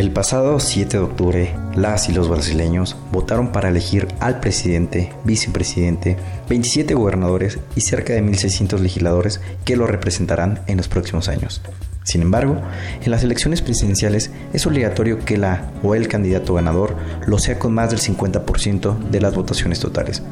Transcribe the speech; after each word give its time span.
El 0.00 0.12
pasado 0.12 0.58
7 0.60 0.96
de 0.96 1.02
octubre, 1.02 1.54
las 1.74 2.08
y 2.08 2.12
los 2.14 2.26
brasileños 2.26 2.96
votaron 3.12 3.52
para 3.52 3.68
elegir 3.68 4.08
al 4.18 4.40
presidente, 4.40 5.12
vicepresidente, 5.24 6.16
27 6.48 6.94
gobernadores 6.94 7.58
y 7.76 7.82
cerca 7.82 8.14
de 8.14 8.22
1.600 8.22 8.78
legisladores 8.78 9.42
que 9.66 9.76
lo 9.76 9.86
representarán 9.86 10.62
en 10.68 10.78
los 10.78 10.88
próximos 10.88 11.28
años. 11.28 11.60
Sin 12.02 12.22
embargo, 12.22 12.62
en 13.02 13.10
las 13.10 13.24
elecciones 13.24 13.60
presidenciales 13.60 14.30
es 14.54 14.66
obligatorio 14.66 15.22
que 15.22 15.36
la 15.36 15.70
o 15.82 15.94
el 15.94 16.08
candidato 16.08 16.54
ganador 16.54 16.96
lo 17.26 17.38
sea 17.38 17.58
con 17.58 17.74
más 17.74 17.90
del 17.90 18.00
50% 18.00 19.10
de 19.10 19.20
las 19.20 19.34
votaciones 19.34 19.80
totales. 19.80 20.22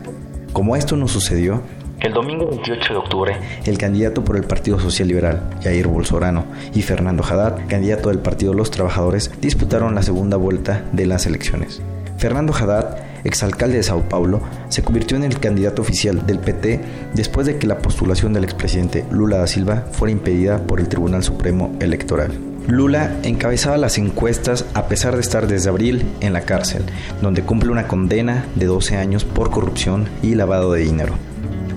Como 0.54 0.76
esto 0.76 0.96
no 0.96 1.08
sucedió, 1.08 1.62
el 2.00 2.12
domingo 2.12 2.46
28 2.46 2.92
de 2.92 2.98
octubre, 2.98 3.36
el 3.64 3.78
candidato 3.78 4.22
por 4.24 4.36
el 4.36 4.44
Partido 4.44 4.78
Social 4.78 5.08
Liberal, 5.08 5.50
Jair 5.62 5.88
Bolsonaro, 5.88 6.44
y 6.74 6.82
Fernando 6.82 7.24
Haddad, 7.24 7.66
candidato 7.68 8.08
del 8.08 8.20
Partido 8.20 8.54
Los 8.54 8.70
Trabajadores, 8.70 9.30
disputaron 9.40 9.94
la 9.94 10.02
segunda 10.02 10.36
vuelta 10.36 10.84
de 10.92 11.06
las 11.06 11.26
elecciones. 11.26 11.82
Fernando 12.16 12.52
Haddad, 12.52 12.98
exalcalde 13.24 13.78
de 13.78 13.82
Sao 13.82 14.08
Paulo, 14.08 14.40
se 14.68 14.82
convirtió 14.82 15.16
en 15.16 15.24
el 15.24 15.40
candidato 15.40 15.82
oficial 15.82 16.26
del 16.26 16.38
PT 16.38 16.80
después 17.14 17.46
de 17.46 17.58
que 17.58 17.66
la 17.66 17.78
postulación 17.78 18.32
del 18.32 18.44
expresidente 18.44 19.04
Lula 19.10 19.38
da 19.38 19.46
Silva 19.46 19.84
fuera 19.92 20.12
impedida 20.12 20.58
por 20.58 20.80
el 20.80 20.88
Tribunal 20.88 21.22
Supremo 21.24 21.74
Electoral. 21.80 22.32
Lula 22.68 23.16
encabezaba 23.22 23.78
las 23.78 23.96
encuestas 23.98 24.66
a 24.74 24.88
pesar 24.88 25.14
de 25.14 25.22
estar 25.22 25.46
desde 25.46 25.70
abril 25.70 26.04
en 26.20 26.32
la 26.32 26.42
cárcel, 26.42 26.84
donde 27.22 27.42
cumple 27.42 27.70
una 27.70 27.88
condena 27.88 28.44
de 28.56 28.66
12 28.66 28.96
años 28.96 29.24
por 29.24 29.50
corrupción 29.50 30.06
y 30.22 30.34
lavado 30.34 30.72
de 30.72 30.82
dinero. 30.82 31.14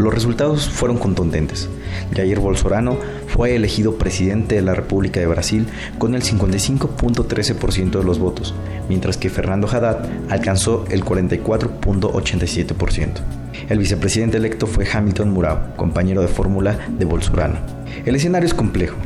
Los 0.02 0.14
resultados 0.16 0.68
fueron 0.68 0.98
contundentes. 0.98 1.70
Jair 2.16 2.40
Bolsonaro 2.40 3.00
fue 3.28 3.56
elegido 3.56 4.00
presidente 4.00 4.56
de 4.56 4.64
la 4.64 4.74
República 4.74 5.20
de 5.20 5.28
Brasil 5.28 5.68
con 6.00 6.16
el 6.16 6.24
55.13% 6.24 8.00
de 8.00 8.04
los 8.04 8.18
votos, 8.18 8.56
mientras 8.90 9.18
que 9.18 9.30
Fernando 9.30 9.68
Haddad 9.68 10.10
alcanzó 10.32 10.86
el 10.90 11.06
44.87%. 11.06 13.12
El 13.70 13.78
vicepresidente 13.78 14.38
electo 14.38 14.66
fue 14.66 14.88
Hamilton 14.92 15.30
Murao, 15.30 15.76
compañero 15.76 16.22
de 16.22 16.30
fórmula 16.30 16.80
de 16.98 17.06
Bolsonaro. 17.06 17.59
El 18.04 18.16
escenario 18.16 18.48
es 18.48 18.56
complejo. 18.56 18.98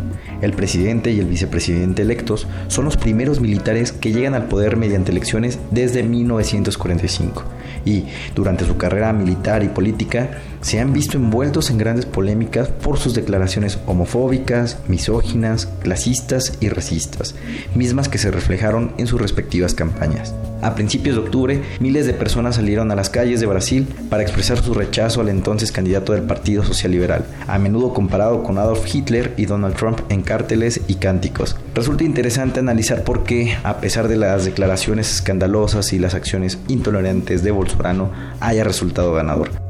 El 0.41 0.53
presidente 0.53 1.11
y 1.11 1.19
el 1.19 1.27
vicepresidente 1.27 2.03
electos 2.03 2.47
son 2.67 2.85
los 2.85 2.95
primeros 2.95 3.41
militares 3.41 3.91
que 3.91 4.13
llegan 4.13 4.33
al 4.33 4.45
poder 4.45 4.77
mediante 4.77 5.11
elecciones 5.11 5.59
desde 5.71 6.03
1945 6.03 7.43
y, 7.85 8.05
durante 8.33 8.65
su 8.65 8.77
carrera 8.77 9.13
militar 9.13 9.63
y 9.63 9.69
política, 9.69 10.41
se 10.65 10.79
han 10.79 10.93
visto 10.93 11.17
envueltos 11.17 11.69
en 11.69 11.77
grandes 11.77 12.07
polémicas 12.07 12.69
por 12.69 12.97
sus 12.97 13.13
declaraciones 13.13 13.77
homofóbicas, 13.85 14.79
misóginas, 14.87 15.67
clasistas 15.83 16.53
y 16.59 16.69
racistas, 16.69 17.35
mismas 17.75 18.09
que 18.09 18.17
se 18.17 18.31
reflejaron 18.31 18.91
en 18.97 19.05
sus 19.05 19.21
respectivas 19.21 19.75
campañas. 19.75 20.33
A 20.63 20.73
principios 20.73 21.17
de 21.17 21.21
octubre, 21.21 21.61
miles 21.79 22.07
de 22.07 22.13
personas 22.13 22.55
salieron 22.55 22.89
a 22.89 22.95
las 22.95 23.11
calles 23.11 23.39
de 23.39 23.45
Brasil 23.45 23.87
para 24.09 24.23
expresar 24.23 24.57
su 24.57 24.73
rechazo 24.73 25.21
al 25.21 25.29
entonces 25.29 25.71
candidato 25.71 26.13
del 26.13 26.23
Partido 26.23 26.63
Social 26.63 26.93
Liberal, 26.93 27.25
a 27.45 27.59
menudo 27.59 27.93
comparado 27.93 28.41
con 28.41 28.57
Adolf 28.57 28.87
Hitler 28.91 29.35
y 29.37 29.45
Donald 29.45 29.75
Trump 29.75 29.99
en 30.09 30.23
cárteles 30.23 30.81
y 30.87 30.95
cánticos. 30.95 31.57
Resulta 31.75 32.05
interesante 32.05 32.59
analizar 32.59 33.03
por 33.03 33.23
qué, 33.23 33.55
a 33.63 33.77
pesar 33.77 34.07
de 34.07 34.17
las 34.17 34.45
declaraciones 34.45 35.13
escandalosas 35.13 35.93
y 35.93 35.99
las 35.99 36.15
acciones 36.15 36.57
intolerantes 36.69 37.43
de 37.43 37.51
Bolsonaro, 37.51 38.09
haya 38.39 38.63
resultado 38.63 39.13
ganador. 39.13 39.64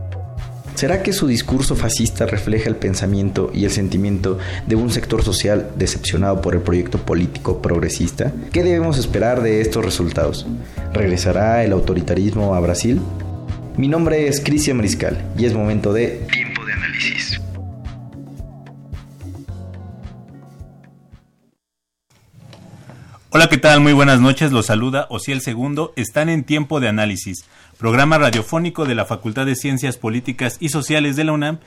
¿Será 0.76 1.02
que 1.02 1.14
su 1.14 1.26
discurso 1.26 1.78
fascista 1.78 2.26
refleja 2.26 2.68
el 2.68 2.76
pensamiento 2.76 3.50
y 3.54 3.64
el 3.64 3.72
sentimiento 3.72 4.40
de 4.68 4.76
un 4.76 4.92
sector 4.92 5.24
social 5.24 5.72
decepcionado 5.78 6.42
por 6.42 6.54
el 6.54 6.62
proyecto 6.62 6.98
político 6.98 7.62
progresista? 7.62 8.34
¿Qué 8.52 8.62
debemos 8.62 8.98
esperar 8.98 9.42
de 9.42 9.62
estos 9.62 9.86
resultados? 9.86 10.46
¿Regresará 10.92 11.64
el 11.64 11.72
autoritarismo 11.72 12.56
a 12.56 12.60
Brasil? 12.60 13.00
Mi 13.78 13.88
nombre 13.88 14.28
es 14.28 14.42
Cristian 14.42 14.76
Mariscal 14.76 15.24
y 15.38 15.46
es 15.46 15.54
momento 15.54 15.94
de 15.94 16.28
Tiempo 16.30 16.66
de 16.66 16.74
Análisis. 16.74 17.42
Hola, 23.30 23.48
¿qué 23.48 23.58
tal? 23.58 23.80
Muy 23.80 23.94
buenas 23.94 24.20
noches. 24.20 24.52
Los 24.52 24.66
saluda 24.66 25.08
Ociel 25.10 25.40
Segundo. 25.40 25.94
Están 25.96 26.28
en 26.28 26.44
Tiempo 26.44 26.82
de 26.82 26.90
Análisis 26.90 27.46
programa 27.78 28.18
radiofónico 28.18 28.86
de 28.86 28.96
la 28.96 29.06
Facultad 29.06 29.46
de 29.46 29.56
Ciencias 29.56 29.98
Políticas 29.98 30.58
y 30.60 30.70
Sociales 30.70 31.16
de 31.16 31.26
la 31.26 31.34
UNAM 31.34 31.60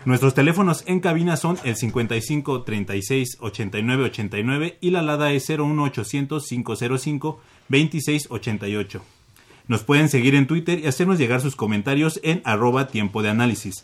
Nuestros 0.05 0.33
teléfonos 0.33 0.83
en 0.87 0.99
cabina 0.99 1.37
son 1.37 1.57
el 1.63 1.75
55 1.75 2.63
36 2.63 3.37
89 3.39 4.03
89 4.03 4.77
y 4.79 4.91
la 4.91 4.99
alada 4.99 5.31
es 5.31 5.49
01800 5.49 6.47
505 6.47 7.41
26 7.69 8.27
88. 8.29 9.16
Nos 9.67 9.83
pueden 9.83 10.09
seguir 10.09 10.35
en 10.35 10.47
Twitter 10.47 10.79
y 10.79 10.87
hacernos 10.87 11.17
llegar 11.17 11.41
sus 11.41 11.55
comentarios 11.55 12.19
en 12.23 12.41
arroba 12.45 12.87
tiempo 12.87 13.21
de 13.21 13.29
análisis. 13.29 13.83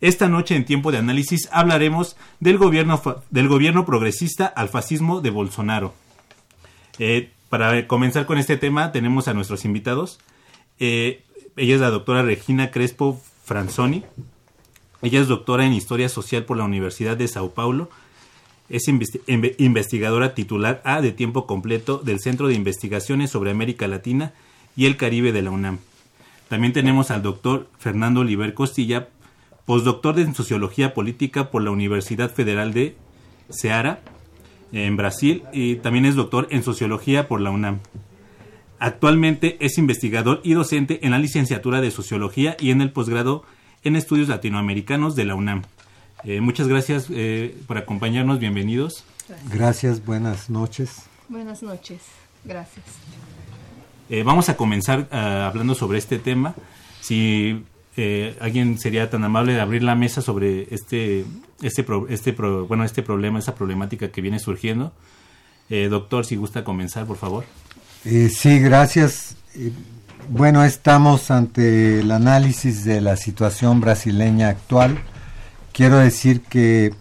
Esta 0.00 0.28
noche 0.28 0.54
en 0.54 0.64
tiempo 0.64 0.92
de 0.92 0.98
análisis 0.98 1.48
hablaremos 1.52 2.16
del 2.40 2.56
gobierno, 2.56 3.02
del 3.30 3.48
gobierno 3.48 3.84
progresista 3.84 4.46
al 4.46 4.68
fascismo 4.68 5.20
de 5.20 5.30
Bolsonaro. 5.30 5.92
Eh, 6.98 7.30
para 7.48 7.86
comenzar 7.86 8.26
con 8.26 8.38
este 8.38 8.56
tema 8.56 8.92
tenemos 8.92 9.28
a 9.28 9.34
nuestros 9.34 9.64
invitados. 9.64 10.20
Eh, 10.78 11.24
ella 11.56 11.74
es 11.74 11.80
la 11.80 11.90
doctora 11.90 12.22
Regina 12.22 12.70
Crespo 12.70 13.20
Franzoni. 13.44 14.04
Ella 15.02 15.20
es 15.20 15.28
doctora 15.28 15.66
en 15.66 15.72
Historia 15.72 16.08
Social 16.08 16.44
por 16.44 16.56
la 16.56 16.64
Universidad 16.64 17.16
de 17.16 17.28
Sao 17.28 17.50
Paulo. 17.50 17.90
Es 18.68 18.86
investigadora 18.86 20.34
titular 20.34 20.82
A 20.84 21.00
de 21.00 21.12
tiempo 21.12 21.46
completo 21.46 21.98
del 21.98 22.20
Centro 22.20 22.48
de 22.48 22.54
Investigaciones 22.54 23.30
sobre 23.30 23.50
América 23.50 23.88
Latina 23.88 24.32
y 24.78 24.86
el 24.86 24.96
Caribe 24.96 25.32
de 25.32 25.42
la 25.42 25.50
UNAM. 25.50 25.78
También 26.48 26.72
tenemos 26.72 27.10
al 27.10 27.20
doctor 27.20 27.68
Fernando 27.80 28.20
Oliver 28.20 28.54
Costilla, 28.54 29.08
postdoctor 29.66 30.20
en 30.20 30.36
Sociología 30.36 30.94
Política 30.94 31.50
por 31.50 31.64
la 31.64 31.72
Universidad 31.72 32.32
Federal 32.32 32.72
de 32.72 32.96
Ceará, 33.50 33.98
en 34.70 34.96
Brasil, 34.96 35.42
y 35.52 35.76
también 35.76 36.06
es 36.06 36.14
doctor 36.14 36.46
en 36.50 36.62
Sociología 36.62 37.26
por 37.26 37.40
la 37.40 37.50
UNAM. 37.50 37.80
Actualmente 38.78 39.56
es 39.58 39.78
investigador 39.78 40.40
y 40.44 40.52
docente 40.52 41.04
en 41.04 41.10
la 41.10 41.18
licenciatura 41.18 41.80
de 41.80 41.90
Sociología 41.90 42.56
y 42.60 42.70
en 42.70 42.80
el 42.80 42.92
posgrado 42.92 43.42
en 43.82 43.96
Estudios 43.96 44.28
Latinoamericanos 44.28 45.16
de 45.16 45.24
la 45.24 45.34
UNAM. 45.34 45.62
Eh, 46.22 46.40
muchas 46.40 46.68
gracias 46.68 47.08
eh, 47.10 47.56
por 47.66 47.78
acompañarnos, 47.78 48.38
bienvenidos. 48.38 49.04
Gracias, 49.50 50.04
buenas 50.04 50.48
noches. 50.48 51.02
Buenas 51.28 51.64
noches, 51.64 52.00
gracias. 52.44 52.84
Eh, 54.10 54.22
vamos 54.22 54.48
a 54.48 54.56
comenzar 54.56 55.08
uh, 55.12 55.16
hablando 55.46 55.74
sobre 55.74 55.98
este 55.98 56.18
tema. 56.18 56.54
Si 57.00 57.64
eh, 57.96 58.36
alguien 58.40 58.78
sería 58.78 59.10
tan 59.10 59.24
amable 59.24 59.52
de 59.52 59.60
abrir 59.60 59.82
la 59.82 59.94
mesa 59.94 60.22
sobre 60.22 60.66
este, 60.74 61.24
este, 61.62 61.82
pro, 61.82 62.08
este, 62.08 62.32
pro, 62.32 62.66
bueno, 62.66 62.84
este 62.84 63.02
problema, 63.02 63.38
esa 63.38 63.54
problemática 63.54 64.08
que 64.08 64.20
viene 64.20 64.38
surgiendo. 64.38 64.92
Eh, 65.70 65.88
doctor, 65.88 66.24
si 66.24 66.36
gusta 66.36 66.64
comenzar, 66.64 67.06
por 67.06 67.16
favor. 67.16 67.44
sí, 68.02 68.58
gracias. 68.60 69.36
Bueno, 70.30 70.62
estamos 70.62 71.30
ante 71.30 72.00
el 72.00 72.10
análisis 72.10 72.84
de 72.84 73.00
la 73.00 73.16
situación 73.16 73.80
brasileña 73.80 74.50
actual. 74.50 74.98
Quiero 75.72 75.96
decir 75.96 76.42
que 76.42 76.92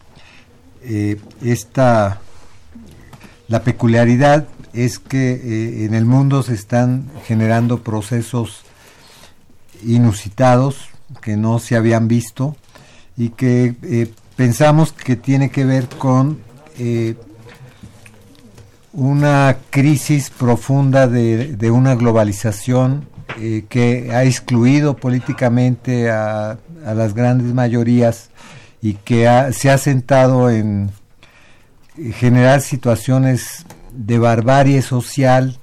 eh, 0.81 1.19
esta, 1.43 2.21
la 3.49 3.63
peculiaridad 3.63 4.47
es 4.77 4.99
que 4.99 5.31
eh, 5.31 5.85
en 5.85 5.95
el 5.95 6.05
mundo 6.05 6.43
se 6.43 6.53
están 6.53 7.09
generando 7.25 7.81
procesos 7.81 8.61
inusitados 9.83 10.89
que 11.19 11.35
no 11.35 11.57
se 11.57 11.75
habían 11.75 12.07
visto 12.07 12.55
y 13.17 13.29
que 13.29 13.75
eh, 13.81 14.11
pensamos 14.35 14.91
que 14.93 15.15
tiene 15.15 15.49
que 15.49 15.65
ver 15.65 15.89
con 15.89 16.39
eh, 16.77 17.15
una 18.93 19.57
crisis 19.71 20.29
profunda 20.29 21.07
de, 21.07 21.71
una 21.71 21.95
globalización 21.95 23.07
que 23.69 24.09
ha 24.11 24.23
excluido 24.23 24.95
políticamente 24.95 26.09
a, 26.09 26.57
las 26.83 27.13
grandes 27.13 27.53
mayorías 27.53 28.29
y 28.81 28.93
que 28.93 29.27
se 29.51 29.69
ha 29.69 29.77
sentado 29.77 30.49
en 30.49 30.89
generar 32.13 32.61
situaciones 32.61 33.65
de 33.97 34.19
barbarie 34.19 34.81
social, 34.81 35.57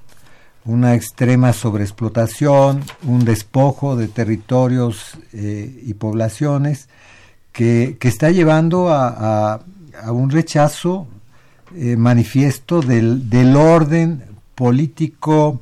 una 0.64 0.94
extrema 0.94 1.52
sobreexplotación, 1.52 2.82
un 3.04 3.24
despojo 3.24 3.96
de 3.96 4.08
territorios 4.08 5.18
eh, 5.32 5.82
y 5.84 5.94
poblaciones 5.94 6.88
que, 7.52 7.96
está 8.00 8.30
llevando 8.30 8.88
a, 8.92 9.60
un 10.08 10.30
rechazo 10.30 11.06
eh, 11.76 11.96
manifiesto 11.96 12.80
del, 12.80 13.30
del, 13.30 13.54
orden 13.54 14.24
político 14.56 15.60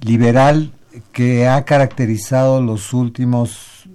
liberal 0.00 0.72
que 1.12 1.48
ha 1.48 1.64
caracterizado 1.64 2.62
los 2.62 2.92
últimos 2.92 3.88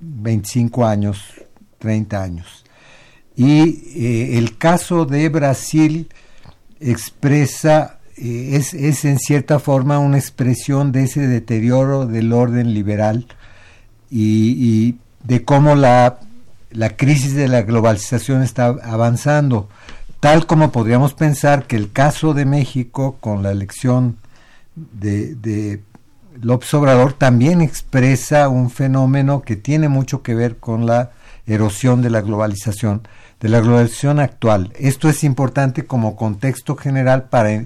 25 0.00 0.82
eh, 0.82 0.86
años, 0.88 1.22
30 1.78 2.22
años. 2.22 2.64
Y 3.36 4.36
el 4.36 4.58
caso 4.58 5.06
de 5.06 5.28
Brasil 5.28 6.08
expresa 6.82 7.98
eh, 8.16 8.50
es, 8.56 8.74
es, 8.74 9.04
en 9.04 9.18
cierta 9.18 9.58
forma 9.58 9.98
una 9.98 10.18
expresión 10.18 10.92
de 10.92 11.04
ese 11.04 11.26
deterioro 11.26 12.06
del 12.06 12.32
orden 12.32 12.74
liberal 12.74 13.26
y, 14.10 14.96
de 15.24 15.44
cómo 15.44 15.74
la, 15.74 16.18
la, 16.70 16.96
crisis 16.96 17.34
de 17.34 17.48
la 17.48 17.62
globalización 17.62 18.42
está 18.42 18.66
avanzando, 18.66 19.68
tal 20.20 20.46
como 20.46 20.72
podríamos 20.72 21.14
pensar 21.14 21.66
que 21.66 21.76
el 21.76 21.92
caso 21.92 22.34
de 22.34 22.44
México 22.44 23.16
con 23.20 23.42
la 23.42 23.52
elección 23.52 24.18
de, 24.74 25.34
de 25.36 25.80
López 26.40 26.74
Obrador 26.74 27.12
también 27.12 27.60
expresa 27.60 28.48
un 28.48 28.68
fenómeno 28.68 29.42
que 29.42 29.56
tiene 29.56 29.88
mucho 29.88 30.22
que 30.22 30.34
ver 30.34 30.58
con 30.58 30.86
la 30.86 31.12
erosión 31.46 32.02
de 32.02 32.10
la 32.10 32.20
globalización, 32.20 33.06
de 33.42 33.50
la 33.50 33.60
globalización 33.60 34.20
actual. 34.20 34.72
Esto 34.78 35.10
es 35.10 35.22
importante 35.22 35.84
como 35.84 36.16
contexto 36.16 36.76
general 36.76 37.24
para 37.24 37.64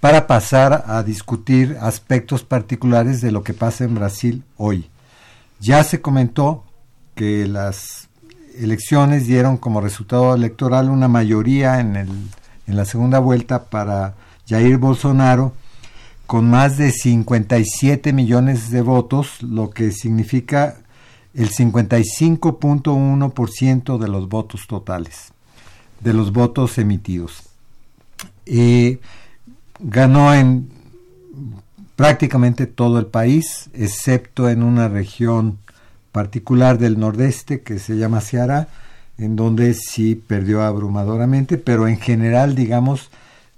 para 0.00 0.26
pasar 0.26 0.84
a 0.86 1.02
discutir 1.02 1.76
aspectos 1.80 2.44
particulares 2.44 3.20
de 3.20 3.32
lo 3.32 3.42
que 3.42 3.54
pasa 3.54 3.84
en 3.84 3.94
Brasil 3.94 4.44
hoy. 4.56 4.88
Ya 5.60 5.82
se 5.82 6.00
comentó 6.00 6.64
que 7.14 7.46
las 7.48 8.08
elecciones 8.56 9.26
dieron 9.26 9.56
como 9.56 9.80
resultado 9.80 10.34
electoral 10.34 10.88
una 10.88 11.08
mayoría 11.08 11.80
en, 11.80 11.96
el, 11.96 12.08
en 12.66 12.76
la 12.76 12.84
segunda 12.84 13.18
vuelta 13.18 13.64
para 13.64 14.14
Jair 14.48 14.78
Bolsonaro 14.78 15.52
con 16.26 16.48
más 16.48 16.76
de 16.76 16.92
57 16.92 18.12
millones 18.12 18.70
de 18.70 18.82
votos, 18.82 19.42
lo 19.42 19.70
que 19.70 19.90
significa 19.90 20.76
el 21.38 21.50
55.1% 21.50 23.98
de 23.98 24.08
los 24.08 24.28
votos 24.28 24.66
totales, 24.66 25.32
de 26.00 26.12
los 26.12 26.32
votos 26.32 26.76
emitidos. 26.78 27.44
Ganó 29.80 30.34
en 30.34 30.68
prácticamente 31.94 32.66
todo 32.66 32.98
el 32.98 33.06
país, 33.06 33.70
excepto 33.72 34.48
en 34.48 34.62
una 34.62 34.88
región 34.88 35.58
particular 36.12 36.78
del 36.78 36.98
nordeste 36.98 37.60
que 37.60 37.78
se 37.78 37.96
llama 37.96 38.20
Ceará, 38.20 38.68
en 39.18 39.36
donde 39.36 39.74
sí 39.74 40.14
perdió 40.14 40.62
abrumadoramente, 40.62 41.58
pero 41.58 41.86
en 41.86 41.98
general, 41.98 42.54
digamos, 42.54 43.10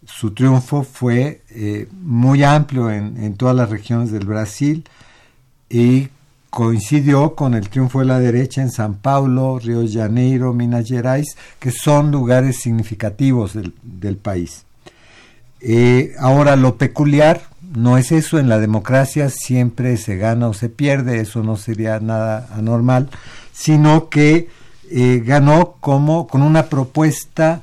su 0.05 0.33
triunfo 0.33 0.83
fue 0.83 1.43
eh, 1.51 1.87
muy 2.03 2.43
amplio 2.43 2.91
en, 2.91 3.35
todas 3.35 3.55
las 3.55 3.71
regiones 3.71 4.11
del 4.11 4.27
Brasil 4.27 4.85
y 5.69 6.09
coincidió 6.51 7.35
con 7.37 7.55
el 7.55 7.69
triunfo 7.69 8.01
de 8.01 8.07
la 8.07 8.19
derecha 8.19 8.61
en 8.61 8.71
San 8.71 8.95
Paulo, 8.95 9.59
Río 9.59 9.81
de 9.81 9.93
Janeiro, 9.93 10.53
Minas 10.53 10.89
Gerais, 10.89 11.37
que 11.59 11.71
son 11.71 12.11
lugares 12.11 12.61
significativos 12.61 13.53
del 13.83 14.17
país. 14.17 14.65
Eh, 15.61 16.15
ahora, 16.19 16.57
lo 16.57 16.77
peculiar 16.77 17.43
no 17.75 17.99
es 17.99 18.11
eso, 18.11 18.39
en 18.39 18.49
la 18.49 18.59
democracia 18.59 19.31
siempre 19.31 19.97
se 19.97 20.17
gana 20.17 20.49
o 20.49 20.55
se 20.55 20.69
pierde, 20.69 21.21
eso 21.21 21.43
no 21.43 21.57
sería 21.57 22.01
nada 22.01 22.49
anormal, 22.55 23.09
sino 23.53 24.09
que 24.09 24.49
eh, 24.91 25.23
ganó 25.25 25.77
como 25.81 26.27
con 26.27 26.43
una 26.43 26.65
propuesta, 26.67 27.63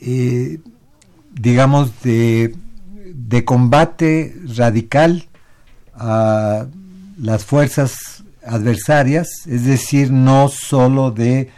eh, 0.00 0.58
digamos, 1.32 2.02
de, 2.02 2.54
de 3.14 3.44
combate 3.44 4.36
radical 4.54 5.28
a 5.94 6.66
las 7.20 7.44
fuerzas 7.44 8.24
adversarias, 8.44 9.28
es 9.46 9.64
decir, 9.64 10.10
no 10.10 10.48
solo 10.48 11.10
de, 11.10 11.50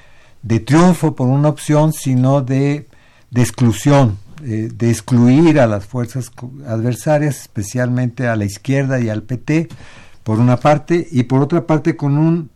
de 0.43 0.61
triunfo 0.61 1.15
por 1.15 1.29
una 1.29 1.49
opción, 1.49 1.93
sino 1.93 2.43
de, 2.43 2.89
de 3.31 3.41
exclusión 3.41 4.19
eh, 4.45 4.71
de 4.75 4.91
excluir 4.91 5.61
a 5.61 5.69
las 5.69 5.87
fuerzas 5.87 6.33
adversarias, 6.67 7.43
especialmente 7.43 8.27
a 8.27 8.35
la 8.35 8.45
izquierda 8.45 8.99
y 8.99 9.09
al 9.09 9.23
PT, 9.23 9.69
por 10.25 10.41
una 10.41 10.57
parte, 10.57 11.07
y 11.13 11.23
por 11.25 11.43
otra 11.43 11.65
parte 11.65 11.95
con 11.97 12.19
un 12.19 12.51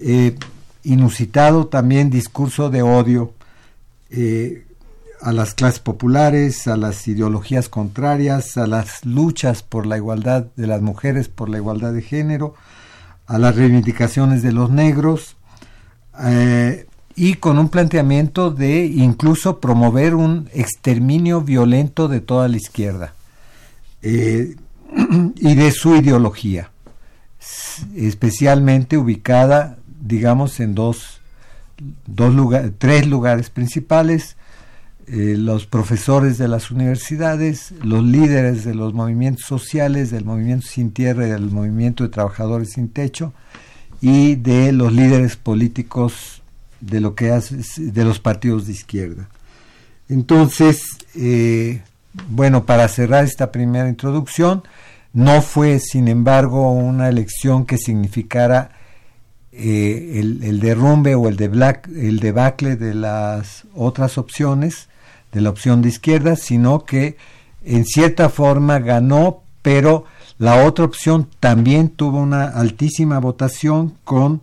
eh, 0.00 0.36
inusitado 0.82 1.68
también 1.68 2.10
discurso 2.10 2.70
de 2.70 2.82
odio 2.82 3.34
eh, 4.10 4.64
a 5.20 5.32
las 5.32 5.54
clases 5.54 5.80
populares, 5.80 6.68
a 6.68 6.76
las 6.76 7.06
ideologías 7.08 7.68
contrarias, 7.68 8.56
a 8.56 8.66
las 8.66 9.04
luchas 9.04 9.62
por 9.62 9.86
la 9.86 9.96
igualdad 9.96 10.46
de 10.56 10.66
las 10.66 10.80
mujeres, 10.80 11.28
por 11.28 11.48
la 11.48 11.58
igualdad 11.58 11.92
de 11.92 12.02
género, 12.02 12.54
a 13.26 13.38
las 13.38 13.56
reivindicaciones 13.56 14.42
de 14.42 14.52
los 14.52 14.70
negros, 14.70 15.36
y 17.14 17.34
con 17.34 17.58
un 17.58 17.68
planteamiento 17.68 18.50
de 18.50 18.86
incluso 18.86 19.60
promover 19.60 20.14
un 20.14 20.48
exterminio 20.52 21.40
violento 21.40 22.08
de 22.08 22.20
toda 22.20 22.48
la 22.48 22.56
izquierda 22.56 23.14
eh, 24.02 24.56
y 25.36 25.54
de 25.54 25.70
su 25.72 25.96
ideología, 25.96 26.70
especialmente 27.96 28.96
ubicada, 28.96 29.78
digamos, 30.00 30.60
en 30.60 30.74
dos, 30.74 31.20
dos 32.06 32.34
tres 32.78 33.06
lugares 33.06 33.50
principales, 33.50 34.36
eh, 35.10 35.36
los 35.36 35.66
profesores 35.66 36.38
de 36.38 36.48
las 36.48 36.70
universidades, 36.70 37.72
los 37.82 38.04
líderes 38.04 38.64
de 38.64 38.74
los 38.74 38.94
movimientos 38.94 39.44
sociales, 39.46 40.10
del 40.10 40.24
movimiento 40.24 40.66
sin 40.66 40.92
tierra 40.92 41.26
y 41.26 41.30
del 41.30 41.50
movimiento 41.50 42.04
de 42.04 42.10
trabajadores 42.10 42.72
sin 42.72 42.88
techo, 42.88 43.32
y 44.00 44.36
de 44.36 44.72
los 44.72 44.92
líderes 44.92 45.36
políticos 45.36 46.42
de 46.80 47.00
lo 47.00 47.14
que 47.14 47.30
hace 47.30 47.58
de 47.78 48.04
los 48.04 48.20
partidos 48.20 48.66
de 48.66 48.72
izquierda. 48.72 49.28
Entonces, 50.08 50.98
eh, 51.14 51.82
bueno, 52.28 52.64
para 52.64 52.88
cerrar 52.88 53.24
esta 53.24 53.50
primera 53.50 53.88
introducción, 53.88 54.62
no 55.12 55.42
fue, 55.42 55.80
sin 55.80 56.08
embargo, 56.08 56.70
una 56.72 57.08
elección 57.08 57.66
que 57.66 57.78
significara 57.78 58.70
eh, 59.52 60.20
el, 60.20 60.60
derrumbe 60.60 61.14
o 61.14 61.28
el, 61.28 61.36
de 61.36 61.46
el 61.96 62.20
debacle 62.20 62.76
de 62.76 62.94
las 62.94 63.64
otras 63.74 64.18
opciones, 64.18 64.87
de 65.32 65.40
la 65.40 65.50
opción 65.50 65.82
de 65.82 65.88
izquierda, 65.88 66.36
sino 66.36 66.84
que 66.84 67.16
en 67.64 67.84
cierta 67.84 68.28
forma 68.28 68.78
ganó, 68.78 69.42
pero 69.62 70.04
la 70.38 70.64
otra 70.64 70.84
opción 70.84 71.28
también 71.40 71.88
tuvo 71.88 72.18
una 72.18 72.44
altísima 72.44 73.18
votación 73.18 73.94
con 74.04 74.42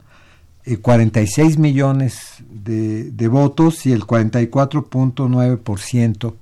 46 0.82 1.56
eh, 1.56 1.60
millones 1.60 2.44
de, 2.50 3.28
votos 3.28 3.86
y 3.86 3.92
el 3.92 4.02
44.9%, 4.04 6.34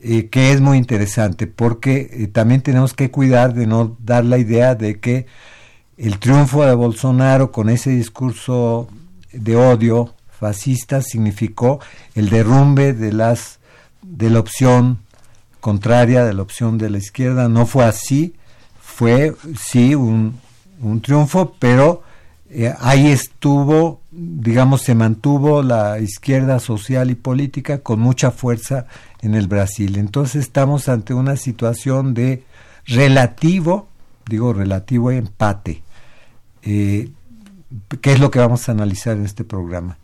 eh, 0.00 0.28
que 0.28 0.52
es 0.52 0.60
muy 0.60 0.76
interesante 0.78 1.48
porque 1.48 2.08
eh, 2.12 2.28
también 2.28 2.60
tenemos 2.60 2.94
que 2.94 3.10
cuidar 3.10 3.52
de 3.54 3.66
no 3.66 3.96
dar 3.98 4.24
la 4.24 4.38
idea 4.38 4.76
de 4.76 5.00
que 5.00 5.26
el 5.96 6.20
triunfo 6.20 6.64
de 6.64 6.74
Bolsonaro 6.74 7.50
con 7.50 7.68
ese 7.68 7.90
discurso 7.90 8.86
de 9.32 9.56
odio 9.56 10.14
fascista 10.28 11.02
significó 11.02 11.80
el 12.14 12.30
derrumbe 12.30 12.92
de 12.92 13.12
las 13.12 13.57
de 14.10 14.30
la 14.30 14.40
opción 14.40 14.98
contraria 15.60 16.24
de 16.24 16.34
la 16.34 16.42
opción 16.42 16.78
de 16.78 16.90
la 16.90 16.98
izquierda 16.98 17.48
no 17.48 17.66
fue 17.66 17.84
así 17.84 18.34
fue, 18.98 19.36
sí, 19.56 19.94
un, 19.94 20.40
un 20.80 21.00
triunfo, 21.00 21.54
pero 21.60 22.02
eh, 22.50 22.74
ahí 22.80 23.06
estuvo, 23.06 24.00
digamos, 24.10 24.82
se 24.82 24.96
mantuvo 24.96 25.62
la 25.62 26.00
izquierda 26.00 26.58
social 26.58 27.08
y 27.08 27.14
política 27.14 27.78
con 27.78 28.00
mucha 28.00 28.32
fuerza 28.32 28.86
en 29.22 29.36
el 29.36 29.46
Brasil. 29.46 29.98
Entonces 29.98 30.42
estamos 30.42 30.88
ante 30.88 31.14
una 31.14 31.36
situación 31.36 32.12
de 32.12 32.42
relativo, 32.86 33.86
digo 34.28 34.52
relativo 34.52 35.12
empate, 35.12 35.84
eh, 36.62 37.08
que 38.00 38.12
es 38.12 38.18
lo 38.18 38.32
que 38.32 38.40
vamos 38.40 38.68
a 38.68 38.72
analizar 38.72 39.16
en 39.16 39.26
este 39.26 39.44
programa. 39.44 39.96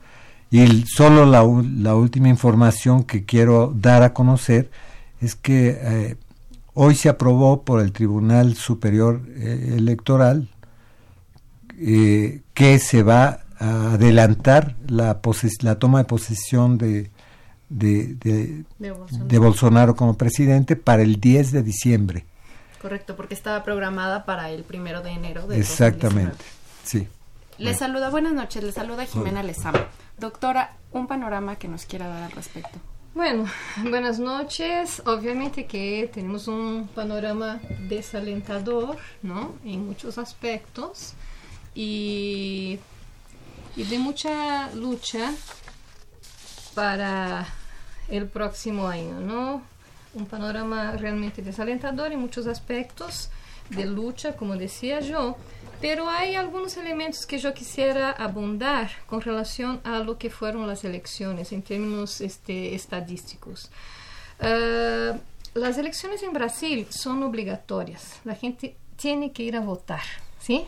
Y 0.55 0.87
solo 0.87 1.27
la, 1.27 1.43
la 1.81 1.97
última 1.97 2.29
información 2.29 3.03
que 3.03 3.25
quiero 3.25 3.73
dar 3.75 4.05
a 4.05 4.15
conocer 4.15 4.71
es 5.21 5.35
que 5.35 5.77
eh, 5.83 6.17
hoy 6.75 6.95
se 6.95 7.09
aprobó 7.09 7.63
por 7.63 7.81
el 7.81 7.91
Tribunal 7.91 8.55
Superior 8.55 9.21
eh, 9.35 9.75
Electoral 9.77 10.49
eh, 11.77 12.43
que 12.55 12.79
se 12.79 13.03
va 13.03 13.41
a 13.59 13.95
adelantar 13.95 14.77
la, 14.87 15.21
la 15.63 15.79
toma 15.81 15.99
de 15.99 16.05
posesión 16.05 16.79
de, 16.79 17.11
de, 17.69 18.15
de, 18.15 19.39
Bolsonaro. 19.41 19.97
como 19.97 20.17
presidente 20.17 20.77
para 20.77 21.03
el 21.03 21.19
10 21.19 21.51
de 21.51 21.63
diciembre. 21.65 22.27
Correcto, 22.81 23.17
porque 23.17 23.35
estaba 23.35 23.65
programada 23.65 24.25
para 24.25 24.51
el 24.51 24.63
primero 24.63 25.03
de 25.03 25.11
enero 25.11 25.49
de 25.49 25.59
Exactamente, 25.59 26.45
sí. 26.85 27.09
Le 27.59 27.75
saluda, 27.75 28.09
buenas 28.11 28.35
noches, 28.35 28.63
le 28.63 28.71
saluda 28.71 29.05
Jimena 29.05 29.43
Lezama. 29.43 29.89
Doctora, 30.19 30.77
un 30.93 31.07
panorama 31.07 31.57
que 31.57 31.69
nos 31.69 31.87
quiera 31.87 32.09
dar 32.09 32.23
al 32.23 32.33
respecto. 32.33 32.79
Bueno, 33.15 33.47
buenas 33.89 34.19
noches. 34.19 35.03
Obviamente 35.07 35.67
que 35.67 36.11
tenemos 36.13 36.49
un 36.49 36.89
panorama 36.95 37.61
desalentador, 37.89 38.97
¿no? 39.23 39.55
En 39.65 39.87
muchos 39.87 40.19
aspectos 40.19 41.15
y, 41.75 42.79
y 43.77 43.85
de 43.85 43.99
mucha 43.99 44.71
lucha 44.75 45.33
para 46.75 47.47
el 48.09 48.27
próximo 48.27 48.87
año, 48.89 49.21
¿no? 49.21 49.63
Un 50.15 50.27
panorama 50.27 50.93
realmente 50.93 51.43
desalentador 51.43 52.13
en 52.13 52.21
muchos 52.21 52.47
aspectos 52.47 53.31
de 53.71 53.87
lucha, 53.87 54.37
como 54.37 54.57
decía 54.57 55.01
yo, 55.01 55.37
pero 55.85 56.09
hay 56.09 56.35
algunos 56.35 56.79
elementos 56.79 57.27
que 57.27 57.37
yo 57.37 57.53
quisiera 57.53 58.11
abundar 58.11 58.91
con 59.07 59.21
relación 59.21 59.83
a 59.85 59.99
lo 59.99 60.17
que 60.17 60.31
fueron 60.31 60.67
las 60.67 60.83
elecciones 60.83 61.53
en 61.53 61.61
términos 61.61 62.23
este, 62.23 62.75
estadísticos. 62.75 63.71
Uh, 64.41 65.19
las 65.53 65.77
elecciones 65.77 66.23
en 66.23 66.33
Brasil 66.33 66.87
son 66.89 67.23
obligatorias, 67.23 68.19
la 68.25 68.35
gente 68.35 68.77
tiene 68.97 69.33
que 69.33 69.43
ir 69.43 69.57
a 69.57 69.61
votar, 69.61 70.01
¿sí? 70.41 70.65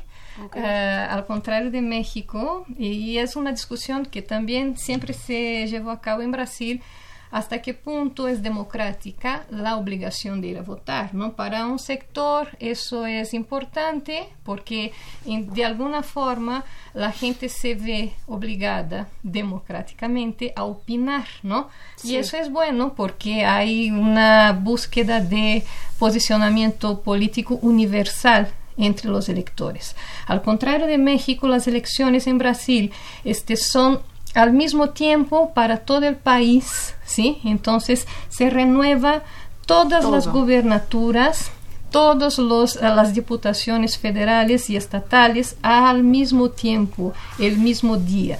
Okay. 0.49 0.61
Uh, 0.61 0.67
al 1.09 1.25
contrario 1.25 1.71
de 1.71 1.81
México, 1.81 2.67
y, 2.77 2.89
y 2.89 3.19
es 3.19 3.37
una 3.37 3.53
discusión 3.53 4.05
que 4.05 4.21
también 4.21 4.77
siempre 4.77 5.15
se 5.15 5.67
llevó 5.67 5.93
a 5.93 6.03
cabo 6.03 6.21
en 6.21 6.31
Brasil, 6.31 6.83
hasta 7.30 7.62
qué 7.62 7.75
punto 7.75 8.28
es 8.28 8.42
democrática 8.42 9.45
la 9.50 9.76
obligación 9.76 10.40
de 10.40 10.49
ir 10.49 10.59
a 10.59 10.62
votar. 10.62 11.14
¿no? 11.14 11.33
Para 11.35 11.66
un 11.66 11.78
sector 11.78 12.49
eso 12.61 13.06
es 13.06 13.35
importante 13.35 14.28
porque 14.45 14.92
en, 15.25 15.52
de 15.52 15.64
alguna 15.64 16.02
forma 16.02 16.64
la 16.95 17.12
gente 17.12 17.49
se 17.49 17.75
ve 17.75 18.12
obligada 18.26 19.09
democráticamente 19.23 20.52
a 20.56 20.64
opinar, 20.64 21.26
¿no? 21.42 21.68
Sí. 21.97 22.12
Y 22.12 22.16
eso 22.16 22.37
es 22.37 22.50
bueno 22.50 22.95
porque 22.95 23.45
hay 23.45 23.90
una 23.90 24.52
búsqueda 24.52 25.21
de 25.21 25.64
posicionamiento 25.99 27.02
político 27.02 27.59
universal 27.62 28.49
entre 28.76 29.11
los 29.11 29.28
electores. 29.28 29.97
Al 30.26 30.42
contrario 30.42 30.87
de 30.87 30.99
México, 30.99 31.49
las 31.49 31.66
elecciones 31.66 32.26
en 32.26 32.38
Brasil 32.38 32.92
este, 33.25 33.56
son 33.56 34.00
al 34.37 34.52
mismo 34.52 34.90
tiempo 34.90 35.52
para 35.55 35.78
todo 35.78 36.07
el 36.07 36.16
país, 36.16 36.95
¿sí? 37.05 37.38
Entonces 37.45 38.07
se 38.28 38.50
renueva 38.50 39.23
todas 39.64 40.02
todo. 40.02 40.12
las 40.12 40.28
gubernaturas, 40.28 41.50
todas 41.90 42.38
las 42.38 43.14
diputaciones 43.14 43.97
federales 43.97 44.69
y 44.69 44.76
estatales 44.76 45.57
al 45.62 46.02
mismo 46.02 46.50
tiempo, 46.50 47.14
el 47.38 47.57
mismo 47.57 47.97
día. 47.97 48.38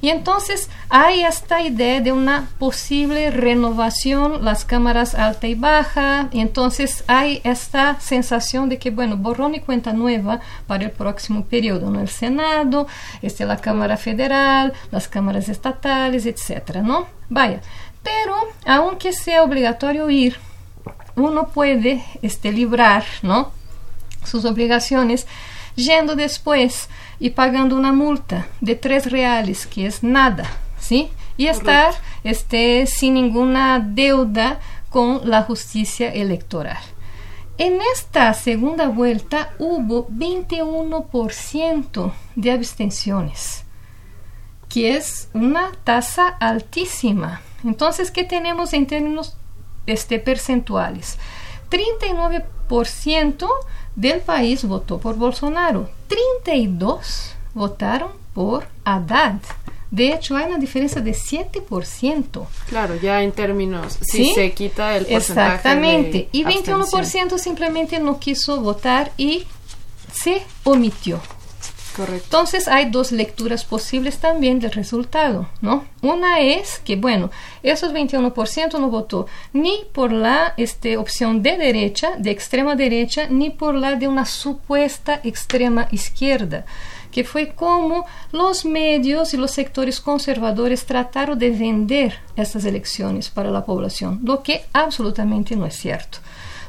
Y 0.00 0.10
entonces 0.10 0.70
hay 0.88 1.24
esta 1.24 1.60
idea 1.60 2.00
de 2.00 2.12
una 2.12 2.48
posible 2.58 3.30
renovación, 3.30 4.44
las 4.44 4.64
cámaras 4.64 5.14
alta 5.14 5.46
y 5.48 5.54
baja, 5.54 6.28
y 6.32 6.40
entonces 6.40 7.04
hay 7.06 7.40
esta 7.44 7.98
sensación 8.00 8.68
de 8.68 8.78
que, 8.78 8.90
bueno, 8.90 9.16
borrón 9.16 9.54
y 9.54 9.60
cuenta 9.60 9.92
nueva 9.92 10.40
para 10.66 10.84
el 10.84 10.90
próximo 10.90 11.44
periodo, 11.44 11.90
¿no? 11.90 12.00
El 12.00 12.08
Senado, 12.08 12.86
este, 13.22 13.44
la 13.44 13.56
Cámara 13.56 13.96
Federal, 13.96 14.72
las 14.90 15.08
cámaras 15.08 15.48
estatales, 15.48 16.26
etcétera, 16.26 16.82
¿no? 16.82 17.06
Vaya, 17.28 17.60
pero 18.02 18.36
aunque 18.64 19.12
sea 19.12 19.42
obligatorio 19.42 20.08
ir, 20.10 20.36
uno 21.16 21.48
puede 21.48 22.04
este, 22.22 22.52
librar, 22.52 23.04
¿no? 23.22 23.52
Sus 24.24 24.44
obligaciones 24.44 25.26
yendo 25.74 26.16
después 26.16 26.88
y 27.20 27.30
pagando 27.30 27.76
una 27.76 27.92
multa 27.92 28.46
de 28.60 28.74
tres 28.74 29.10
reales, 29.10 29.66
que 29.66 29.86
es 29.86 30.02
nada, 30.02 30.44
¿sí? 30.78 31.10
Y 31.36 31.46
estar 31.46 31.94
este, 32.24 32.86
sin 32.86 33.14
ninguna 33.14 33.80
deuda 33.80 34.60
con 34.90 35.28
la 35.28 35.42
justicia 35.42 36.12
electoral. 36.12 36.78
En 37.58 37.80
esta 37.92 38.32
segunda 38.34 38.88
vuelta 38.88 39.50
hubo 39.58 40.08
21% 40.08 42.12
de 42.36 42.52
abstenciones, 42.52 43.64
que 44.68 44.96
es 44.96 45.28
una 45.34 45.72
tasa 45.82 46.28
altísima. 46.28 47.40
Entonces, 47.64 48.12
¿qué 48.12 48.22
tenemos 48.22 48.72
en 48.72 48.86
términos 48.86 49.36
este, 49.86 50.20
percentuales? 50.20 51.18
39% 51.70 53.48
del 53.98 54.20
país 54.20 54.62
votó 54.64 54.98
por 54.98 55.16
Bolsonaro, 55.16 55.90
32 56.06 57.34
votaron 57.52 58.12
por 58.32 58.68
Haddad. 58.84 59.40
De 59.90 60.12
hecho, 60.12 60.36
hay 60.36 60.46
una 60.46 60.58
diferencia 60.58 61.00
de 61.00 61.12
7%. 61.12 62.46
Claro, 62.68 62.94
ya 62.94 63.22
en 63.22 63.32
términos, 63.32 63.98
si 64.00 64.26
¿Sí? 64.26 64.32
se 64.34 64.52
quita 64.52 64.96
el 64.96 65.06
porcentaje 65.06 65.56
Exactamente. 65.56 66.28
y 66.30 66.44
21% 66.44 66.82
abstención. 66.82 67.38
simplemente 67.38 67.98
no 67.98 68.20
quiso 68.20 68.60
votar 68.60 69.10
y 69.16 69.46
se 70.12 70.42
omitió. 70.62 71.20
Entonces 72.06 72.68
hay 72.68 72.90
dos 72.90 73.12
lecturas 73.12 73.64
posibles 73.64 74.18
también 74.18 74.60
del 74.60 74.72
resultado, 74.72 75.48
¿no? 75.60 75.84
Una 76.02 76.40
es 76.40 76.78
que, 76.78 76.96
bueno, 76.96 77.30
esos 77.62 77.92
21% 77.92 78.78
no 78.78 78.88
votó 78.88 79.26
ni 79.52 79.84
por 79.92 80.12
la 80.12 80.54
este, 80.56 80.96
opción 80.96 81.42
de 81.42 81.56
derecha, 81.56 82.12
de 82.18 82.30
extrema 82.30 82.76
derecha, 82.76 83.26
ni 83.28 83.50
por 83.50 83.74
la 83.74 83.96
de 83.96 84.06
una 84.06 84.24
supuesta 84.26 85.20
extrema 85.24 85.88
izquierda 85.90 86.64
que 87.10 87.24
fue 87.24 87.54
como 87.54 88.04
los 88.32 88.64
medios 88.64 89.32
y 89.32 89.38
los 89.38 89.50
sectores 89.50 89.98
conservadores 89.98 90.84
trataron 90.84 91.38
de 91.38 91.50
vender 91.50 92.18
estas 92.36 92.64
elecciones 92.66 93.30
para 93.30 93.50
la 93.50 93.64
población, 93.64 94.20
lo 94.22 94.42
que 94.42 94.66
absolutamente 94.72 95.56
no 95.56 95.64
es 95.64 95.74
cierto. 95.74 96.18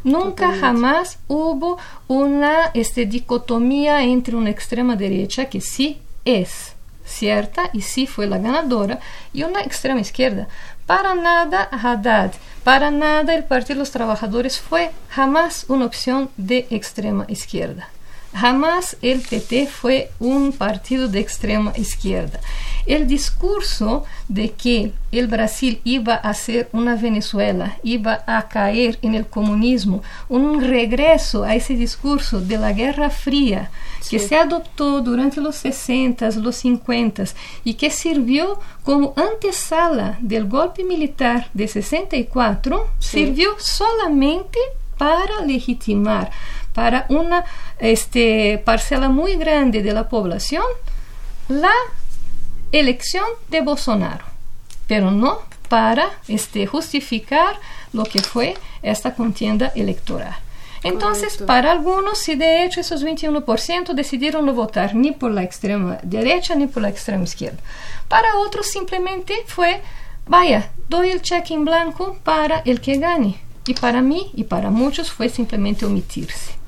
Nunca 0.04 0.52
Totalmente. 0.52 0.60
jamás 0.60 1.20
hubo 1.28 1.78
una 2.08 2.72
este, 2.74 3.06
dicotomía 3.06 4.04
entre 4.04 4.36
una 4.36 4.50
extrema 4.50 4.96
derecha 4.96 5.46
que 5.46 5.62
sí 5.62 6.00
es 6.26 6.74
cierta 7.06 7.70
y 7.74 7.82
sí 7.82 8.08
fue 8.08 8.28
la 8.28 8.38
ganadora 8.38 9.00
y 9.34 9.44
una 9.44 9.62
extrema 9.62 10.00
izquierda. 10.00 10.48
Para 10.86 11.16
nada 11.16 11.70
Haddad, 11.72 12.34
para 12.64 12.92
nada 12.92 13.34
el 13.34 13.44
Partido 13.44 13.76
de 13.76 13.80
los 13.80 13.92
Trabajadores 13.92 14.60
fue 14.60 14.92
jamás 15.10 15.66
una 15.68 15.86
opción 15.86 16.30
de 16.38 16.68
extrema 16.70 17.26
izquierda. 17.28 17.90
Jamás 18.34 18.96
el 19.02 19.22
PT 19.22 19.68
fue 19.68 20.12
un 20.20 20.52
partido 20.52 21.08
de 21.08 21.20
extrema 21.20 21.74
izquierda. 21.76 22.40
El 22.86 23.08
discurso 23.08 24.06
de 24.28 24.52
que 24.52 24.94
el 25.12 25.28
Brasil 25.28 25.82
iba 25.84 26.16
a 26.16 26.34
ser 26.34 26.70
una 26.72 26.96
Venezuela, 26.96 27.78
iba 27.84 28.24
a 28.28 28.48
caer 28.48 29.00
en 29.02 29.16
el 29.16 29.28
comunismo, 29.28 30.04
un 30.28 30.62
regreso 30.62 31.44
a 31.44 31.56
ese 31.56 31.76
discurso 31.76 32.40
de 32.40 32.58
la 32.58 32.72
Guerra 32.72 33.10
Fría 33.10 33.72
que 34.10 34.20
se 34.20 34.36
adoptó 34.36 35.02
durante 35.02 35.42
los 35.42 35.56
60, 35.58 36.30
los 36.38 36.56
50 36.56 37.26
y 37.64 37.74
que 37.74 37.90
sirvió 37.90 38.60
como 38.84 39.14
antesala 39.16 40.18
del 40.22 40.46
golpe 40.46 40.84
militar 40.84 41.50
de 41.54 41.68
64, 41.68 42.88
sí. 43.00 43.26
sirvió 43.26 43.50
solamente 43.58 44.60
para 44.98 45.46
legitimar 45.46 46.32
para 46.80 47.06
una 47.10 47.44
este, 47.78 48.58
parcela 48.64 49.10
muy 49.10 49.36
grande 49.36 49.84
de 49.84 49.92
la 49.92 50.08
población 50.08 50.64
la 51.50 51.74
elección 52.72 53.26
de 53.50 53.60
Bolsonaro, 53.60 54.24
pero 54.88 55.12
no 55.12 55.40
para 55.68 56.06
este, 56.30 56.68
justificar 56.68 57.60
lo 57.92 58.06
que 58.06 58.22
fue 58.22 58.56
esta 58.82 59.14
contienda 59.14 59.74
electoral. 59.76 60.38
Entonces, 60.82 61.36
para 61.46 61.70
algunos, 61.70 62.18
si 62.18 62.36
de 62.36 62.64
hecho 62.64 62.80
esos 62.80 63.04
21% 63.04 63.92
decidieron 63.94 64.46
no 64.46 64.54
votar 64.54 64.96
ni 64.96 65.12
por 65.12 65.32
la 65.32 65.44
extrema 65.44 66.00
derecha 66.02 66.56
ni 66.56 66.68
por 66.68 66.82
la 66.82 66.88
extrema 66.88 67.26
izquierda. 67.26 67.60
Para 68.08 68.38
otros 68.38 68.68
simplemente 68.68 69.34
fue, 69.48 69.82
vaya, 70.26 70.70
doy 70.88 71.10
el 71.10 71.22
cheque 71.22 71.56
en 71.56 71.66
blanco 71.66 72.18
para 72.24 72.60
el 72.60 72.80
que 72.80 73.00
gane. 73.00 73.42
Y 73.68 73.74
para 73.74 74.02
mí 74.02 74.32
y 74.34 74.46
para 74.46 74.70
muchos 74.72 75.12
fue 75.12 75.28
simplemente 75.28 75.86
omitirse. 75.86 76.59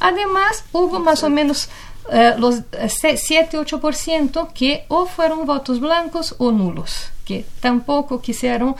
Además, 0.00 0.64
hubo 0.72 1.00
más 1.00 1.22
o 1.24 1.30
menos 1.30 1.68
eh, 2.10 2.34
los 2.38 2.62
7-8% 2.70 4.52
que 4.52 4.84
o 4.88 5.06
fueron 5.06 5.44
votos 5.44 5.80
blancos 5.80 6.34
o 6.38 6.50
nulos, 6.52 7.10
que 7.24 7.44
tampoco 7.60 8.20
quisieron 8.20 8.76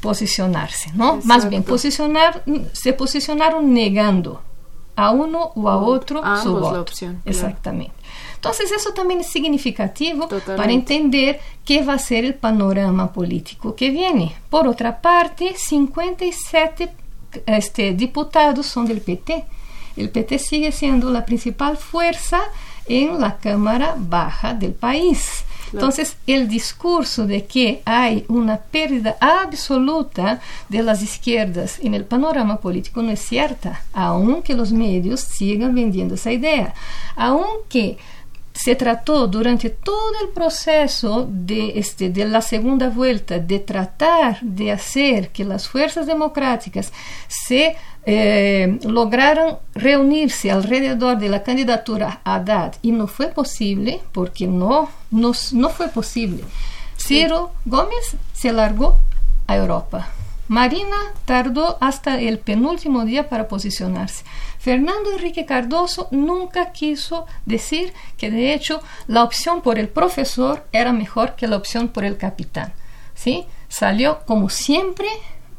posicionarse, 0.00 0.92
¿no? 0.94 1.18
Más 1.24 1.48
bien, 1.48 1.62
posicionar, 1.62 2.44
se 2.72 2.92
posicionaron 2.92 3.72
negando 3.72 4.42
a 4.94 5.10
uno 5.10 5.52
o 5.54 5.68
a 5.68 5.76
otro 5.76 6.22
su 6.42 6.52
voto. 6.54 6.80
opción, 6.80 7.22
Exactamente. 7.24 7.94
Entonces, 8.34 8.70
eso 8.70 8.92
también 8.92 9.20
es 9.20 9.28
significativo 9.28 10.28
para 10.28 10.70
entender 10.70 11.40
qué 11.64 11.82
va 11.82 11.94
a 11.94 11.98
ser 11.98 12.24
el 12.24 12.34
panorama 12.34 13.12
político 13.12 13.74
que 13.74 13.90
viene. 13.90 14.36
Por 14.50 14.68
otra 14.68 15.00
parte, 15.00 15.54
57 15.56 16.92
este, 17.46 17.92
diputados 17.94 18.66
son 18.66 18.86
del 18.86 19.00
PT. 19.00 19.44
El 19.98 20.10
PT 20.10 20.38
sigue 20.38 20.72
siendo 20.72 21.10
la 21.10 21.24
principal 21.26 21.76
fuerza 21.76 22.40
en 22.86 23.20
la 23.20 23.36
Cámara 23.36 23.94
Baja 23.98 24.54
del 24.54 24.72
país. 24.72 25.44
Entonces, 25.72 26.16
el 26.26 26.48
discurso 26.48 27.26
de 27.26 27.44
que 27.44 27.82
hay 27.84 28.24
una 28.28 28.56
pérdida 28.56 29.16
absoluta 29.20 30.40
de 30.68 30.82
las 30.82 31.02
izquierdas 31.02 31.78
en 31.82 31.94
el 31.94 32.04
panorama 32.04 32.58
político 32.60 33.02
no 33.02 33.10
es 33.10 33.20
cierta, 33.20 33.82
aunque 33.92 34.54
los 34.54 34.72
medios 34.72 35.20
sigan 35.20 35.74
vendiendo 35.74 36.14
esa 36.14 36.32
idea. 36.32 36.74
Aunque 37.16 37.98
se 38.58 38.74
trató 38.74 39.28
durante 39.28 39.70
todo 39.70 40.12
el 40.20 40.30
proceso 40.30 41.28
de, 41.30 41.78
este, 41.78 42.10
de 42.10 42.24
la 42.24 42.42
segunda 42.42 42.88
vuelta 42.88 43.38
de 43.38 43.60
tratar 43.60 44.40
de 44.40 44.72
hacer 44.72 45.28
que 45.30 45.44
las 45.44 45.68
fuerzas 45.68 46.08
democráticas 46.08 46.92
se 47.28 47.76
eh, 48.04 48.80
lograran 48.82 49.58
reunirse 49.74 50.50
alrededor 50.50 51.18
de 51.18 51.28
la 51.28 51.44
candidatura 51.44 52.20
Haddad 52.24 52.74
y 52.82 52.90
no 52.90 53.06
fue 53.06 53.28
posible 53.28 54.00
porque 54.10 54.48
no, 54.48 54.90
no, 55.12 55.32
no 55.52 55.68
fue 55.70 55.86
posible. 55.86 56.42
Ciro 56.96 57.52
Gómez 57.64 58.16
se 58.32 58.50
largó 58.50 58.98
a 59.46 59.54
Europa. 59.54 60.08
Marina 60.48 60.96
tardó 61.26 61.78
hasta 61.80 62.18
el 62.18 62.40
penúltimo 62.40 63.04
día 63.04 63.28
para 63.28 63.46
posicionarse. 63.46 64.24
Fernando 64.58 65.12
Enrique 65.12 65.46
Cardoso 65.46 66.08
nunca 66.10 66.72
quiso 66.72 67.26
decir 67.46 67.92
que 68.16 68.30
de 68.30 68.52
hecho 68.52 68.82
la 69.06 69.22
opción 69.22 69.62
por 69.62 69.78
el 69.78 69.88
profesor 69.88 70.66
era 70.72 70.92
mejor 70.92 71.36
que 71.36 71.46
la 71.46 71.56
opción 71.56 71.88
por 71.88 72.04
el 72.04 72.16
capitán. 72.16 72.72
¿sí? 73.14 73.46
Salió 73.68 74.20
como 74.26 74.48
siempre 74.50 75.08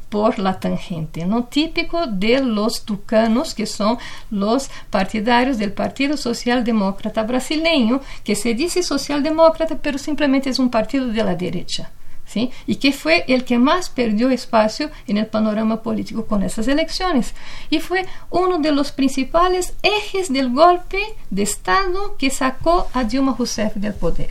por 0.08 0.38
la 0.38 0.58
tangente, 0.58 1.24
no 1.24 1.44
típico 1.44 2.06
de 2.06 2.40
los 2.40 2.84
tucanos, 2.84 3.54
que 3.54 3.66
son 3.66 3.96
los 4.30 4.68
partidarios 4.90 5.56
del 5.56 5.72
Partido 5.72 6.16
Socialdemócrata 6.16 7.22
brasileño, 7.22 8.00
que 8.24 8.34
se 8.34 8.54
dice 8.54 8.82
socialdemócrata, 8.82 9.78
pero 9.80 9.98
simplemente 9.98 10.50
es 10.50 10.58
un 10.58 10.68
partido 10.68 11.06
de 11.06 11.24
la 11.24 11.36
derecha. 11.36 11.92
¿Sí? 12.30 12.52
y 12.64 12.76
que 12.76 12.92
fue 12.92 13.24
el 13.26 13.44
que 13.44 13.58
más 13.58 13.90
perdió 13.90 14.30
espacio 14.30 14.88
en 15.08 15.16
el 15.16 15.26
panorama 15.26 15.82
político 15.82 16.26
con 16.26 16.44
esas 16.44 16.68
elecciones. 16.68 17.34
Y 17.70 17.80
fue 17.80 18.06
uno 18.30 18.58
de 18.58 18.70
los 18.70 18.92
principales 18.92 19.74
ejes 19.82 20.32
del 20.32 20.52
golpe 20.52 21.02
de 21.30 21.42
Estado 21.42 22.16
que 22.16 22.30
sacó 22.30 22.86
a 22.92 23.02
Dilma 23.02 23.34
Rousseff 23.36 23.74
del 23.74 23.94
poder. 23.94 24.30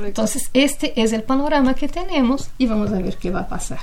Entonces, 0.00 0.48
este 0.54 1.00
es 1.00 1.12
el 1.12 1.24
panorama 1.24 1.74
que 1.74 1.88
tenemos 1.88 2.48
y 2.56 2.66
vamos 2.66 2.90
a 2.90 3.00
ver 3.00 3.18
qué 3.18 3.30
va 3.30 3.40
a 3.40 3.48
pasar. 3.48 3.80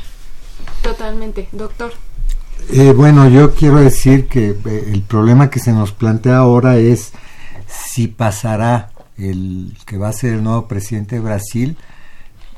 Totalmente, 0.82 1.50
doctor. 1.52 1.93
Eh, 2.71 2.93
bueno, 2.95 3.30
yo 3.30 3.54
quiero 3.54 3.78
decir 3.78 4.28
que 4.28 4.50
eh, 4.50 4.89
el 4.91 5.02
problema 5.04 5.50
que 5.50 5.60
se 5.60 5.71
nos 5.71 5.91
plantea 5.91 6.38
ahora 6.38 6.78
es 6.78 7.13
si 7.67 8.08
pasará 8.08 8.91
el 9.17 9.78
que 9.86 9.97
va 9.97 10.10
a 10.10 10.13
ser 10.13 10.34
el 10.34 10.43
nuevo 10.43 10.67
presidente 10.67 11.15
de 11.15 11.21
Brasil 11.21 11.78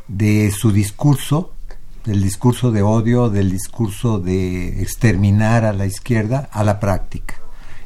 de 0.07 0.51
su 0.51 0.71
discurso, 0.71 1.51
del 2.05 2.21
discurso 2.21 2.71
de 2.71 2.81
odio, 2.81 3.29
del 3.29 3.51
discurso 3.51 4.19
de 4.19 4.81
exterminar 4.81 5.65
a 5.65 5.73
la 5.73 5.85
izquierda, 5.85 6.49
a 6.51 6.63
la 6.63 6.79
práctica. 6.79 7.35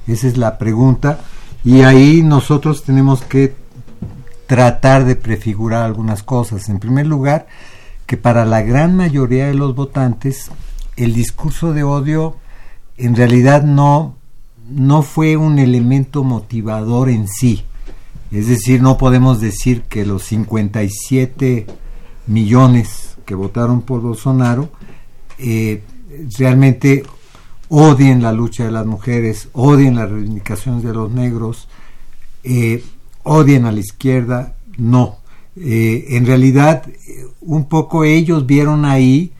Esa 0.08 0.27
es 0.27 0.38
la 0.38 0.58
pregunta 0.58 1.21
y 1.63 1.82
ahí 1.82 2.21
nosotros 2.21 2.84
tenemos 2.84 3.21
que 3.21 3.55
tratar 4.47 5.05
de 5.05 5.15
prefigurar 5.15 5.84
algunas 5.84 6.23
cosas. 6.23 6.69
En 6.69 6.79
primer 6.79 7.05
lugar, 7.05 7.47
que 8.05 8.17
para 8.17 8.45
la 8.45 8.62
gran 8.62 8.95
mayoría 8.95 9.47
de 9.47 9.53
los 9.53 9.75
votantes 9.75 10.49
el 10.97 11.13
discurso 11.13 11.73
de 11.73 11.84
odio 11.84 12.36
en 12.97 13.15
realidad 13.15 13.63
no, 13.63 14.15
no 14.67 15.03
fue 15.03 15.38
un 15.38 15.60
elemento 15.60 16.23
motivador 16.23 17.10
en 17.10 17.27
sí. 17.27 17.63
Es 18.32 18.47
decir, 18.47 18.82
no 18.82 18.97
podemos 18.97 19.39
decir 19.39 19.84
que 19.84 20.05
los 20.05 20.23
57 20.23 21.65
millones 22.29 23.17
que 23.25 23.35
votaron 23.35 23.81
por 23.81 24.01
Bolsonaro 24.01 24.69
eh, 25.39 25.83
realmente 26.37 27.03
odien 27.69 28.21
la 28.21 28.33
lucha 28.33 28.65
de 28.65 28.71
las 28.71 28.85
mujeres, 28.85 29.47
odien 29.53 29.95
las 29.95 30.09
reivindicaciones 30.09 30.83
de 30.83 30.93
los 30.93 31.11
negros, 31.11 31.69
eh, 32.43 32.83
odien 33.23 33.65
a 33.65 33.71
la 33.71 33.79
izquierda. 33.79 34.55
No, 34.77 35.19
eh, 35.55 36.05
en 36.09 36.25
realidad 36.25 36.83
un 37.41 37.65
poco 37.65 38.03
ellos 38.03 38.45
vieron 38.45 38.85
ahí 38.85 39.31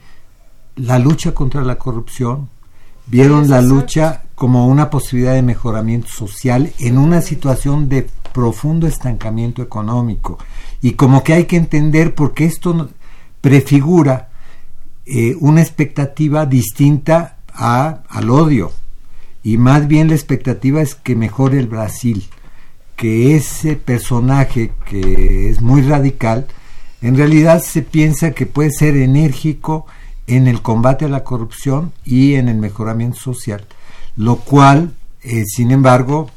la 0.76 0.98
lucha 0.98 1.34
contra 1.34 1.62
la 1.62 1.76
corrupción, 1.76 2.48
vieron 3.06 3.48
la 3.50 3.60
lucha 3.60 4.22
como 4.34 4.68
una 4.68 4.88
posibilidad 4.88 5.34
de 5.34 5.42
mejoramiento 5.42 6.08
social 6.08 6.72
en 6.78 6.96
una 6.96 7.20
situación 7.20 7.88
de 7.88 8.08
profundo 8.32 8.86
estancamiento 8.86 9.60
económico. 9.60 10.38
Y 10.82 10.92
como 10.92 11.22
que 11.22 11.34
hay 11.34 11.44
que 11.44 11.56
entender 11.56 12.14
porque 12.14 12.44
esto 12.44 12.90
prefigura 13.40 14.30
eh, 15.06 15.36
una 15.40 15.60
expectativa 15.60 16.46
distinta 16.46 17.38
a, 17.52 18.02
al 18.08 18.30
odio. 18.30 18.72
Y 19.42 19.56
más 19.56 19.88
bien 19.88 20.08
la 20.08 20.14
expectativa 20.14 20.82
es 20.82 20.94
que 20.94 21.16
mejore 21.16 21.58
el 21.58 21.66
Brasil 21.66 22.28
que 22.96 23.34
ese 23.34 23.76
personaje 23.76 24.72
que 24.84 25.48
es 25.48 25.62
muy 25.62 25.80
radical, 25.80 26.46
en 27.00 27.16
realidad 27.16 27.62
se 27.62 27.80
piensa 27.80 28.32
que 28.32 28.44
puede 28.44 28.70
ser 28.70 28.94
enérgico 28.94 29.86
en 30.26 30.46
el 30.46 30.60
combate 30.60 31.06
a 31.06 31.08
la 31.08 31.24
corrupción 31.24 31.92
y 32.04 32.34
en 32.34 32.50
el 32.50 32.58
mejoramiento 32.58 33.18
social, 33.18 33.66
lo 34.16 34.36
cual, 34.36 34.92
eh, 35.22 35.44
sin 35.46 35.70
embargo, 35.70 36.30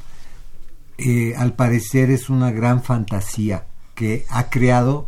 eh, 0.97 1.33
al 1.37 1.53
parecer 1.53 2.09
es 2.11 2.29
una 2.29 2.51
gran 2.51 2.81
fantasía 2.81 3.65
que 3.95 4.25
ha 4.29 4.49
creado 4.49 5.07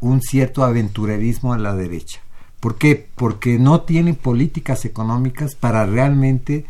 un 0.00 0.20
cierto 0.20 0.64
aventurerismo 0.64 1.52
a 1.52 1.58
la 1.58 1.74
derecha. 1.74 2.20
¿Por 2.60 2.76
qué? 2.76 3.08
Porque 3.14 3.58
no 3.58 3.82
tiene 3.82 4.14
políticas 4.14 4.84
económicas 4.84 5.54
para 5.54 5.86
realmente 5.86 6.66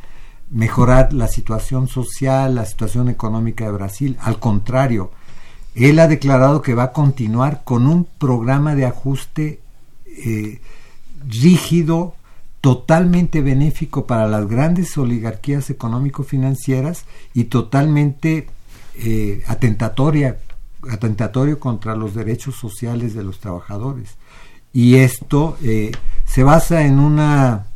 mejorar 0.50 1.12
la 1.12 1.28
situación 1.28 1.88
social, 1.88 2.54
la 2.54 2.66
situación 2.66 3.08
económica 3.08 3.64
de 3.64 3.72
Brasil. 3.72 4.16
Al 4.20 4.38
contrario, 4.38 5.10
él 5.74 5.98
ha 5.98 6.08
declarado 6.08 6.62
que 6.62 6.74
va 6.74 6.84
a 6.84 6.92
continuar 6.92 7.62
con 7.64 7.86
un 7.86 8.04
programa 8.18 8.74
de 8.74 8.86
ajuste 8.86 9.60
eh, 10.06 10.60
rígido, 11.28 12.14
totalmente 12.60 13.42
benéfico 13.42 14.06
para 14.06 14.26
las 14.26 14.48
grandes 14.48 14.96
oligarquías 14.96 15.70
económico-financieras 15.70 17.04
y 17.34 17.44
totalmente 17.44 18.48
eh, 18.96 19.42
atentatoria, 19.46 20.38
atentatorio 20.90 21.58
contra 21.58 21.96
los 21.96 22.14
derechos 22.14 22.56
sociales 22.56 23.14
de 23.14 23.24
los 23.24 23.38
trabajadores. 23.38 24.16
Y 24.72 24.96
esto 24.96 25.56
eh, 25.62 25.92
se 26.24 26.42
basa 26.42 26.84
en 26.84 26.98
una 26.98 27.66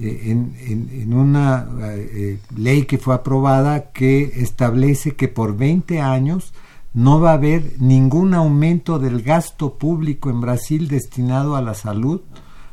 eh, 0.00 0.30
en, 0.30 1.12
una 1.12 1.66
eh, 1.80 2.10
eh, 2.14 2.38
ley 2.56 2.84
que 2.84 2.98
fue 2.98 3.16
aprobada 3.16 3.90
que 3.90 4.30
establece 4.36 5.16
que 5.16 5.26
por 5.26 5.56
20 5.56 6.00
años 6.00 6.54
no 6.94 7.18
va 7.20 7.30
a 7.30 7.34
haber 7.34 7.72
ningún 7.80 8.32
aumento 8.34 9.00
del 9.00 9.22
gasto 9.22 9.74
público 9.74 10.30
en 10.30 10.40
Brasil 10.40 10.86
destinado 10.86 11.56
a 11.56 11.62
la 11.62 11.74
salud, 11.74 12.20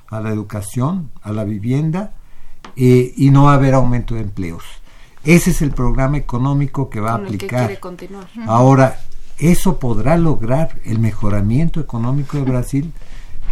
a 0.08 0.22
la 0.22 0.30
educación, 0.30 1.10
a 1.24 1.32
la 1.32 1.46
vivienda 1.46 2.14
y 2.76 3.30
no 3.32 3.46
va 3.46 3.54
a 3.54 3.56
haber 3.56 3.74
aumento 3.74 4.14
de 4.14 4.22
empleos. 4.22 4.64
Ese 5.24 5.50
es 5.50 5.64
el 5.64 5.72
programa 5.72 6.18
económico 6.18 6.92
que 6.92 7.00
va 7.00 7.14
a 7.14 7.16
aplicar. 7.16 7.80
Ahora, 8.46 9.00
¿eso 9.38 9.80
podrá 9.80 10.18
lograr 10.18 10.80
el 10.86 11.00
mejoramiento 11.00 11.80
económico 11.80 12.38
de 12.38 12.44
Brasil? 12.44 12.94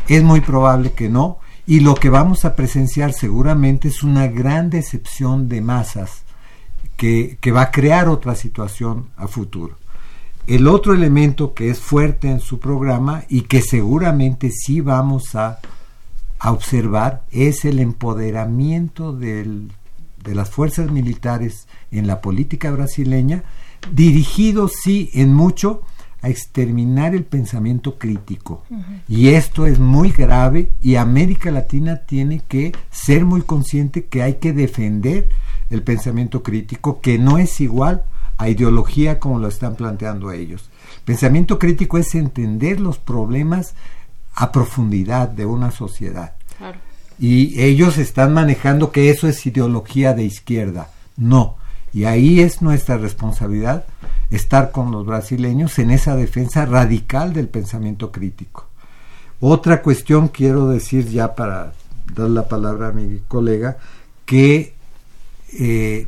Es 0.08 0.24
muy 0.24 0.41
probable 0.41 0.91
que 0.93 1.10
no 1.10 1.39
y 1.65 1.80
lo 1.80 1.96
que 1.96 2.10
vamos 2.10 2.46
a 2.46 2.56
presenciar 2.56 3.13
seguramente 3.13 3.88
es 3.88 4.04
una 4.04 4.28
gran 4.28 4.69
decepción 4.69 5.48
de 5.48 5.62
masas 5.62 6.24
que, 6.98 7.38
que 7.39 7.52
va 7.52 7.63
a 7.63 7.72
crear 7.72 8.10
otra 8.10 8.36
situación 8.36 9.10
a 9.15 9.28
futuro. 9.28 9.78
El 10.46 10.67
otro 10.67 10.93
elemento 10.93 11.54
que 11.54 11.69
es 11.69 11.80
fuerte 11.80 12.30
en 12.30 12.41
su 12.41 12.60
programa 12.60 13.24
y 13.30 13.41
que 13.41 13.62
seguramente 13.62 14.52
sí 14.52 14.82
vamos 14.82 15.36
a, 15.36 15.60
a 16.39 16.52
observar 16.52 17.24
es 17.32 17.63
el 17.63 17.80
empoderamiento 17.80 19.13
del, 19.13 19.72
de 20.24 20.36
las 20.36 20.50
fuerzas 20.50 20.91
militares 20.91 21.67
en 21.91 22.08
la 22.08 22.19
política 22.19 22.72
brasileña, 22.72 23.43
dirigido 23.91 24.67
sí 24.67 25.10
en 25.13 25.34
mucho 25.34 25.82
a 26.22 26.30
exterminar 26.30 27.13
el 27.13 27.26
pensamiento 27.26 27.98
crítico. 27.98 28.63
Y 29.10 29.30
esto 29.30 29.65
es 29.65 29.78
muy 29.78 30.10
grave 30.12 30.72
y 30.82 30.96
América 30.96 31.52
Latina 31.52 31.98
tiene 31.98 32.41
que 32.48 32.72
ser 32.89 33.26
muy 33.26 33.41
consciente 33.41 34.06
que 34.06 34.24
hay 34.24 34.36
que 34.36 34.54
defender 34.54 35.28
el 35.69 35.84
pensamiento 35.84 36.41
crítico, 36.41 37.02
que 37.02 37.19
no 37.19 37.38
es 37.38 37.60
igual 37.60 38.04
a 38.38 38.48
ideología 38.48 39.19
como 39.19 39.38
lo 39.38 39.50
están 39.50 39.76
planteando 39.76 40.32
ellos. 40.32 40.69
Pensamiento 41.04 41.60
crítico 41.60 41.98
es 41.98 42.15
entender 42.15 42.80
los 42.80 42.98
problemas 42.98 43.76
a 44.34 44.54
profundidad 44.54 45.28
de 45.28 45.46
una 45.46 45.72
sociedad. 45.72 46.36
Y 47.19 47.62
ellos 47.62 47.98
están 47.98 48.34
manejando 48.34 48.91
que 48.91 49.10
eso 49.10 49.28
es 49.28 49.46
ideología 49.46 50.13
de 50.13 50.24
izquierda. 50.24 50.89
No. 51.17 51.58
Y 51.93 52.06
ahí 52.06 52.41
es 52.41 52.62
nuestra 52.62 52.97
responsabilidad 52.97 53.86
estar 54.32 54.71
con 54.71 54.91
los 54.91 55.06
brasileños 55.06 55.77
en 55.79 55.91
esa 55.91 56.15
defensa 56.15 56.65
radical 56.65 57.34
del 57.34 57.47
pensamiento 57.47 58.12
crítico. 58.12 58.67
Otra 59.39 59.82
cuestión 59.82 60.29
quiero 60.29 60.67
decir 60.69 61.08
ya 61.10 61.36
para 61.36 61.73
dar 62.15 62.29
la 62.29 62.47
palabra 62.47 62.89
a 62.89 62.91
mi 62.91 63.19
colega, 63.27 63.77
que 64.25 64.73
eh, 65.60 66.08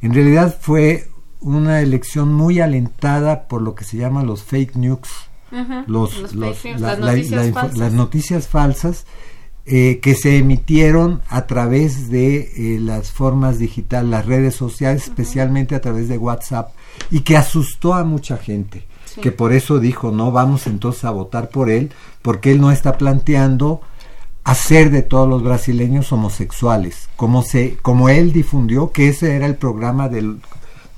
en 0.00 0.14
realidad 0.14 0.56
fue 0.60 1.08
una 1.40 1.80
elección 1.80 2.32
muy 2.32 2.60
alentada 2.60 3.48
por 3.48 3.62
lo 3.62 3.74
que 3.74 3.84
se 3.84 3.96
llama 3.96 4.22
los 4.22 4.42
fake 4.42 4.76
news, 4.76 5.08
los, 5.86 6.34
las, 6.34 7.92
noticias 7.92 8.48
falsas 8.48 9.06
eh, 9.70 10.00
que 10.00 10.14
se 10.14 10.38
emitieron 10.38 11.20
a 11.28 11.46
través 11.46 12.10
de 12.10 12.52
eh, 12.56 12.78
las 12.80 13.10
formas 13.10 13.58
digitales, 13.58 14.10
las 14.10 14.26
redes 14.26 14.54
sociales, 14.54 15.04
especialmente 15.04 15.74
a 15.74 15.80
través 15.80 16.08
de 16.08 16.18
WhatsApp, 16.18 16.72
y 17.10 17.20
que 17.20 17.36
asustó 17.36 17.94
a 17.94 18.04
mucha 18.04 18.38
gente, 18.38 18.86
que 19.20 19.32
por 19.32 19.52
eso 19.52 19.78
dijo, 19.78 20.10
no 20.10 20.32
vamos 20.32 20.66
entonces 20.66 21.04
a 21.04 21.10
votar 21.10 21.50
por 21.50 21.70
él, 21.70 21.92
porque 22.22 22.52
él 22.52 22.60
no 22.60 22.70
está 22.70 22.96
planteando 22.98 23.80
hacer 24.44 24.90
de 24.90 25.02
todos 25.02 25.28
los 25.28 25.42
brasileños 25.42 26.10
homosexuales, 26.12 27.08
como, 27.16 27.42
se, 27.42 27.76
como 27.82 28.08
él 28.08 28.32
difundió 28.32 28.92
que 28.92 29.08
ese 29.08 29.36
era 29.36 29.46
el 29.46 29.56
programa 29.56 30.08
del 30.08 30.40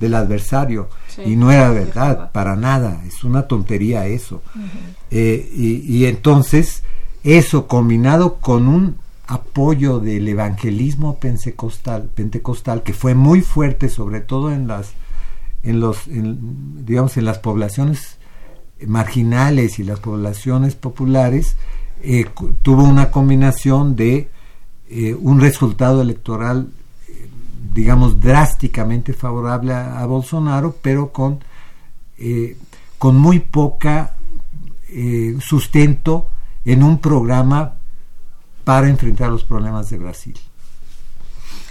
del 0.01 0.15
adversario. 0.15 0.89
y 1.25 1.35
no 1.35 1.51
era 1.51 1.69
verdad, 1.69 2.31
para 2.31 2.55
nada, 2.55 3.03
es 3.07 3.23
una 3.23 3.47
tontería 3.47 4.07
eso. 4.07 4.41
Eh, 5.11 5.49
y, 5.53 6.05
entonces, 6.05 6.83
eso 7.23 7.67
combinado 7.67 8.35
con 8.35 8.67
un 8.67 8.97
apoyo 9.27 9.99
del 9.99 10.27
evangelismo 10.27 11.19
pentecostal, 11.19 12.09
pentecostal 12.13 12.83
que 12.83 12.93
fue 12.93 13.15
muy 13.15 13.41
fuerte, 13.41 13.89
sobre 13.89 14.19
todo 14.19 14.51
en 14.51 14.67
las, 14.67 14.93
en 15.63 15.79
los, 15.79 15.99
digamos, 16.07 17.17
en 17.17 17.25
las 17.25 17.39
poblaciones 17.39 18.17
marginales 18.85 19.79
y 19.79 19.83
las 19.83 19.99
poblaciones 19.99 20.75
populares, 20.75 21.55
eh, 22.01 22.25
tuvo 22.63 22.83
una 22.83 23.11
combinación 23.11 23.95
de 23.95 24.29
eh, 24.89 25.13
un 25.13 25.39
resultado 25.39 26.01
electoral 26.01 26.69
digamos, 27.73 28.19
drásticamente 28.19 29.13
favorable 29.13 29.73
a, 29.73 30.05
Bolsonaro, 30.05 30.75
pero 30.81 31.11
con, 31.11 31.39
eh, 32.17 32.57
con 32.97 33.17
muy 33.17 33.39
poca 33.39 34.15
eh, 34.89 35.37
sustento 35.39 36.27
en 36.65 36.83
un 36.83 36.99
programa 36.99 37.75
para 38.63 38.87
enfrentar 38.87 39.29
los 39.29 39.43
problemas 39.43 39.89
de 39.89 39.97
Brasil. 39.97 40.39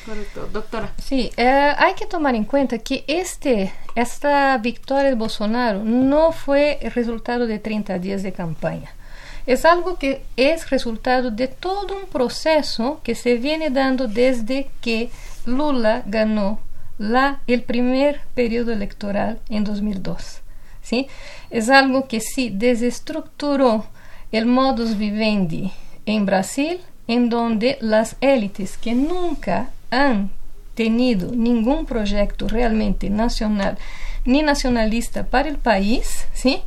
Correcto. 0.04 0.48
Doctora. 0.52 0.92
Sí, 0.98 1.30
eh, 1.36 1.72
hay 1.76 1.94
que 1.94 2.06
tomar 2.06 2.34
en 2.34 2.44
cuenta 2.44 2.78
que 2.78 3.04
este, 3.06 3.72
esta 3.94 4.56
victoria 4.58 5.10
de 5.10 5.14
Bolsonaro 5.14 5.84
no 5.84 6.32
fue 6.32 6.78
el 6.82 6.90
resultado 6.92 7.46
de 7.46 7.58
30 7.58 7.98
días 7.98 8.22
de 8.22 8.32
campaña. 8.32 8.90
Es 9.46 9.64
algo 9.64 9.98
que 9.98 10.22
es 10.36 10.70
resultado 10.70 11.30
de 11.30 11.48
todo 11.48 11.96
un 11.96 12.06
proceso 12.06 13.00
que 13.02 13.14
se 13.14 13.36
viene 13.36 13.70
dando 13.70 14.08
desde 14.08 14.70
que 14.80 15.10
Lula 15.46 16.02
ganó 16.06 16.60
la, 16.98 17.40
el 17.46 17.62
primer 17.62 18.20
periodo 18.34 18.72
electoral 18.72 19.40
en 19.48 19.64
2002. 19.64 20.40
¿sí? 20.82 21.08
Es 21.50 21.70
algo 21.70 22.06
que 22.06 22.20
sí 22.20 22.50
desestructuró 22.50 23.86
el 24.32 24.46
modus 24.46 24.96
vivendi 24.96 25.72
en 26.06 26.26
Brasil, 26.26 26.80
en 27.06 27.28
donde 27.28 27.78
las 27.80 28.16
élites 28.20 28.78
que 28.78 28.94
nunca 28.94 29.70
han 29.90 30.30
tenido 30.74 31.32
ningún 31.32 31.86
proyecto 31.86 32.48
realmente 32.48 33.10
nacional 33.10 33.76
ni 34.24 34.42
nacionalista 34.42 35.24
para 35.24 35.48
el 35.48 35.58
país, 35.58 36.26
¿sí? 36.34 36.62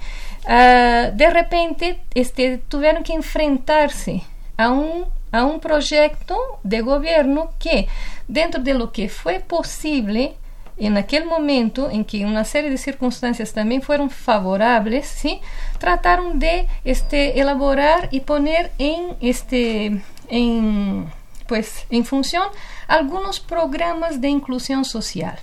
Uh, 0.46 1.16
de 1.16 1.30
repente 1.30 2.00
este, 2.14 2.58
tuvieron 2.58 3.04
que 3.04 3.14
enfrentarse 3.14 4.24
a 4.58 4.72
un 4.72 5.06
a 5.34 5.46
un 5.46 5.60
proyecto 5.60 6.38
de 6.62 6.82
gobierno 6.82 7.50
que, 7.58 7.88
dentro 8.28 8.62
de 8.62 8.76
lo 8.76 8.92
que 8.92 9.10
fue 9.10 9.40
posible, 9.40 10.36
en 10.78 10.98
aquel 10.98 11.26
momento 11.26 11.90
en 11.90 12.04
que 12.06 12.26
una 12.26 12.46
serie 12.46 12.70
de 12.70 12.78
circunstancias 12.78 13.54
también 13.54 13.82
fueron 13.82 14.10
favorables, 14.10 15.08
¿sí? 15.08 15.40
trataron 15.78 16.40
de 16.40 16.68
este, 16.84 17.40
elaborar 17.40 18.10
y 18.12 18.22
poner 18.22 18.72
en, 18.80 19.16
este, 19.22 20.02
en, 20.30 21.12
pues, 21.48 21.86
en 21.90 22.06
función 22.06 22.44
algunos 22.88 23.40
programas 23.40 24.20
de 24.20 24.30
inclusión 24.30 24.86
social. 24.86 25.40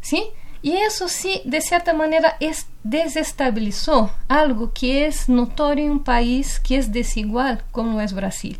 ¿sí? 0.00 0.24
Y 0.62 0.76
eso 0.76 1.08
sí, 1.08 1.42
de 1.44 1.60
cierta 1.60 1.92
manera, 1.92 2.36
es, 2.40 2.66
desestabilizó 2.82 4.10
algo 4.28 4.72
que 4.72 5.06
es 5.06 5.28
notorio 5.28 5.86
en 5.86 5.90
un 5.92 6.04
país 6.04 6.60
que 6.60 6.76
es 6.76 6.92
desigual 6.92 7.62
como 7.72 8.00
es 8.00 8.12
Brasil 8.12 8.58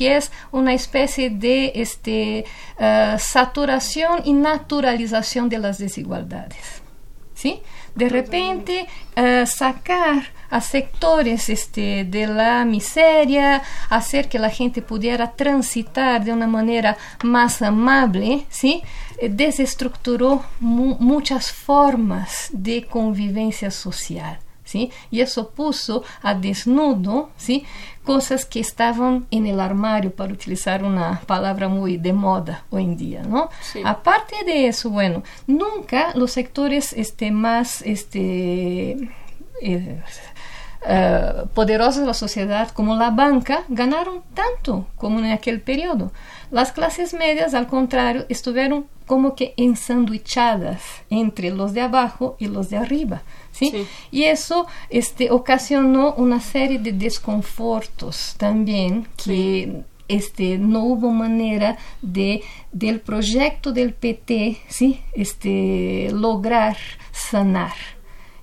que 0.00 0.16
es 0.16 0.32
una 0.50 0.72
especie 0.72 1.28
de 1.28 1.72
este, 1.74 2.46
uh, 2.78 3.18
saturación 3.18 4.22
y 4.24 4.32
naturalización 4.32 5.50
de 5.50 5.58
las 5.58 5.76
desigualdades. 5.76 6.80
¿sí? 7.34 7.60
De 7.94 8.08
repente, 8.08 8.86
uh, 9.18 9.44
sacar 9.44 10.22
a 10.48 10.62
sectores 10.62 11.50
este, 11.50 12.04
de 12.04 12.26
la 12.26 12.64
miseria, 12.64 13.62
hacer 13.90 14.30
que 14.30 14.38
la 14.38 14.48
gente 14.48 14.80
pudiera 14.80 15.32
transitar 15.32 16.24
de 16.24 16.32
una 16.32 16.46
manera 16.46 16.96
más 17.22 17.60
amable, 17.60 18.46
¿sí? 18.48 18.82
Eh, 19.18 19.28
desestructuró 19.28 20.42
mu 20.60 20.96
muchas 20.98 21.52
formas 21.52 22.48
de 22.52 22.86
convivencia 22.86 23.70
social. 23.70 24.38
¿Sí? 24.64 24.92
Y 25.10 25.20
eso 25.20 25.50
puso 25.50 26.04
a 26.22 26.32
desnudo 26.32 27.30
¿sí? 27.36 27.64
Cosas 28.10 28.44
que 28.44 28.58
estaban 28.58 29.28
en 29.30 29.46
el 29.46 29.60
armario, 29.60 30.10
para 30.10 30.32
utilizar 30.32 30.82
una 30.82 31.20
palabra 31.26 31.68
muy 31.68 31.96
de 31.96 32.12
moda 32.12 32.64
hoy 32.70 32.82
en 32.82 32.96
día, 32.96 33.22
¿no? 33.22 33.50
Aparte 33.84 34.34
de 34.44 34.66
eso, 34.66 34.90
bueno, 34.90 35.22
nunca 35.46 36.10
los 36.16 36.32
sectores 36.32 36.92
este, 36.92 37.30
más 37.30 37.82
este, 37.82 38.96
eh, 39.62 40.02
eh, 40.86 41.32
poderosos 41.54 42.00
de 42.00 42.06
la 42.08 42.14
sociedad 42.14 42.72
como 42.72 42.96
la 42.96 43.10
banca 43.10 43.62
ganaron 43.68 44.22
tanto 44.34 44.88
como 44.96 45.20
en 45.20 45.26
aquel 45.26 45.60
periodo. 45.60 46.10
Las 46.50 46.72
clases 46.72 47.14
medias, 47.14 47.54
al 47.54 47.68
contrario, 47.68 48.26
estuvieron 48.28 48.86
como 49.06 49.34
que 49.34 49.54
ensanduichadas 49.56 50.82
entre 51.10 51.50
los 51.50 51.72
de 51.74 51.80
abajo 51.80 52.36
y 52.38 52.46
los 52.46 52.70
de 52.70 52.76
arriba. 52.76 53.22
¿sí? 53.52 53.86
Y 54.10 54.24
eso 54.24 54.66
este, 54.88 55.30
ocasionó 55.30 56.14
una 56.14 56.40
serie 56.40 56.78
de 56.78 56.92
desconfortos 56.92 58.34
también 58.36 59.06
que 59.24 59.82
este, 60.08 60.58
no 60.58 60.84
hubo 60.84 61.10
manera 61.10 61.78
de 62.02 62.42
del 62.72 63.00
proyecto 63.00 63.72
del 63.72 63.94
PT 63.94 64.58
¿sí? 64.68 65.00
este, 65.12 66.10
lograr 66.12 66.76
sanar. 67.12 67.74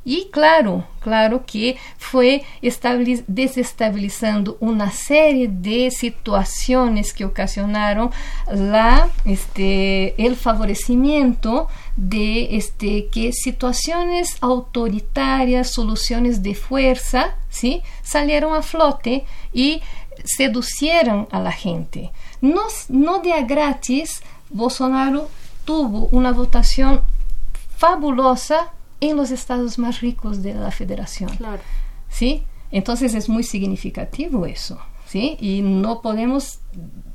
Y 0.09 0.29
claro, 0.31 0.85
claro 1.01 1.45
que 1.45 1.75
fue 1.97 2.45
desestabilizando 2.61 4.55
una 4.61 4.89
serie 4.89 5.49
de 5.49 5.91
situaciones 5.91 7.11
que 7.11 7.25
ocasionaron 7.25 8.11
la, 8.49 9.09
este, 9.25 10.15
el 10.25 10.37
favorecimiento 10.37 11.67
de 11.97 12.55
este, 12.55 13.07
que 13.07 13.33
situaciones 13.33 14.37
autoritarias, 14.39 15.73
soluciones 15.73 16.41
de 16.41 16.55
fuerza, 16.55 17.35
¿sí? 17.49 17.81
salieron 18.01 18.55
a 18.55 18.61
flote 18.61 19.25
y 19.51 19.81
seducieran 20.23 21.27
a 21.31 21.41
la 21.41 21.51
gente. 21.51 22.13
No, 22.39 22.61
no 22.87 23.19
de 23.19 23.33
a 23.33 23.41
gratis, 23.41 24.23
Bolsonaro 24.51 25.29
tuvo 25.65 26.07
una 26.13 26.31
votación 26.31 27.01
fabulosa 27.75 28.71
en 28.99 29.17
los 29.17 29.31
estados 29.31 29.77
más 29.77 30.01
ricos 30.01 30.43
de 30.43 30.53
la 30.53 30.71
federación. 30.71 31.29
Claro. 31.37 31.61
¿Sí? 32.09 32.43
Entonces 32.71 33.13
es 33.13 33.29
muy 33.29 33.43
significativo 33.43 34.45
eso. 34.45 34.79
¿Sí? 35.07 35.37
Y 35.39 35.61
no 35.61 36.01
podemos 36.01 36.59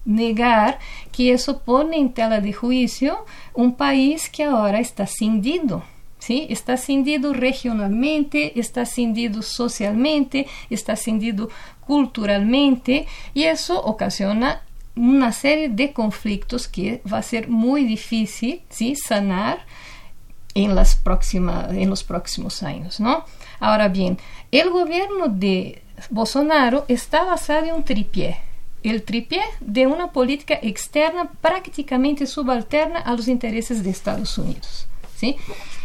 negar 0.05 0.79
que 1.13 1.33
eso 1.33 1.59
pone 1.59 1.99
en 1.99 2.13
tela 2.15 2.41
de 2.41 2.53
juicio 2.53 3.25
un 3.53 3.75
país 3.75 4.31
que 4.31 4.45
ahora 4.45 4.81
está 4.81 5.07
cindido. 5.07 5.85
¿Sí? 6.19 6.47
Está 6.49 6.77
cindido 6.77 7.33
regionalmente, 7.33 8.59
está 8.59 8.87
cindido 8.87 9.43
socialmente, 9.43 10.47
está 10.71 10.95
cindido 10.95 11.51
culturalmente 11.81 13.07
y 13.35 13.43
eso 13.43 13.83
ocasiona 13.83 14.63
una 14.95 15.33
serie 15.33 15.69
de 15.69 15.93
conflictos 15.93 16.69
que 16.69 17.03
va 17.11 17.19
a 17.19 17.23
ser 17.23 17.49
muy 17.49 17.85
difícil 17.85 18.63
¿sí? 18.69 18.95
sanar 18.95 19.65
en, 20.55 20.75
las 20.75 21.01
en 21.05 21.91
los 21.91 22.05
próximos 22.05 22.63
años. 22.63 23.01
¿no? 23.01 23.25
Ahora 23.61 23.89
bien, 23.89 24.19
el 24.51 24.71
gobierno 24.71 25.29
de 25.29 25.83
Bolsonaro 26.11 26.85
está 26.89 27.25
basado 27.25 27.67
en 27.67 27.75
un 27.75 27.85
tripié. 27.85 28.39
El 28.83 29.05
tripié 29.05 29.43
de 29.61 29.87
una 29.87 30.11
política 30.11 30.59
externa 30.61 31.31
prácticamente 31.41 32.27
subalterna 32.27 32.99
a 32.99 33.15
los 33.15 33.29
intereses 33.29 33.85
de 33.85 33.91
Estados 33.91 34.37
Unidos. 34.39 34.89
¿Sí? 35.23 35.37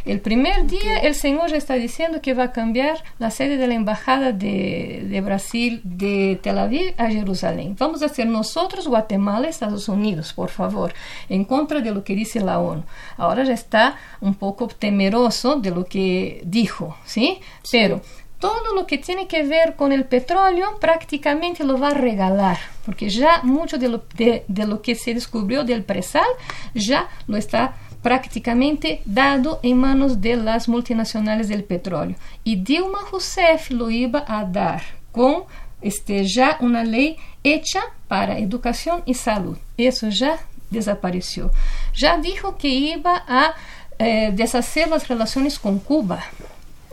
El 0.04 0.20
primer 0.20 0.66
día 0.66 0.98
el 0.98 1.14
señor 1.14 1.50
ya 1.52 1.58
está 1.58 1.76
diciendo 1.76 2.22
que 2.22 2.34
va 2.34 2.46
a 2.46 2.52
cambiar 2.52 3.04
la 3.20 3.30
sede 3.30 3.58
de 3.58 3.68
la 3.68 3.76
Embajada 3.76 4.32
de, 4.32 5.06
de, 5.08 5.22
Brasil 5.22 5.82
de 5.84 6.40
Tel 6.42 6.58
Aviv 6.58 6.96
a 6.98 7.08
Jerusalén. 7.08 7.76
Vamos 7.78 8.02
a 8.02 8.10
ser 8.10 8.26
nosotros, 8.26 8.88
Guatemala, 8.88 9.48
Estados 9.48 9.90
Unidos, 9.90 10.34
por 10.34 10.50
favor, 10.50 10.94
en 11.30 11.46
contra 11.46 11.82
de 11.82 11.92
lo 11.92 12.04
que 12.04 12.16
dice 12.16 12.40
la 12.40 12.58
ONU. 12.60 12.84
Ahora 13.18 13.44
ya 13.44 13.54
está 13.54 13.98
un 14.22 14.34
poco 14.34 14.68
temeroso 14.68 15.58
de 15.58 15.70
lo 15.70 15.86
que 15.86 16.42
dijo, 16.46 16.98
¿sí? 17.06 17.40
sí. 17.62 17.78
Pero 17.78 18.02
todo 18.40 18.74
lo 18.76 18.88
que 18.88 18.98
tiene 18.98 19.28
que 19.28 19.44
ver 19.44 19.76
con 19.76 19.92
el 19.92 20.06
petróleo 20.06 20.78
prácticamente 20.80 21.64
lo 21.64 21.78
va 21.78 21.90
a 21.90 21.94
regalar, 21.94 22.58
porque 22.86 23.10
ya 23.10 23.42
mucho 23.44 23.78
de 23.78 23.90
lo, 23.90 24.04
de, 24.16 24.46
de 24.48 24.66
lo 24.66 24.82
que 24.82 24.96
se 24.96 25.14
descubrió 25.14 25.64
del 25.64 25.84
presal 25.84 26.28
ya 26.74 27.10
lo 27.28 27.36
está 27.36 27.76
prácticamente 28.08 29.02
dado 29.04 29.60
en 29.64 29.76
manos 29.80 30.22
de 30.22 30.38
las 30.38 30.70
multinacionales 30.70 31.50
del 31.50 31.66
petróleo. 31.66 32.16
Y 32.46 32.56
Dilma 32.56 33.00
Rousseff 33.12 33.70
lo 33.70 33.90
iba 33.90 34.24
a 34.26 34.46
dar 34.46 34.82
con 35.12 35.44
este, 35.82 36.26
ya 36.26 36.56
una 36.62 36.86
ley 36.86 37.18
hecha 37.44 37.82
para 38.08 38.40
educación 38.40 39.04
y 39.06 39.14
salud. 39.14 39.58
Eso 39.76 40.08
ya 40.08 40.40
desapareció. 40.70 41.52
Ya 41.94 42.18
dijo 42.18 42.56
que 42.56 42.70
iba 42.70 43.26
a 43.28 43.54
eh, 44.00 44.32
deshacer 44.34 44.88
las 44.88 45.10
relaciones 45.10 45.60
con 45.60 45.78
Cuba. 45.78 46.24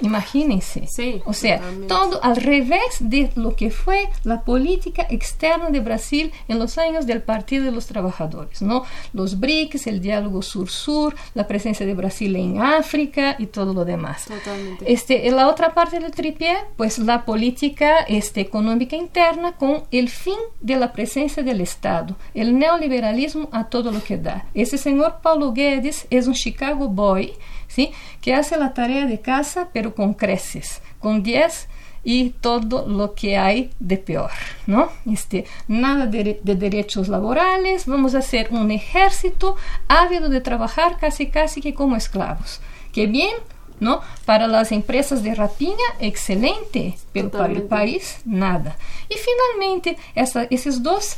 Imagínense. 0.00 0.86
Sí, 0.86 1.22
o 1.24 1.32
sea, 1.32 1.58
totalmente. 1.58 1.86
todo 1.88 2.24
al 2.24 2.36
revés 2.36 2.96
de 3.00 3.30
lo 3.36 3.54
que 3.54 3.70
fue 3.70 4.08
la 4.24 4.42
política 4.42 5.06
externa 5.08 5.70
de 5.70 5.80
Brasil 5.80 6.32
en 6.48 6.58
los 6.58 6.78
años 6.78 7.06
del 7.06 7.22
Partido 7.22 7.64
de 7.64 7.70
los 7.70 7.86
Trabajadores, 7.86 8.60
¿no? 8.62 8.84
Los 9.12 9.38
BRICS, 9.38 9.86
el 9.86 10.00
diálogo 10.00 10.42
sur-sur, 10.42 11.14
la 11.34 11.46
presencia 11.46 11.86
de 11.86 11.94
Brasil 11.94 12.34
en 12.36 12.60
África 12.60 13.36
y 13.38 13.46
todo 13.46 13.72
lo 13.72 13.84
demás. 13.84 14.24
Totalmente. 14.26 14.92
Este, 14.92 15.28
en 15.28 15.36
la 15.36 15.48
otra 15.48 15.74
parte 15.74 16.00
del 16.00 16.12
tripié, 16.12 16.56
pues 16.76 16.98
la 16.98 17.24
política 17.24 18.00
este, 18.00 18.40
económica 18.40 18.96
interna 18.96 19.52
con 19.52 19.84
el 19.90 20.08
fin 20.08 20.38
de 20.60 20.76
la 20.76 20.92
presencia 20.92 21.42
del 21.42 21.60
Estado, 21.60 22.16
el 22.34 22.58
neoliberalismo 22.58 23.48
a 23.52 23.68
todo 23.68 23.90
lo 23.90 24.02
que 24.02 24.16
da. 24.16 24.46
Ese 24.54 24.78
señor 24.78 25.16
Paulo 25.22 25.52
Guedes 25.52 26.06
es 26.10 26.26
un 26.26 26.34
Chicago 26.34 26.88
boy, 26.88 27.32
¿sí? 27.74 27.92
que 28.20 28.34
hace 28.34 28.56
la 28.56 28.72
tarea 28.72 29.06
de 29.06 29.20
casa, 29.20 29.68
pero 29.72 29.94
con 29.94 30.14
creces, 30.14 30.80
con 31.00 31.22
10 31.22 31.68
y 32.04 32.30
todo 32.30 32.86
lo 32.86 33.14
que 33.14 33.36
hay 33.38 33.70
de 33.80 33.96
peor, 33.96 34.30
¿no? 34.66 34.90
Este, 35.10 35.46
nada 35.68 36.06
de, 36.06 36.38
de, 36.42 36.54
derechos 36.54 37.08
laborales, 37.08 37.86
vamos 37.86 38.14
a 38.14 38.18
hacer 38.18 38.48
un 38.50 38.70
ejército 38.70 39.56
ávido 39.88 40.28
de 40.28 40.42
trabajar 40.42 40.98
casi 40.98 41.28
casi 41.28 41.60
que 41.62 41.72
como 41.72 41.96
esclavos. 41.96 42.60
Qué 42.92 43.06
bien, 43.06 43.34
¿no? 43.80 44.02
Para 44.26 44.46
las 44.46 44.70
empresas 44.70 45.22
de 45.22 45.34
rapiña, 45.34 45.88
excelente, 45.98 46.96
pero 47.12 47.30
Totalmente. 47.30 47.66
para 47.68 47.84
el 47.84 47.90
país, 47.90 48.18
nada. 48.24 48.76
Y 49.08 49.14
finalmente, 49.16 49.96
esos 50.50 50.82
dos 50.82 51.16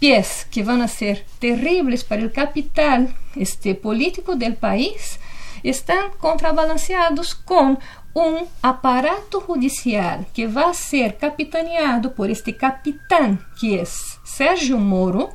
pies 0.00 0.46
que 0.50 0.64
van 0.64 0.82
a 0.82 0.88
ser 0.88 1.24
terribles 1.38 2.04
para 2.04 2.22
el 2.22 2.32
capital 2.32 3.14
este, 3.36 3.74
político 3.74 4.36
del 4.36 4.56
país, 4.56 5.18
están 5.64 6.10
contrabalanceados 6.18 7.34
con 7.34 7.78
um 8.14 8.46
aparato 8.62 9.40
judicial 9.40 10.24
que 10.32 10.46
vai 10.46 10.72
ser 10.74 11.16
capitaneado 11.16 12.10
por 12.10 12.30
este 12.30 12.52
capitão 12.52 13.38
que 13.58 13.76
é 13.76 13.84
Sérgio 13.84 14.78
Moro, 14.78 15.30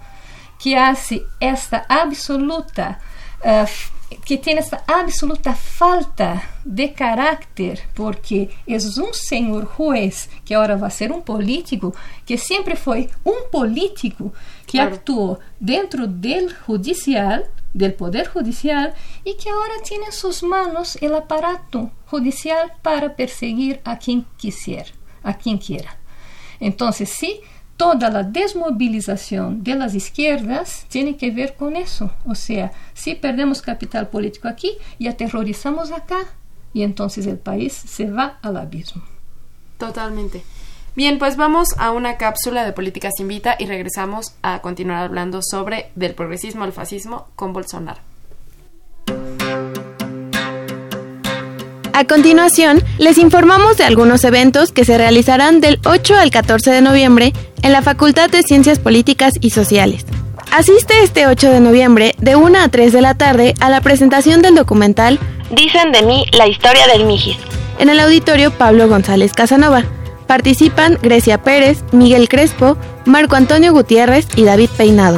que 0.58 0.76
hace 0.76 1.26
esta 1.42 1.84
absoluta 1.90 2.98
uh, 3.40 4.00
que 4.26 4.38
tem 4.38 4.58
esta 4.58 4.84
absoluta 4.88 5.54
falta 5.54 6.42
de 6.66 6.88
caráter, 6.88 7.88
porque 7.94 8.50
é 8.68 8.76
um 8.76 9.14
senhor 9.14 9.72
juez 9.78 10.28
que 10.44 10.54
agora 10.54 10.76
vai 10.76 10.90
ser 10.90 11.12
um 11.12 11.22
político, 11.22 11.94
que 12.26 12.38
sempre 12.38 12.76
foi 12.76 13.10
um 13.24 13.44
político 13.50 14.34
que 14.66 14.78
Claro. 14.78 14.96
actuou 14.96 15.40
dentro 15.60 16.08
do 16.08 16.50
judicial 16.68 17.44
del 17.74 17.94
Poder 17.94 18.28
Judicial 18.28 18.94
y 19.24 19.36
que 19.36 19.50
ahora 19.50 19.76
tiene 19.84 20.06
en 20.06 20.12
sus 20.12 20.44
manos 20.44 20.98
el 21.02 21.14
aparato 21.14 21.92
judicial 22.08 22.74
para 22.82 23.16
perseguir 23.16 23.82
a 23.84 23.98
quien 23.98 24.26
quisiera, 24.38 24.90
a 25.24 25.38
quien 25.38 25.58
quiera. 25.58 25.98
Entonces, 26.60 27.10
sí, 27.10 27.42
toda 27.78 28.10
la 28.10 28.24
desmovilización 28.24 29.64
de 29.64 29.76
las 29.76 29.96
izquierdas 29.96 30.86
tiene 30.90 31.16
que 31.16 31.32
ver 31.32 31.56
con 31.56 31.76
eso. 31.76 32.12
O 32.26 32.36
sea, 32.36 32.72
si 32.94 33.16
perdemos 33.16 33.62
capital 33.62 34.10
político 34.10 34.48
aquí 34.48 34.74
y 34.98 35.08
aterrorizamos 35.08 35.92
acá, 35.92 36.20
y 36.74 36.84
entonces 36.84 37.26
el 37.26 37.38
país 37.38 37.74
se 37.74 38.10
va 38.10 38.38
al 38.42 38.58
abismo. 38.58 39.02
Totalmente. 39.78 40.44
Bien, 40.96 41.20
pues 41.20 41.38
vamos 41.38 41.70
a 41.78 41.92
una 41.92 42.18
cápsula 42.18 42.66
de 42.66 42.74
Políticas 42.74 43.14
Invita 43.20 43.56
y 43.58 43.66
regresamos 43.68 44.34
a 44.42 44.62
continuar 44.62 45.04
hablando 45.04 45.42
sobre 45.42 45.92
del 45.96 46.14
progresismo 46.14 46.64
al 46.64 46.74
fascismo 46.74 47.28
con 47.36 47.54
Bolsonaro. 47.54 48.02
A 51.94 52.06
continuación, 52.06 52.82
les 52.98 53.18
informamos 53.18 53.78
de 53.78 53.84
algunos 53.84 54.24
eventos 54.24 54.72
que 54.72 54.86
se 54.86 54.98
realizarán 54.98 55.60
del 55.60 55.80
8 55.86 56.16
al 56.16 56.32
14 56.32 56.72
de 56.72 56.82
noviembre 56.82 57.34
en 57.62 57.72
la 57.74 57.82
Facultad 57.82 58.30
de 58.30 58.42
Ciencias 58.42 58.80
Políticas 58.80 59.34
y 59.42 59.50
Sociales. 59.50 60.06
Asiste 60.52 61.04
este 61.04 61.28
8 61.28 61.52
de 61.52 61.60
noviembre 61.60 62.16
de 62.20 62.36
1 62.36 62.60
a 62.60 62.70
3 62.70 62.94
de 62.94 63.02
la 63.02 63.16
tarde 63.16 63.54
a 63.60 63.70
la 63.70 63.82
presentación 63.82 64.42
del 64.42 64.56
documental 64.56 65.20
Dicen 65.52 65.92
de 65.92 66.04
mí 66.04 66.26
la 66.38 66.48
historia 66.48 66.88
del 66.88 67.06
Mijis 67.06 67.38
en 67.80 67.90
el 67.90 68.00
auditorio 68.00 68.52
Pablo 68.52 68.88
González 68.88 69.34
Casanova. 69.34 69.84
Participan 70.30 71.00
Grecia 71.02 71.42
Pérez, 71.42 71.84
Miguel 71.92 72.30
Crespo, 72.30 72.78
Marco 73.04 73.36
Antonio 73.36 73.74
Gutiérrez 73.74 74.28
y 74.36 74.44
David 74.44 74.70
Peinado. 74.78 75.18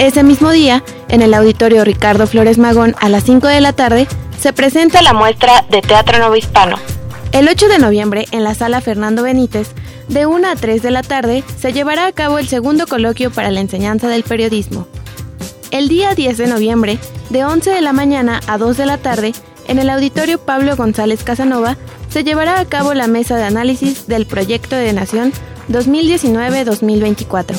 Ese 0.00 0.24
mismo 0.24 0.50
día, 0.50 0.82
en 1.08 1.22
el 1.22 1.32
auditorio 1.32 1.84
Ricardo 1.84 2.26
Flores 2.26 2.58
Magón 2.58 2.96
a 2.98 3.08
las 3.08 3.22
5 3.22 3.46
de 3.46 3.60
la 3.60 3.72
tarde, 3.72 4.08
se 4.40 4.52
presenta 4.52 5.00
la 5.00 5.12
muestra 5.12 5.64
de 5.70 5.80
Teatro 5.80 6.18
Nuevo 6.18 6.34
Hispano. 6.34 6.76
El 7.30 7.46
8 7.46 7.68
de 7.68 7.78
noviembre, 7.78 8.24
en 8.32 8.42
la 8.42 8.56
sala 8.56 8.80
Fernando 8.80 9.22
Benítez, 9.22 9.68
de 10.08 10.26
1 10.26 10.48
a 10.48 10.56
3 10.56 10.82
de 10.82 10.90
la 10.90 11.04
tarde, 11.04 11.44
se 11.56 11.72
llevará 11.72 12.06
a 12.06 12.12
cabo 12.12 12.40
el 12.40 12.48
segundo 12.48 12.88
coloquio 12.88 13.30
para 13.30 13.52
la 13.52 13.60
enseñanza 13.60 14.08
del 14.08 14.24
periodismo. 14.24 14.88
El 15.70 15.86
día 15.86 16.16
10 16.16 16.36
de 16.38 16.48
noviembre, 16.48 16.98
de 17.30 17.44
11 17.44 17.70
de 17.70 17.80
la 17.80 17.92
mañana 17.92 18.40
a 18.48 18.58
2 18.58 18.76
de 18.76 18.86
la 18.86 18.98
tarde, 18.98 19.34
en 19.68 19.78
el 19.78 19.88
auditorio 19.88 20.40
Pablo 20.40 20.74
González 20.74 21.22
Casanova, 21.22 21.76
se 22.12 22.24
llevará 22.24 22.60
a 22.60 22.66
cabo 22.66 22.92
la 22.92 23.06
mesa 23.06 23.38
de 23.38 23.44
análisis 23.44 24.06
del 24.06 24.26
Proyecto 24.26 24.76
de 24.76 24.92
Nación 24.92 25.32
2019-2024. 25.70 27.56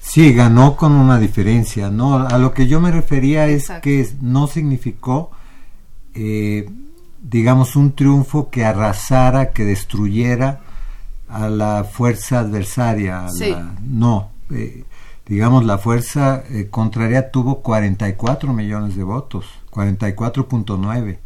Sí, 0.00 0.32
ganó 0.34 0.76
con 0.76 0.92
una 0.92 1.18
diferencia, 1.18 1.90
¿no? 1.90 2.18
A 2.18 2.38
lo 2.38 2.52
que 2.52 2.66
yo 2.66 2.80
me 2.80 2.90
refería 2.90 3.46
es 3.46 3.70
que 3.82 4.08
no 4.20 4.46
significó, 4.46 5.30
eh, 6.14 6.68
digamos, 7.22 7.74
un 7.76 7.94
triunfo 7.94 8.50
que 8.50 8.64
arrasara, 8.64 9.50
que 9.52 9.64
destruyera 9.64 10.60
a 11.28 11.48
la 11.48 11.84
fuerza 11.84 12.40
adversaria. 12.40 13.24
a 13.26 13.30
Sí. 13.30 13.50
la- 13.50 13.74
no, 13.82 14.30
eh, 14.50 14.84
digamos, 15.26 15.64
la 15.64 15.78
fuerza 15.78 16.42
eh, 16.50 16.68
contraria 16.70 17.30
tuvo 17.30 17.62
44 17.62 18.52
millones 18.52 18.96
de 18.96 19.02
votos, 19.04 19.46
44.9, 19.70 21.18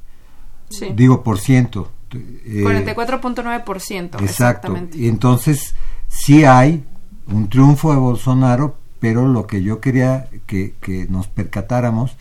Sí. 0.71 0.89
digo, 0.95 1.23
por 1.23 1.39
ciento. 1.39 1.91
eh, 2.13 2.63
44.9%. 2.65 4.05
Exacto. 4.05 4.25
Exactamente. 4.25 4.99
Y 4.99 5.09
entonces 5.09 5.75
sí 6.09 6.45
hay 6.45 6.85
un 7.27 7.49
triunfo 7.51 7.93
de 7.93 7.99
Bolsonaro, 7.99 8.77
pero 9.01 9.27
lo 9.29 9.47
que 9.47 9.63
yo 9.63 9.81
quería 9.81 10.29
que, 10.47 10.75
que 10.81 11.07
nos 11.09 11.27
percatáramos 11.29 12.17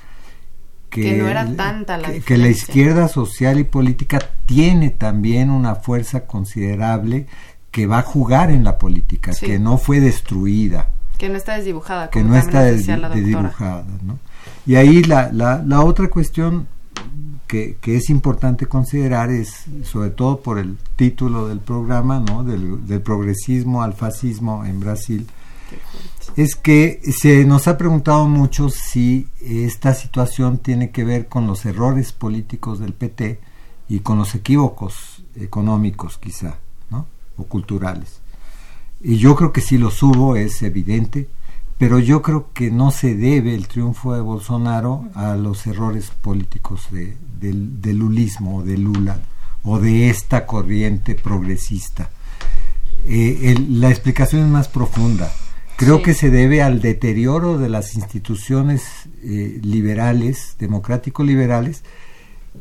que, 0.90 1.02
Que 1.04 1.14
no 1.18 1.28
era 1.28 1.46
tanta 1.56 1.98
la 1.98 2.12
que- 2.12 2.22
que 2.22 2.38
la 2.38 2.48
izquierda 2.50 3.08
social 3.08 3.60
y 3.60 3.64
política 3.66 4.20
tiene 4.46 4.90
también 4.90 5.50
una 5.50 5.76
fuerza 5.76 6.26
considerable 6.26 7.28
que 7.72 7.86
va 7.88 8.00
a 8.00 8.04
jugar 8.04 8.52
en 8.52 8.64
la 8.64 8.78
política, 8.78 9.34
Sí. 9.34 9.46
que 9.46 9.60
no 9.60 9.78
fue 9.78 10.00
destruida 10.00 10.90
Que 11.18 11.30
no 11.30 11.38
está 11.38 11.56
desdibujada. 11.56 12.10
que 12.10 12.22
como 12.22 12.34
no 12.36 12.40
también 12.42 12.56
está 12.56 12.64
des- 12.64 12.78
decía 12.78 12.98
la 12.98 13.10
doctora. 13.10 13.26
desdibujada. 13.26 13.86
¿no? 14.04 14.20
Y 14.66 14.76
ahí 14.76 15.04
la, 15.04 15.32
la, 15.32 15.64
la 15.66 15.82
otra 15.82 16.10
cuestión 16.10 16.68
que, 17.48 17.78
que 17.80 17.96
es 17.96 18.10
importante 18.10 18.66
considerar 18.66 19.30
es, 19.32 19.66
sobre 19.84 20.10
todo 20.10 20.42
por 20.42 20.60
el 20.60 20.78
título 20.96 21.48
del 21.48 21.60
programa, 21.60 22.20
¿no? 22.20 22.44
del, 22.44 22.86
del 22.86 23.02
progresismo 23.02 23.84
al 23.84 23.94
fascismo 23.94 24.66
en 24.66 24.80
Brasil, 24.80 25.28
es 26.36 26.56
que 26.56 27.02
se 27.18 27.46
nos 27.46 27.68
ha 27.68 27.78
preguntado 27.78 28.28
mucho 28.28 28.70
si 28.70 29.28
esta 29.42 29.94
situación 29.94 30.58
tiene 30.60 30.92
que 30.92 31.04
ver 31.04 31.28
con 31.28 31.48
los 31.48 31.66
errores 31.66 32.12
políticos 32.12 32.80
del 32.80 32.94
PT 32.94 33.40
y 33.90 34.00
con 34.02 34.18
los 34.18 34.36
equívocos 34.36 35.24
económicos 35.36 36.18
quizá, 36.18 36.58
¿no? 36.90 37.06
o 37.38 37.44
culturales. 37.44 38.20
Y 39.02 39.18
yo 39.18 39.36
creo 39.36 39.52
que 39.54 39.62
sí 39.62 39.78
los 39.78 40.02
hubo, 40.04 40.36
es 40.36 40.62
evidente, 40.64 41.30
pero 41.78 42.00
yo 42.00 42.22
creo 42.22 42.50
que 42.54 42.72
no 42.72 42.90
se 42.92 43.16
debe 43.16 43.54
el 43.54 43.68
triunfo 43.68 44.14
de 44.16 44.22
Bolsonaro 44.22 45.06
a 45.14 45.36
los 45.36 45.68
errores 45.68 46.10
políticos 46.22 46.88
de, 46.92 47.16
del, 47.40 47.82
del 47.82 47.98
lulismo 47.98 48.58
o 48.58 48.64
de 48.64 48.78
Lula 48.78 49.20
o 49.64 49.80
de 49.80 50.10
esta 50.10 50.46
corriente 50.48 51.14
progresista. 51.16 52.10
Eh, 53.06 53.52
el- 53.52 53.80
la 53.80 53.90
explicación 53.90 54.42
es 54.44 54.48
más 54.52 54.68
profunda. 54.68 55.32
Creo 55.76 55.98
Sí. 55.98 56.04
que 56.04 56.14
se 56.16 56.32
debe 56.32 56.64
al 56.64 56.82
deterioro 56.82 57.60
de 57.60 57.70
las 57.70 57.94
instituciones 57.96 58.84
eh, 59.24 59.60
liberales, 59.62 60.56
democrático-liberales, 60.60 61.84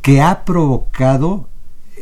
que 0.02 0.20
ha 0.20 0.44
provocado 0.44 1.48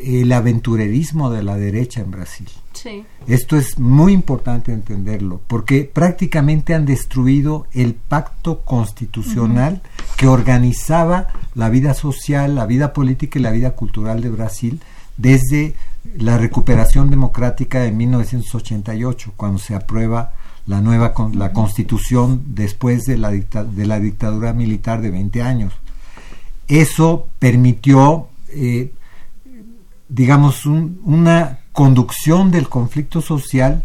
el 0.03 0.33
aventurerismo 0.33 1.31
de 1.31 1.45
la 1.45 1.57
derecha 1.57 2.01
en 2.01 2.11
Brasil. 2.11 2.49
Sí. 2.75 3.05
Esto 3.27 3.57
es 3.57 3.79
muy 3.79 4.13
importante 4.13 4.73
entenderlo, 4.73 5.41
porque 5.47 5.85
prácticamente 5.91 6.75
han 6.75 6.85
destruido 6.85 7.67
el 7.73 7.95
pacto 7.95 8.61
constitucional 8.61 9.81
que 10.17 10.27
organizaba 10.29 11.29
la 11.55 11.71
vida 11.71 11.95
social, 11.95 12.55
la 12.57 12.67
vida 12.67 12.93
política 12.93 13.39
y 13.39 13.43
la 13.43 13.53
vida 13.53 13.71
cultural 13.71 14.21
de 14.21 14.29
Brasil 14.31 14.81
desde 15.17 15.75
la 16.19 16.37
recuperación 16.37 17.09
democrática 17.11 17.81
de 17.81 17.93
1988, 17.93 19.33
cuando 19.37 19.59
se 19.59 19.75
aprueba 19.75 20.33
la 20.67 20.81
nueva 20.81 21.15
con- 21.15 21.39
la 21.39 21.53
constitución 21.53 22.43
después 22.49 23.05
de 23.05 23.17
la, 23.19 23.31
dicta- 23.31 23.65
de 23.65 23.87
la 23.87 24.01
dictadura 24.01 24.53
militar 24.53 25.01
de 25.01 25.11
20 25.11 25.43
años. 25.43 25.73
Eso 26.69 27.29
permitió 27.39 28.29
eh, 28.49 28.93
digamos, 30.09 30.67
un- 30.67 31.01
una 31.05 31.59
conducción 31.75 32.53
del 32.53 32.69
conflicto 32.69 33.21
social 33.21 33.85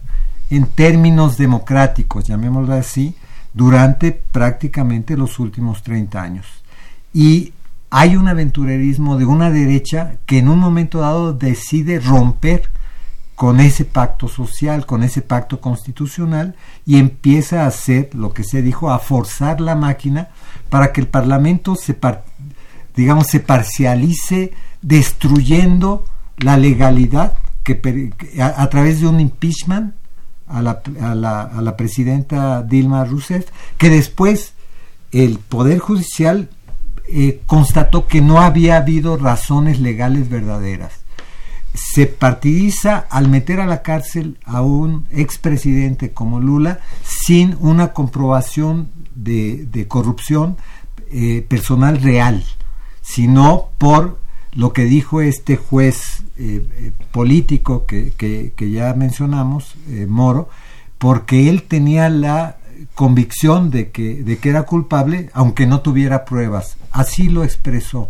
en 0.51 0.67
términos 0.67 1.37
democráticos, 1.37 2.23
llamémoslo 2.23 2.75
así, 2.75 3.15
durante 3.51 4.11
prácticamente 4.11 5.17
los 5.17 5.39
últimos 5.39 5.81
30 5.81 6.21
años. 6.21 6.45
Y 7.13 7.51
hay 7.89 8.15
un 8.15 8.27
aventurerismo 8.27 9.17
de 9.17 9.25
una 9.25 9.49
derecha 9.49 10.17
que 10.27 10.37
en 10.37 10.49
un 10.49 10.59
momento 10.59 10.99
dado 10.99 11.33
decide 11.33 11.99
romper 11.99 12.69
con 13.33 13.59
ese 13.59 13.85
pacto 13.85 14.27
social, 14.27 14.85
con 14.85 15.01
ese 15.01 15.23
pacto 15.23 15.59
constitucional 15.59 16.55
y 16.85 16.99
empieza 16.99 17.63
a 17.63 17.67
hacer 17.67 18.11
lo 18.13 18.33
que 18.33 18.43
se 18.43 18.61
dijo, 18.61 18.91
a 18.91 18.99
forzar 18.99 19.61
la 19.61 19.75
máquina 19.75 20.27
para 20.69 20.93
que 20.93 21.01
el 21.01 21.07
Parlamento 21.07 21.75
se, 21.75 21.97
digamos, 22.95 23.25
se 23.25 23.39
parcialice 23.39 24.53
destruyendo 24.83 26.05
la 26.37 26.55
legalidad 26.55 27.33
a, 28.39 28.69
través 28.69 29.01
de 29.01 29.07
un 29.07 29.19
impeachment 29.19 29.93
a 30.47 30.61
la, 30.61 31.75
presidenta 31.77 32.63
Dilma 32.63 33.05
Rousseff, 33.05 33.47
que 33.77 33.89
después 33.89 34.53
el 35.11 35.39
Poder 35.39 35.79
Judicial 35.79 36.49
eh, 37.07 37.41
constató 37.45 38.07
que 38.07 38.21
no 38.21 38.41
había 38.41 38.77
habido 38.77 39.17
razones 39.17 39.79
legales 39.79 40.29
verdaderas. 40.29 40.93
Se 41.73 42.07
partidiza 42.07 43.05
al 43.09 43.29
meter 43.29 43.59
a 43.59 43.67
la 43.67 43.83
cárcel 43.83 44.37
a 44.43 44.61
un 44.61 45.05
expresidente 45.11 46.11
como 46.11 46.39
Lula 46.39 46.79
sin 47.03 47.57
una 47.59 47.93
comprobación 47.93 48.89
de, 49.15 49.65
de 49.65 49.87
corrupción 49.87 50.57
eh, 51.11 51.45
personal 51.47 52.01
real, 52.01 52.43
sino 53.01 53.69
por 53.79 54.19
lo 54.53 54.73
que 54.73 54.85
dijo 54.85 55.21
este 55.21 55.57
juez 55.57 56.23
eh, 56.37 56.65
eh, 56.71 56.91
político 57.11 57.85
que, 57.85 58.11
que- 58.17 58.71
ya 58.71 58.93
mencionamos, 58.93 59.75
eh, 59.87 60.05
Moro, 60.09 60.49
porque 60.97 61.49
él 61.49 61.63
tenía 61.63 62.09
la 62.09 62.57
convicción 62.95 63.69
de 63.71 63.91
que, 63.91 64.23
de 64.23 64.37
que 64.37 64.49
era 64.49 64.63
culpable, 64.63 65.29
aunque 65.33 65.65
no 65.67 65.81
tuviera 65.81 66.25
pruebas. 66.25 66.77
Así 66.91 67.29
lo 67.29 67.43
expresó. 67.43 68.09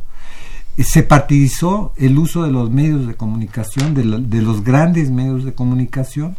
Se 0.77 1.03
partidizó 1.03 1.91
el 1.97 2.17
uso 2.17 2.43
de 2.43 2.51
los 2.51 2.69
medios 2.71 3.05
de 3.05 3.15
comunicación, 3.15 3.93
de, 3.93 4.05
lo- 4.05 4.19
de 4.19 4.41
los 4.41 4.63
grandes 4.63 5.11
medios 5.11 5.43
de 5.43 5.53
comunicación, 5.53 6.35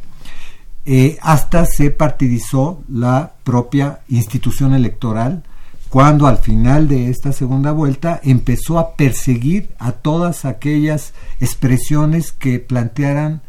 hasta 1.21 1.67
se 1.67 1.91
partidizó 1.91 2.83
la 2.89 3.33
propia 3.45 4.01
institución 4.09 4.73
electoral 4.75 5.45
cuando 5.91 6.29
al 6.29 6.39
final 6.39 6.87
de 6.87 7.11
esta 7.11 7.33
segunda 7.33 7.73
vuelta 7.73 8.21
empezó 8.23 8.79
a 8.79 8.95
perseguir 8.95 9.71
a 9.81 9.91
todas 9.91 10.45
aquellas 10.45 11.13
expresiones 11.41 12.31
que 12.31 12.61
plantearan 12.61 13.43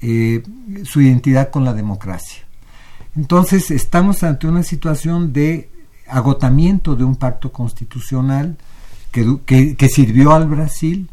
eh, 0.00 0.44
su 0.84 1.00
identidad 1.00 1.50
con 1.50 1.64
la 1.64 1.74
democracia. 1.74 2.44
Entonces 3.16 3.72
estamos 3.72 4.22
ante 4.22 4.46
una 4.46 4.62
situación 4.62 5.32
de 5.32 5.68
agotamiento 6.06 6.94
de 6.94 7.02
un 7.02 7.16
pacto 7.16 7.50
constitucional 7.50 8.56
que, 9.10 9.88
sirvió 9.92 10.32
al 10.32 10.46
Brasil 10.46 11.10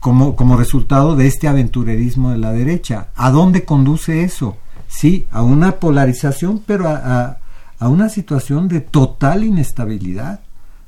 como, 0.00 0.34
como 0.34 0.56
resultado 0.56 1.14
de 1.14 1.26
este 1.26 1.46
aventurerismo 1.46 2.30
de 2.30 2.38
la 2.38 2.52
derecha. 2.52 3.08
¿A 3.16 3.30
dónde 3.30 3.66
conduce 3.66 4.24
eso? 4.24 4.56
Sí, 4.88 5.26
a 5.30 5.42
una 5.42 5.72
polarización, 5.72 6.62
pero 6.64 6.88
a 6.88 7.36
a 7.36 7.38
una 7.80 8.08
situación 8.08 8.68
de 8.68 8.80
total 8.80 9.44
inestabilidad, 9.44 10.40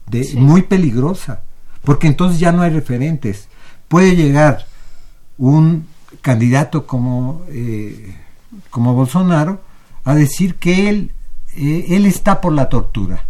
de 0.07 0.29
muy 0.37 0.63
peligrosa, 0.63 1.43
porque 1.83 2.07
entonces 2.07 2.41
ya 2.41 2.53
no 2.53 2.63
hay 2.63 2.71
referentes. 2.71 3.49
Puede 3.89 4.17
llegar 4.17 4.67
un 5.37 5.87
candidato 6.21 6.87
como, 6.87 7.43
eh, 7.49 8.17
como 8.71 8.95
Bolsonaro 8.95 9.61
a 10.05 10.15
decir 10.15 10.55
que 10.57 10.89
él, 10.89 11.13
eh, 11.57 11.87
él 11.91 12.07
está 12.07 12.41
por 12.41 12.53
la 12.53 12.69
tortura, 12.69 13.25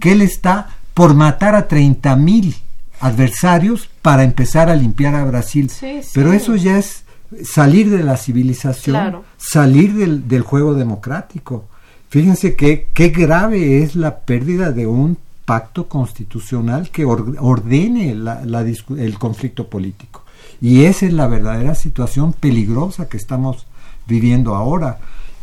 que 0.00 0.12
él 0.12 0.22
está 0.22 0.68
por 0.94 1.14
matar 1.14 1.54
a 1.54 1.68
30 1.68 2.16
mil 2.16 2.54
adversarios 3.00 3.88
para 4.02 4.24
empezar 4.24 4.70
a 4.70 4.76
limpiar 4.76 5.14
a 5.14 5.24
Brasil. 5.24 5.70
Pero 6.14 6.32
eso 6.32 6.56
ya 6.56 6.78
es 6.78 7.04
salir 7.44 7.90
de 7.90 8.02
la 8.02 8.16
civilización, 8.16 9.22
salir 9.36 9.94
del, 9.94 10.28
del, 10.28 10.42
juego 10.42 10.74
democrático. 10.74 11.66
Fíjense 12.14 12.54
que, 12.54 12.86
qué 12.94 13.08
grave 13.08 13.82
es 13.82 13.96
la 13.96 14.20
pérdida 14.20 14.70
de 14.70 14.86
un 14.86 15.18
pacto 15.44 15.88
constitucional 15.88 16.88
que 16.90 17.04
ordene 17.04 18.12
el 18.12 19.18
conflicto 19.18 19.66
político. 19.66 20.22
Y 20.60 20.84
esa 20.84 21.06
es 21.06 21.12
la 21.12 21.26
verdadera 21.26 21.74
situación 21.74 22.32
peligrosa 22.32 23.08
que 23.08 23.16
estamos 23.16 23.66
viviendo 24.06 24.54
ahora. 24.54 25.00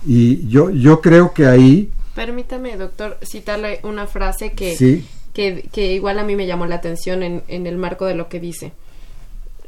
Y 0.07 0.47
yo, 0.47 0.69
yo 0.69 1.01
creo 1.01 1.33
que 1.33 1.45
ahí... 1.45 1.91
Permítame, 2.15 2.77
doctor, 2.77 3.17
citarle 3.21 3.81
una 3.83 4.07
frase 4.07 4.53
que, 4.53 5.03
que, 5.33 5.91
igual 5.91 6.19
a 6.19 6.23
mí 6.23 6.37
me 6.37 6.47
llamó 6.47 6.67
la 6.67 6.75
atención 6.75 7.21
en, 7.21 7.43
en 7.49 7.67
el 7.67 7.75
marco 7.75 8.05
de 8.05 8.15
lo 8.15 8.29
que 8.29 8.39
dice. 8.39 8.71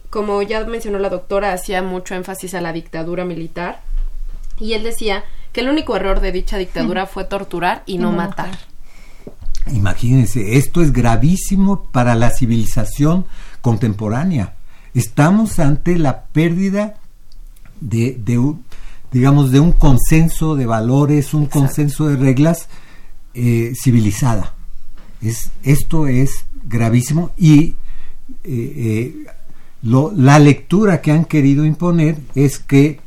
Como 0.09 0.41
ya 0.41 0.63
mencionó 0.63 0.99
la 0.99 1.09
doctora, 1.09 1.51
hacía 1.51 1.81
mucho 1.81 2.15
énfasis 2.15 2.53
a 2.53 2.61
la 2.61 2.71
dictadura 2.71 3.25
militar 3.25 3.81
y 4.57 4.71
él 4.71 4.83
decía 4.83 5.25
que 5.53 5.61
el 5.61 5.69
único 5.69 5.95
error 5.95 6.19
de 6.19 6.31
dicha 6.31 6.57
dictadura 6.57 7.05
fue 7.05 7.23
torturar 7.23 7.83
y 7.85 7.99
no, 7.99 8.11
matar. 8.11 8.57
Imagínense, 9.71 10.57
esto 10.57 10.81
es 10.81 10.91
gravísimo 10.91 11.85
para 11.85 12.15
la 12.15 12.31
civilización 12.31 13.25
contemporánea. 13.61 14.55
Estamos 14.93 15.59
ante 15.59 15.97
la 15.97 16.23
pérdida 16.25 16.95
de, 17.79 18.19
digamos, 19.11 19.51
de 19.51 19.59
un 19.59 19.71
consenso 19.71 20.55
de 20.55 20.65
valores, 20.65 21.33
un 21.33 21.45
consenso 21.45 22.07
de 22.07 22.17
reglas 22.17 22.67
eh, 23.35 23.73
civilizada. 23.81 24.53
Es, 25.21 25.51
esto 25.63 26.07
es 26.07 26.45
gravísimo 26.63 27.31
y 27.37 27.75
eh, 28.43 28.43
eh, 28.43 29.15
la 29.83 30.39
lectura 30.39 31.01
que 31.01 31.11
han 31.11 31.25
querido 31.25 31.63
imponer 31.63 32.17
es 32.35 32.59
que 32.59 32.99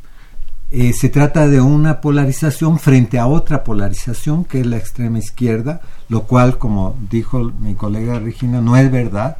eh, 0.70 0.92
se 0.92 1.08
trata 1.08 1.46
de 1.46 1.60
una 1.60 2.00
polarización 2.00 2.78
frente 2.78 3.18
a 3.18 3.26
otra 3.26 3.62
polarización 3.62 4.44
que 4.44 4.60
es 4.60 4.66
la 4.66 4.76
extrema 4.76 5.18
izquierda, 5.18 5.80
lo 6.08 6.24
cual, 6.24 6.58
como 6.58 6.96
dijo 7.08 7.52
mi 7.60 7.74
colega 7.74 8.18
Regina, 8.18 8.60
no 8.60 8.76
es 8.76 8.90
verdad. 8.90 9.36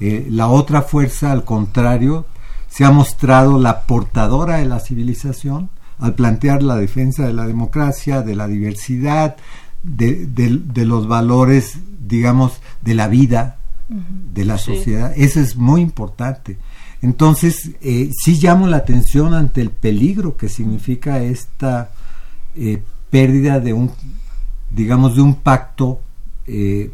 Eh, 0.00 0.26
la 0.30 0.48
otra 0.48 0.82
fuerza, 0.82 1.32
al 1.32 1.44
contrario, 1.44 2.26
se 2.68 2.84
ha 2.84 2.90
mostrado 2.90 3.58
la 3.58 3.82
portadora 3.82 4.58
de 4.58 4.66
la 4.66 4.80
civilización 4.80 5.70
al 5.98 6.14
plantear 6.14 6.62
la 6.62 6.76
defensa 6.76 7.26
de 7.26 7.32
la 7.32 7.46
democracia, 7.46 8.20
de 8.20 8.36
la 8.36 8.46
diversidad, 8.46 9.36
de, 9.82 10.84
los 10.84 11.08
valores, 11.08 11.78
digamos, 12.06 12.60
de 12.82 12.94
la 12.94 13.08
vida, 13.08 13.56
de 13.88 14.44
la 14.44 14.58
sociedad. 14.58 15.14
Eso 15.16 15.40
es 15.40 15.56
muy 15.56 15.80
importante. 15.80 16.58
Entonces, 17.02 17.70
eh, 17.82 18.10
sí 18.12 18.38
llamo 18.40 18.66
la 18.66 18.78
atención 18.78 19.34
ante 19.34 19.60
el 19.60 19.70
peligro 19.70 20.36
que 20.36 20.48
significa 20.48 21.22
esta 21.22 21.90
eh, 22.54 22.82
pérdida 23.10 23.60
de 23.60 23.72
un, 23.72 23.92
digamos, 24.70 25.14
de 25.14 25.22
un 25.22 25.34
pacto 25.34 26.00
eh, 26.46 26.90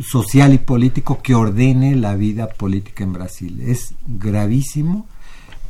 social 0.00 0.52
y 0.52 0.58
político 0.58 1.20
que 1.22 1.34
ordene 1.34 1.96
la 1.96 2.14
vida 2.16 2.48
política 2.48 3.04
en 3.04 3.12
Brasil. 3.12 3.60
Es 3.60 3.94
gravísimo 4.06 5.06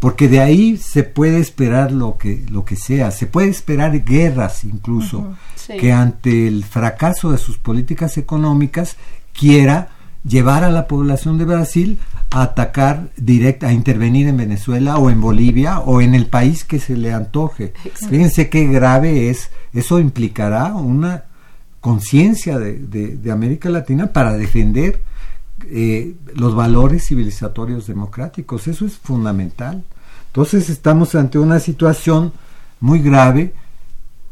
porque 0.00 0.28
de 0.28 0.40
ahí 0.40 0.76
se 0.76 1.02
puede 1.02 1.38
esperar 1.38 1.90
lo 1.90 2.18
que 2.18 2.44
lo 2.50 2.64
que 2.64 2.76
sea, 2.76 3.10
se 3.10 3.26
puede 3.26 3.48
esperar 3.48 4.04
guerras 4.04 4.64
incluso 4.64 5.34
que 5.66 5.92
ante 5.92 6.46
el 6.46 6.64
fracaso 6.64 7.32
de 7.32 7.38
sus 7.38 7.58
políticas 7.58 8.16
económicas 8.16 8.96
quiera 9.32 9.88
llevar 10.24 10.62
a 10.64 10.70
la 10.70 10.86
población 10.86 11.36
de 11.38 11.44
Brasil 11.44 11.98
a 12.30 12.42
atacar 12.42 13.08
directa, 13.16 13.68
a 13.68 13.72
intervenir 13.72 14.28
en 14.28 14.36
Venezuela 14.36 14.98
o 14.98 15.10
en 15.10 15.20
Bolivia 15.20 15.80
o 15.80 16.00
en 16.00 16.14
el 16.14 16.26
país 16.26 16.64
que 16.64 16.78
se 16.78 16.96
le 16.96 17.12
antoje. 17.12 17.72
Fíjense 17.94 18.48
qué 18.48 18.66
grave 18.66 19.30
es. 19.30 19.50
Eso 19.72 19.98
implicará 19.98 20.74
una 20.74 21.24
conciencia 21.80 22.58
de, 22.58 23.30
América 23.30 23.70
Latina 23.70 24.12
para 24.12 24.34
defender 24.34 25.00
eh, 25.64 26.14
los 26.34 26.54
valores 26.54 27.06
civilizatorios 27.06 27.86
democráticos. 27.86 28.68
Eso 28.68 28.84
es 28.84 28.98
fundamental. 28.98 29.84
Entonces 30.26 30.68
estamos 30.68 31.14
ante 31.14 31.38
una 31.38 31.60
situación 31.60 32.32
muy 32.80 33.00
grave 33.00 33.54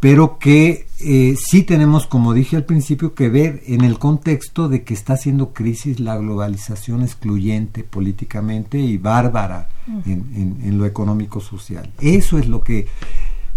pero 0.06 0.38
que 0.38 0.86
eh, 1.00 1.34
sí 1.36 1.64
tenemos, 1.64 2.06
como 2.06 2.32
dije 2.32 2.54
al 2.54 2.62
principio, 2.62 3.12
que 3.12 3.28
ver 3.28 3.64
en 3.66 3.80
el 3.80 3.98
contexto 3.98 4.68
de 4.68 4.84
que 4.84 4.94
está 4.94 5.14
haciendo 5.14 5.52
crisis 5.52 5.98
la 5.98 6.16
globalización 6.16 7.02
excluyente 7.02 7.82
políticamente 7.82 8.78
y 8.78 8.98
bárbara 8.98 9.68
en, 10.06 10.78
lo 10.78 10.86
económico 10.86 11.40
social. 11.40 11.90
Eso 12.00 12.38
es 12.38 12.46
lo 12.46 12.60
que 12.60 12.86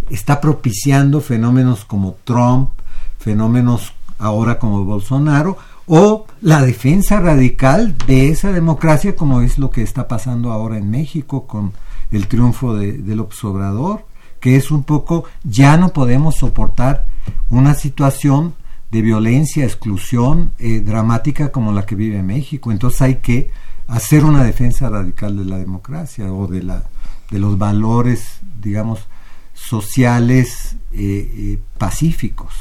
está 0.09 0.41
propiciando 0.41 1.21
fenómenos 1.21 1.85
como 1.85 2.15
Trump, 2.23 2.71
fenómenos 3.19 3.93
ahora 4.17 4.57
como 4.57 4.83
Bolsonaro, 4.85 5.55
o 5.85 6.25
la 6.41 6.63
defensa 6.63 7.19
radical 7.19 7.95
de 8.07 8.29
esa 8.29 8.51
democracia 8.51 9.15
como 9.15 9.41
es 9.41 9.59
lo 9.59 9.69
que 9.69 9.83
está 9.83 10.07
pasando 10.07 10.51
ahora 10.51 10.79
en 10.79 10.89
México 10.89 11.45
con 11.45 11.73
el 12.09 12.27
triunfo 12.27 12.73
de, 12.75 12.93
del 12.93 13.19
observador 13.19 14.08
que 14.39 14.55
es 14.55 14.71
un 14.71 14.83
poco, 14.83 15.25
ya 15.43 15.77
no 15.77 15.89
podemos 15.89 16.35
soportar 16.35 17.05
una 17.49 17.73
situación 17.73 18.55
de 18.91 19.01
violencia, 19.01 19.65
exclusión 19.65 20.51
eh, 20.59 20.79
dramática 20.79 21.51
como 21.51 21.71
la 21.71 21.85
que 21.85 21.95
vive 21.95 22.23
México. 22.23 22.71
Entonces 22.71 23.01
hay 23.01 23.15
que 23.15 23.51
hacer 23.87 24.23
una 24.23 24.43
defensa 24.43 24.89
radical 24.89 25.37
de 25.37 25.45
la 25.45 25.57
democracia 25.57 26.31
o 26.31 26.47
de, 26.47 26.63
la, 26.63 26.83
de 27.29 27.39
los 27.39 27.57
valores, 27.57 28.39
digamos, 28.61 29.07
sociales 29.53 30.75
eh, 30.91 31.31
eh, 31.35 31.59
pacíficos. 31.77 32.53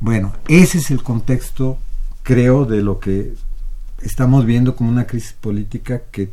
Bueno, 0.00 0.32
ese 0.48 0.78
es 0.78 0.90
el 0.90 1.02
contexto, 1.02 1.78
creo, 2.22 2.64
de 2.64 2.82
lo 2.82 2.98
que 2.98 3.34
estamos 4.02 4.44
viendo 4.44 4.74
como 4.76 4.90
una 4.90 5.06
crisis 5.06 5.34
política 5.34 6.02
que 6.10 6.32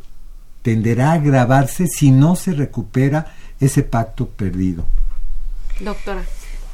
tenderá 0.62 1.10
a 1.10 1.14
agravarse 1.14 1.86
si 1.86 2.10
no 2.10 2.36
se 2.36 2.52
recupera 2.52 3.34
ese 3.62 3.82
pacto 3.82 4.26
perdido. 4.26 4.84
Doctora. 5.80 6.24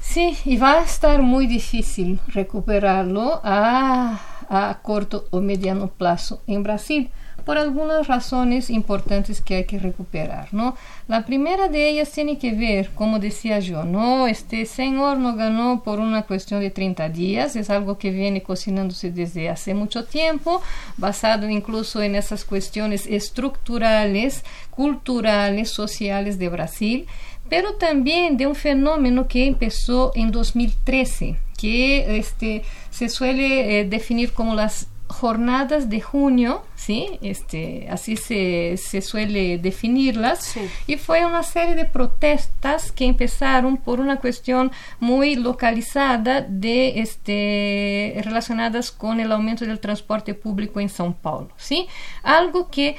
Sí, 0.01 0.37
y 0.45 0.57
va 0.57 0.81
a 0.81 0.85
estar 0.85 1.23
muy 1.23 1.47
difícil 1.47 2.19
recuperarlo 2.29 3.41
a, 3.45 4.19
a 4.49 4.79
corto 4.83 5.27
o 5.31 5.41
mediano 5.41 5.89
plazo 5.89 6.43
en 6.47 6.63
Brasil 6.63 7.11
por 7.49 7.57
algunas 7.57 8.07
razones 8.07 8.69
importantes 8.69 9.41
que 9.41 9.55
hay 9.55 9.65
que 9.65 9.79
recuperar, 9.79 10.53
¿no? 10.53 10.77
La 11.07 11.25
primera 11.25 11.69
de 11.69 11.89
ellas 11.89 12.13
tiene 12.13 12.37
que 12.37 12.53
ver, 12.53 12.91
como 12.91 13.19
decía 13.19 13.59
yo, 13.59 13.85
¿no? 13.85 14.27
Este 14.27 14.67
señor 14.67 15.17
no 15.17 15.35
ganó 15.35 15.83
por 15.83 15.99
una 15.99 16.25
cuestión 16.25 16.61
de 16.61 16.69
30 16.69 17.09
días, 17.09 17.57
es 17.57 17.71
algo 17.71 17.97
que 17.97 18.11
viene 18.11 18.43
cocinándose 18.43 19.11
desde 19.13 19.49
hace 19.49 19.73
mucho 19.73 20.05
tiempo, 20.05 20.61
basado 20.99 21.49
incluso 21.49 22.03
en 22.03 22.17
esas 22.17 22.45
cuestiones 22.45 23.07
estructurales, 23.07 24.45
culturales, 24.69 25.71
sociales 25.71 26.39
de 26.39 26.51
Brasil, 26.51 27.07
pero 27.49 27.77
también 27.77 28.37
de 28.37 28.47
un 28.47 28.57
fenómeno 28.57 29.27
que 29.27 29.47
empezó 29.47 30.13
en 30.15 30.33
2013, 30.33 31.39
que 31.57 32.19
este, 32.19 32.63
se 32.91 33.09
suele 33.09 33.81
eh, 33.81 33.85
definir 33.87 34.35
como 34.35 34.55
las 34.55 34.89
jornadas 35.09 35.89
de 35.89 36.01
junio, 36.01 36.63
¿sí? 36.75 37.19
Este, 37.23 37.89
así 37.91 38.17
se, 38.17 38.77
se 38.77 39.01
suele 39.01 39.59
definirlas. 39.59 40.45
Sí. 40.45 40.61
Y 40.87 40.97
fue 40.97 41.25
una 41.25 41.43
serie 41.43 41.75
de 41.75 41.85
protestas 41.85 42.93
que 42.93 43.07
empezaron 43.07 43.79
por 43.79 44.01
una 44.01 44.17
cuestión 44.17 44.71
muy 45.01 45.35
localizada 45.35 46.43
de 46.43 47.01
este 47.01 48.21
relacionadas 48.23 48.91
con 48.91 49.21
el 49.21 49.33
aumento 49.33 49.65
del 49.65 49.81
transporte 49.81 50.35
público 50.35 50.81
en 50.81 50.89
São 50.89 51.15
Paulo, 51.15 51.49
¿sí? 51.57 51.89
Algo 52.23 52.69
que 52.71 52.97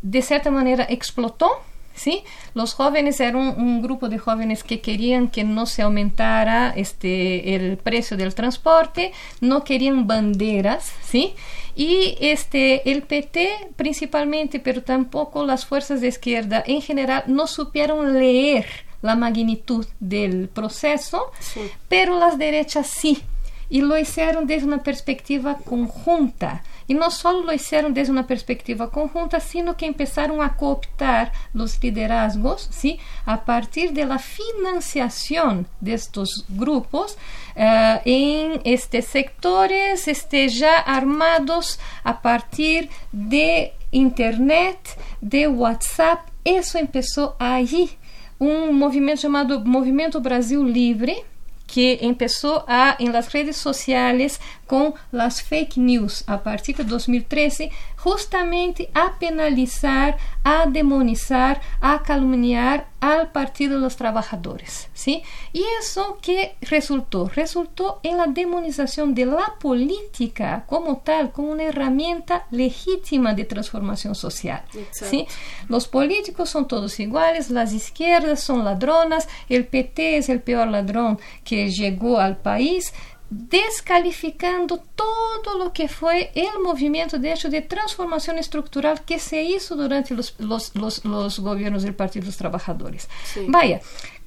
de 0.00 0.22
cierta 0.22 0.50
manera 0.50 0.86
explotó 0.88 1.50
¿sí? 1.98 2.22
Los 2.54 2.72
jóvenes 2.74 3.20
eran 3.20 3.36
un 3.60 3.82
grupo 3.82 4.08
de 4.08 4.18
jóvenes 4.18 4.62
que 4.64 4.80
querían 4.80 5.28
que 5.28 5.44
no 5.44 5.66
se 5.66 5.82
aumentara 5.82 6.72
este 6.74 7.54
el 7.54 7.76
precio 7.76 8.16
del 8.16 8.34
transporte, 8.34 9.12
no 9.40 9.64
querían 9.64 10.06
banderas, 10.06 10.92
¿sí? 11.04 11.34
Y 11.76 12.16
este 12.20 12.90
el 12.90 13.02
PT 13.02 13.48
principalmente, 13.76 14.58
pero 14.60 14.82
tampoco 14.82 15.44
las 15.44 15.66
fuerzas 15.66 16.00
de 16.00 16.08
izquierda 16.08 16.62
en 16.66 16.80
general 16.82 17.24
no 17.26 17.46
supieron 17.46 18.14
leer 18.18 18.66
la 19.02 19.14
magnitud 19.14 19.86
del 20.00 20.48
proceso, 20.48 21.30
Sí. 21.38 21.60
pero 21.88 22.18
las 22.18 22.36
derechas 22.36 22.88
sí. 22.88 23.22
Y 23.70 23.82
lo 23.82 23.98
hicieron 23.98 24.46
desde 24.46 24.66
una 24.66 24.82
perspectiva 24.82 25.58
conjunta. 25.58 26.62
Y 26.86 26.94
no 26.94 27.10
solo 27.10 27.44
lo 27.44 27.52
hicieron 27.52 27.92
desde 27.92 28.12
una 28.12 28.26
perspectiva 28.26 28.90
conjunta, 28.90 29.40
sino 29.40 29.76
que 29.76 29.86
empezaron 29.86 30.40
a 30.40 30.56
cooptar 30.56 31.32
los 31.52 31.82
liderazgos, 31.82 32.68
¿sí? 32.70 32.98
A 33.26 33.44
partir 33.44 33.92
de 33.92 34.06
la 34.06 34.18
financiación 34.18 35.66
de 35.80 35.94
estos 35.94 36.46
grupos 36.48 37.18
eh, 37.56 38.00
en 38.04 38.60
este, 38.64 39.02
sectores 39.02 40.08
este, 40.08 40.48
ya 40.48 40.78
armados 40.78 41.78
a 42.04 42.22
partir 42.22 42.88
de 43.12 43.74
Internet, 43.90 44.78
de 45.20 45.48
WhatsApp. 45.48 46.20
Eso 46.44 46.78
empezó 46.78 47.36
allí. 47.38 47.90
Un 48.38 48.78
movimiento 48.78 49.22
llamado 49.22 49.64
Movimiento 49.64 50.20
Brasil 50.20 50.72
Libre, 50.72 51.24
que 51.72 51.98
empezó 52.00 52.64
a, 52.66 52.96
en 52.98 53.12
las 53.12 53.32
redes 53.32 53.56
sociales 53.56 54.40
con 54.66 54.94
las 55.12 55.42
fake 55.42 55.76
news. 55.76 56.24
A 56.26 56.42
partir 56.42 56.76
de 56.76 56.84
2013, 56.84 57.70
justamente 57.98 58.90
a 58.94 59.18
penalizar, 59.18 60.16
a 60.44 60.66
demonizar, 60.66 61.60
a 61.80 62.02
calumniar 62.02 62.86
al 63.00 63.30
Partido 63.32 63.74
de 63.74 63.80
los 63.80 63.96
Trabajadores, 63.96 64.88
¿sí? 64.94 65.22
Y 65.52 65.64
eso 65.80 66.18
que 66.22 66.54
resultó, 66.60 67.28
resultó 67.28 68.00
en 68.02 68.16
la 68.16 68.26
demonización 68.26 69.14
de 69.14 69.26
la 69.26 69.54
política 69.60 70.64
como 70.66 70.98
tal, 70.98 71.32
como 71.32 71.50
una 71.50 71.64
herramienta 71.64 72.46
legítima 72.50 73.34
de 73.34 73.44
transformación 73.44 74.14
social, 74.14 74.62
¿sí? 74.92 75.26
Los 75.68 75.88
políticos 75.88 76.50
son 76.50 76.68
todos 76.68 76.98
iguales, 77.00 77.50
las 77.50 77.72
izquierdas 77.72 78.40
son 78.40 78.64
ladronas, 78.64 79.28
el 79.48 79.66
PT 79.66 80.18
es 80.18 80.28
el 80.28 80.40
peor 80.40 80.68
ladrón 80.68 81.18
que 81.44 81.70
llegó 81.70 82.18
al 82.20 82.36
país, 82.36 82.92
descalificando 83.30 84.78
todo 84.94 85.58
lo 85.58 85.72
que 85.72 85.88
fue 85.88 86.30
el 86.34 86.62
movimiento 86.62 87.18
de 87.18 87.32
hecho 87.32 87.50
de 87.50 87.60
transformación 87.60 88.38
estructural 88.38 89.04
que 89.04 89.18
se 89.18 89.42
hizo 89.42 89.76
durante 89.76 90.14
los, 90.14 90.34
los, 90.38 90.74
los, 90.74 91.04
los 91.04 91.40
gobiernos 91.40 91.82
del 91.82 91.94
Partido 91.94 92.22
de 92.22 92.28
los 92.28 92.36
Trabajadores. 92.36 93.08
Sí. 93.24 93.44
Vaya, 93.48 93.80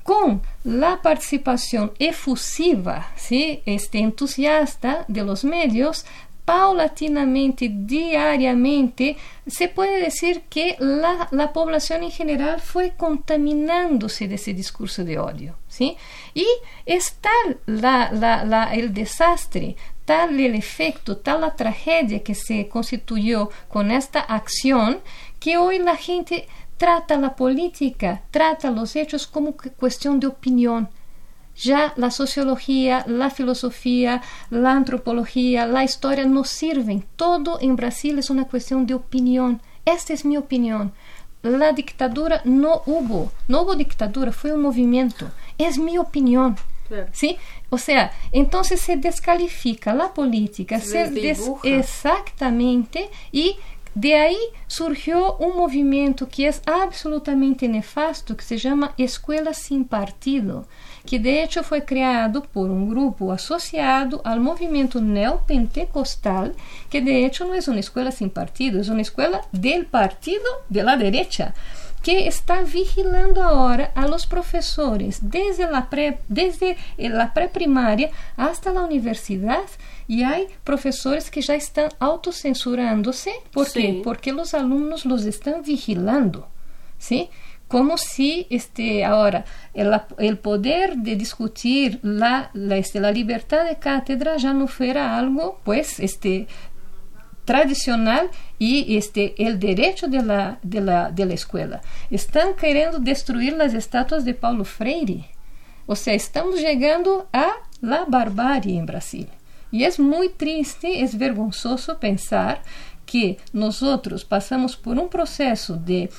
con 0.04 0.42
la 0.64 1.02
participación 1.02 1.92
efusiva, 2.00 3.12
¿sí? 3.16 3.62
este, 3.66 4.00
entusiasta 4.00 5.06
de 5.08 5.24
los 5.24 5.44
medios, 5.44 6.06
paulatinamente, 6.46 7.70
diariamente, 7.72 9.18
se 9.48 9.68
puede 9.68 10.02
decir 10.02 10.44
que 10.50 10.76
la, 10.80 11.28
la, 11.32 11.54
población 11.54 12.04
en 12.04 12.12
general 12.12 12.62
fue 12.62 12.94
contaminándose 12.96 14.28
de 14.28 14.36
ese 14.36 14.54
discurso 14.54 15.04
de 15.04 15.20
odio. 15.20 15.56
¿sí? 15.68 15.98
Y 16.34 16.46
es 16.86 17.16
tal 17.16 17.60
la, 17.66 18.12
la, 18.12 18.74
el 18.74 18.94
desastre, 18.94 19.76
tal 20.06 20.40
el 20.40 20.56
efecto, 20.56 21.18
tal 21.18 21.42
la 21.42 21.56
tragedia 21.56 22.24
que 22.24 22.36
se 22.36 22.68
constituyó 22.68 23.50
con 23.68 23.92
esta 23.92 24.20
acción, 24.20 25.00
que 25.40 25.58
hoy 25.58 25.80
la 25.80 25.96
gente 25.96 26.48
trata 26.78 27.18
la 27.18 27.36
política, 27.36 28.24
trata 28.32 28.72
los 28.72 28.96
hechos 28.96 29.28
como 29.28 29.56
cuestión 29.56 30.20
de 30.20 30.28
opinión 30.28 30.90
ya 31.62 31.94
la 31.96 32.12
sociología, 32.12 33.06
la 33.08 33.30
filosofía, 33.30 34.22
la 34.50 34.72
antropología, 34.72 35.66
la 35.68 35.84
historia 35.84 36.26
no 36.26 36.44
sirven. 36.44 37.06
Todo 37.16 37.60
en 37.62 37.76
Brasil 37.76 38.18
es 38.20 38.30
una 38.30 38.46
cuestión 38.48 38.86
de 38.86 38.96
opinión. 38.96 39.62
Esta 39.86 40.14
es 40.14 40.26
mi 40.26 40.38
opinión. 40.38 40.92
La 41.44 41.72
dictadura 41.72 42.42
no 42.46 42.84
hubo, 42.86 43.32
no 43.48 43.62
hubo 43.62 43.76
dictadura, 43.76 44.32
fue 44.32 44.54
un 44.54 44.62
movimiento. 44.62 45.32
Es 45.58 45.78
mi 45.78 45.98
opinión. 45.98 46.56
Claro. 46.88 47.08
¿Sí? 47.14 47.38
O 47.70 47.78
sea, 47.78 48.12
entonces 48.32 48.82
se 48.82 48.98
descalifica 48.98 49.94
la 49.94 50.14
política, 50.14 50.80
se, 50.80 51.08
se 51.08 51.10
des 51.10 51.50
exactamente 51.64 53.10
y 53.32 53.56
de 53.94 54.16
ahí 54.16 54.38
surgió 54.68 55.36
un 55.38 55.58
movimiento 55.58 56.28
que 56.30 56.48
es 56.48 56.62
absolutamente 56.66 57.68
nefasto, 57.68 58.38
que 58.38 58.44
se 58.44 58.58
llama 58.58 58.94
Escuela 58.98 59.54
Sin 59.54 59.86
Partido, 59.86 60.66
que 61.06 61.18
de 61.20 61.30
hecho 61.30 61.64
foi 61.64 61.82
criado 61.82 62.42
por 62.54 62.70
um 62.70 62.88
grupo 62.88 63.32
associado 63.32 64.22
ao 64.24 64.40
movimento 64.40 65.00
neopentecostal, 65.02 66.52
que 66.90 67.02
de 67.02 67.12
hecho 67.12 67.46
não 67.46 67.54
é 67.56 67.60
uma 67.68 67.80
escola 67.80 68.12
sem 68.12 68.30
partido, 68.30 68.80
é 68.80 68.92
uma 68.92 69.02
escola 69.02 69.42
del 69.52 69.86
partido 69.86 70.48
de 70.70 70.82
la 70.82 70.96
derecha, 70.96 71.54
que 72.04 72.12
está 72.28 72.64
vigilando 72.64 73.40
agora 73.42 73.92
a 73.94 74.08
los 74.08 74.26
professores 74.26 75.20
desde 75.22 75.64
a 75.64 75.82
pré, 75.84 76.18
desde 76.28 76.76
a 77.20 77.28
pré-primária 77.28 78.10
hasta 78.36 78.72
a 78.72 78.84
universidade 78.84 79.74
e 80.10 80.24
há 80.24 80.44
professores 80.66 81.30
que 81.30 81.42
já 81.42 81.56
estão 81.56 81.88
autocensurándose, 82.00 83.32
¿por 83.52 83.68
Sí. 83.68 83.74
quê? 83.82 84.02
Porque 84.04 84.32
os 84.34 84.54
alunos 84.56 85.06
los 85.06 85.26
estão 85.26 85.62
vigilando, 85.62 86.46
¿sí? 86.98 87.30
Como 87.72 87.98
si 87.98 88.48
este 88.50 89.06
ahora 89.06 89.46
el, 89.74 90.38
poder 90.40 90.98
de 90.98 91.16
discutir 91.16 92.00
la, 92.04 92.52
la, 92.54 92.76
este, 92.76 93.00
la 93.00 93.12
libertad 93.12 93.64
de 93.64 93.78
cátedra 93.78 94.36
ya 94.36 94.54
no 94.54 94.68
fuera 94.68 95.18
algo 95.18 95.62
pues 95.64 96.02
este 96.02 96.48
tradicional 97.46 98.30
y 98.60 98.98
este 98.98 99.42
el 99.42 99.58
derecho 99.58 100.08
de 100.08 100.22
la, 100.22 100.60
de 100.62 100.82
la, 100.82 101.12
de 101.12 101.26
la 101.26 101.34
escuela. 101.34 101.82
Están 102.10 102.56
queriendo 102.56 103.00
destruir 103.00 103.54
las 103.54 103.74
estatuas 103.74 104.26
de 104.26 104.34
Paulo 104.34 104.66
Freire. 104.66 105.30
O 105.86 105.96
sea, 105.96 106.14
estamos 106.14 106.60
llegando 106.60 107.30
a 107.32 107.54
la 107.80 108.04
barbarie 108.06 108.78
en 108.78 108.86
Brasil. 108.86 109.30
Y 109.72 109.86
es 109.86 109.98
muy 109.98 110.28
triste, 110.28 111.02
es 111.02 111.18
vergonzoso 111.18 112.00
pensar 112.00 112.62
que 113.12 113.38
nosotros 113.52 114.24
pasamos 114.24 114.78
por 114.78 114.98
un 114.98 115.10
proceso 115.10 115.76
de 115.76 116.10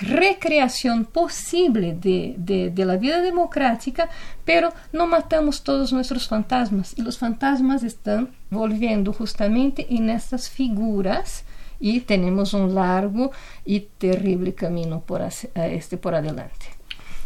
recreación 0.00 1.04
posible 1.04 1.92
de, 1.92 2.36
de, 2.38 2.70
de, 2.70 2.84
la 2.86 2.96
vida 2.96 3.20
democrática, 3.20 4.08
pero 4.46 4.72
no 4.90 5.06
matamos 5.06 5.62
todos 5.62 5.92
nuestros 5.92 6.26
fantasmas. 6.26 6.94
Y 6.96 7.02
los 7.02 7.18
fantasmas 7.18 7.82
están 7.82 8.30
volviendo 8.50 9.12
justamente 9.12 9.86
en 9.90 10.08
estas 10.08 10.48
figuras 10.48 11.44
y 11.80 12.00
tenemos 12.00 12.54
un 12.54 12.74
largo 12.74 13.30
y 13.66 13.80
terrible 13.98 14.54
camino 14.54 15.00
por, 15.00 15.20
este, 15.20 15.98
por 15.98 16.14
adelante. 16.14 16.64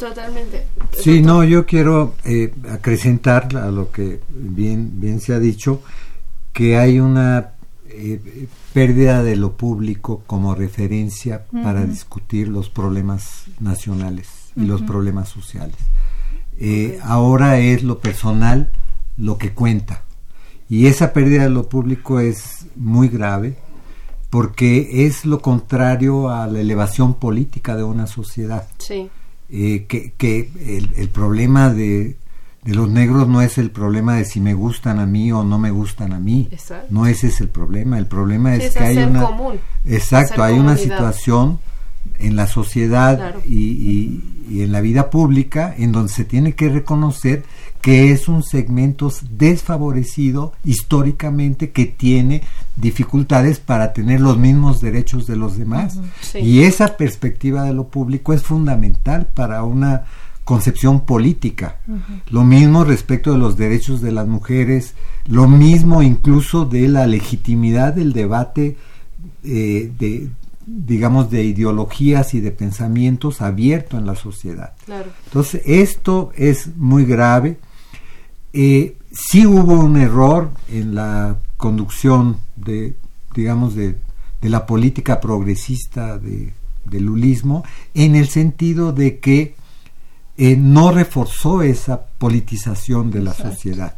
Totalmente. 0.01 0.67
Sí, 0.99 1.23
no, 1.23 1.45
yo 1.45 1.65
quiero 1.65 2.17
eh, 2.25 2.53
acrecentar 2.69 3.57
a 3.57 3.71
lo 3.71 3.93
que 3.93 4.19
bien, 4.31 5.01
bien 5.01 5.21
se 5.21 5.33
ha 5.33 5.39
dicho, 5.39 5.81
que 6.53 6.77
hay 6.77 6.99
una 6.99 7.53
eh, 7.95 8.49
pérdida 8.73 9.23
de 9.23 9.37
lo 9.37 9.57
público 9.57 10.23
como 10.27 10.55
referencia 10.55 11.45
uh 11.53 11.57
-huh. 11.57 11.63
para 11.63 11.85
discutir 11.85 12.49
los 12.49 12.69
problemas 12.71 13.45
nacionales 13.61 14.29
y 14.57 14.61
uh 14.61 14.63
-huh. 14.65 14.67
los 14.69 14.83
problemas 14.83 15.29
sociales. 15.29 15.77
Eh. 16.59 16.99
Ahora 17.03 17.59
es 17.59 17.83
lo 17.83 17.99
personal 17.99 18.71
lo 19.17 19.39
que 19.39 19.53
cuenta. 19.53 20.03
Y 20.69 20.87
esa 20.87 21.13
pérdida 21.13 21.43
de 21.45 21.51
lo 21.51 21.69
público 21.69 22.21
es 22.21 22.67
muy 22.77 23.09
grave 23.09 23.57
porque 24.31 25.07
es 25.07 25.27
lo 25.27 25.41
contrario 25.41 26.31
a 26.31 26.47
la 26.47 26.61
elevación 26.61 27.15
política 27.15 27.77
de 27.77 27.83
una 27.83 28.07
sociedad. 28.07 28.67
Sí. 28.79 29.11
Eh, 29.51 29.85
que, 29.87 30.13
que 30.17 30.51
el, 30.61 30.91
el 30.97 31.09
problema 31.11 31.69
de, 31.69 32.17
de 32.65 32.75
los 32.75 32.89
negros 32.89 33.27
no 33.29 33.43
es 33.43 33.59
el 33.59 33.71
problema 33.71 34.17
de 34.17 34.25
si 34.25 34.41
me 34.41 34.55
gustan 34.55 35.01
a 35.01 35.07
mí 35.07 35.33
o 35.33 35.43
no 35.43 35.59
me 35.59 35.71
gustan 35.71 36.13
a 36.13 36.21
mí. 36.21 36.49
Exacto. 36.53 36.87
No 36.91 37.07
ese 37.07 37.29
es 37.29 37.41
el 37.41 37.49
problema. 37.49 37.99
El 37.99 38.07
problema 38.07 38.55
es, 38.55 38.65
es 38.65 38.75
que 38.75 38.85
hay 38.85 38.99
una 38.99 39.23
común, 39.23 39.59
exacto, 39.85 40.43
hay 40.43 40.59
una 40.59 40.77
situación 40.77 41.59
en 42.19 42.37
la 42.37 42.47
sociedad 42.47 43.37
y, 43.45 44.21
en 44.51 44.71
la 44.71 44.81
vida 44.81 45.09
pública, 45.09 45.75
en 45.77 45.93
donde 45.93 46.13
se 46.13 46.25
tiene 46.25 46.55
que 46.55 46.69
reconocer 46.69 47.45
que 47.81 48.13
es 48.13 48.29
un 48.29 48.43
segmento 48.43 49.11
desfavorecido 49.31 50.53
históricamente 50.65 51.71
que 51.71 51.87
tiene 51.87 52.43
dificultades 52.77 53.59
para 53.59 53.93
tener 53.93 54.21
los 54.21 54.39
mismos 54.39 54.81
derechos 54.81 55.27
de 55.27 55.37
los 55.37 55.57
demás. 55.57 55.99
Y 56.35 56.63
esa 56.63 56.97
perspectiva 56.97 57.65
de 57.65 57.73
lo 57.73 57.89
público 57.89 58.33
es 58.33 58.43
fundamental 58.43 59.27
para 59.35 59.65
una 59.65 60.05
concepción 60.45 61.03
política. 61.03 61.79
Lo 62.31 62.45
mismo 62.45 62.85
respecto 62.85 63.33
de 63.33 63.39
los 63.39 63.57
derechos 63.57 64.01
de 64.01 64.13
las 64.13 64.27
mujeres, 64.27 64.95
lo 65.27 65.49
mismo 65.49 66.03
incluso 66.03 66.65
de 66.65 66.89
la 66.89 67.07
legitimidad 67.07 67.95
del 67.95 68.13
debate 68.13 68.77
eh, 69.45 69.93
de, 69.99 70.29
digamos, 70.67 71.31
de 71.31 71.45
ideologías 71.45 72.35
y 72.35 72.41
de 72.41 72.51
pensamientos 72.51 73.41
abierto 73.41 73.99
en 73.99 74.07
la 74.07 74.17
sociedad. 74.17 74.75
Entonces, 75.27 75.63
esto 75.65 76.33
es 76.37 76.77
muy 76.77 77.05
grave. 77.05 77.59
Eh, 78.53 78.97
sí 79.13 79.47
hubo 79.47 79.75
un 79.75 79.97
error 79.97 80.51
en 80.71 80.95
la 80.95 81.37
conducción 81.57 82.39
de, 82.57 82.97
digamos, 83.35 83.75
de, 83.75 83.97
de 84.41 84.49
la 84.49 84.67
política 84.67 85.21
progresista 85.21 86.19
de, 86.19 86.53
del 86.85 87.05
lulismo, 87.05 87.65
en 87.95 88.17
el 88.17 88.29
sentido 88.29 88.93
de 88.93 89.19
que 89.19 89.55
eh, 90.45 90.57
no 90.57 90.91
reforzó 90.91 91.63
esa 91.63 92.05
politización 92.19 93.13
de 93.13 93.23
la 93.23 93.33
sociedad, 93.33 93.95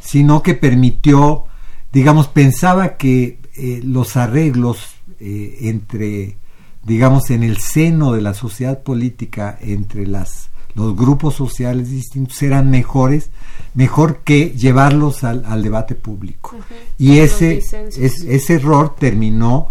sino 0.00 0.42
que 0.42 0.54
permitió, 0.54 1.44
digamos, 1.92 2.28
pensaba 2.28 2.96
que 2.96 3.40
eh, 3.56 3.82
los 3.84 4.16
arreglos 4.16 4.94
eh, 5.20 5.58
entre, 5.60 6.38
digamos, 6.82 7.28
en 7.28 7.42
el 7.42 7.58
seno 7.58 8.14
de 8.14 8.22
la 8.22 8.32
sociedad 8.32 8.82
política, 8.82 9.58
entre 9.60 10.06
las, 10.06 10.48
los 10.74 10.96
grupos 10.96 11.34
sociales 11.34 11.90
distintos, 11.90 12.42
eran 12.42 12.70
mejores, 12.70 13.28
mejor 13.74 14.20
que 14.24 14.48
llevarlos 14.56 15.24
al, 15.24 15.62
debate 15.62 15.94
público. 15.94 16.56
Y 16.96 17.18
ese, 17.18 17.58
ese 17.58 18.54
error 18.54 18.96
terminó 18.98 19.68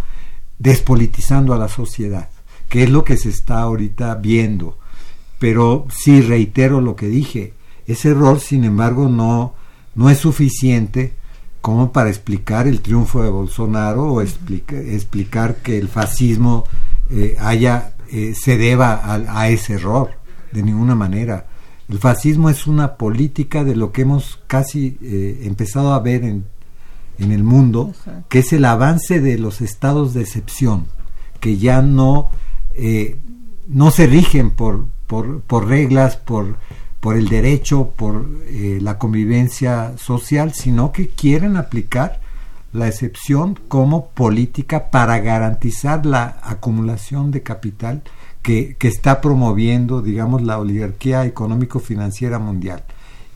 despolitizando 0.60 1.56
a 1.56 1.58
la 1.58 1.68
sociedad, 1.68 2.30
que 2.70 2.84
es 2.84 2.92
lo 2.92 3.04
que 3.04 3.18
se 3.18 3.30
está 3.30 3.62
ahorita 3.62 4.14
viendo 4.14 4.78
pero 5.42 5.88
sí 5.90 6.22
reitero 6.22 6.82
lo 6.82 6.96
que 6.96 7.08
dije, 7.08 7.56
ese 7.88 8.10
error 8.10 8.40
sin 8.40 8.64
embargo 8.64 9.10
no, 9.10 9.56
no 9.96 10.12
es 10.12 10.20
suficiente 10.20 11.16
como 11.62 11.92
para 11.92 12.10
explicar 12.10 12.68
el 12.68 12.82
triunfo 12.82 13.24
de 13.24 13.32
Bolsonaro 13.32 14.04
o 14.04 14.22
explicar 14.22 15.56
que 15.64 15.80
el 15.80 15.88
fascismo 15.88 16.66
eh, 17.10 17.38
haya 17.40 17.96
eh, 18.12 18.36
se 18.40 18.56
deba 18.60 19.02
a, 19.04 19.50
ese 19.50 19.74
error 19.74 20.12
de 20.52 20.62
ninguna 20.62 20.94
manera. 20.94 21.48
El 21.90 21.98
fascismo 21.98 22.52
es 22.52 22.68
una 22.68 22.96
política 22.96 23.64
de 23.64 23.76
lo 23.76 23.92
que 23.92 24.04
hemos 24.04 24.44
casi 24.46 25.00
eh, 25.02 25.42
empezado 25.46 25.96
a 25.96 26.00
ver 26.02 26.24
en, 26.24 26.46
en 27.18 27.32
el 27.32 27.44
mundo, 27.44 27.96
que 28.30 28.40
es 28.40 28.54
el 28.54 28.64
avance 28.64 29.20
de 29.20 29.40
los 29.40 29.62
estados 29.62 30.14
de 30.14 30.22
excepción, 30.22 30.86
que 31.40 31.58
ya 31.58 31.82
no, 31.82 32.30
no 33.68 33.90
se 33.90 34.06
rigen 34.06 34.52
por, 34.52 34.86
por, 35.12 35.68
reglas, 35.68 36.16
por, 36.16 36.56
por 37.02 37.18
el 37.18 37.28
derecho, 37.28 37.92
por 37.98 38.26
eh, 38.46 38.80
la 38.82 38.98
convivencia 38.98 39.98
social, 39.98 40.54
sino 40.54 40.94
que 40.94 41.10
quieren 41.10 41.58
aplicar 41.58 42.22
la 42.72 42.88
excepción 42.88 43.60
como 43.68 44.08
política 44.12 44.90
para 44.90 45.20
garantizar 45.20 46.06
la 46.06 46.40
acumulación 46.42 47.32
de 47.32 47.44
capital 47.44 48.04
que, 48.42 48.78
que 48.80 48.88
está 48.88 49.20
promoviendo, 49.20 50.02
digamos, 50.02 50.44
la 50.44 50.58
oligarquía 50.58 51.26
económico-financiera 51.26 52.40
mundial. 52.40 52.84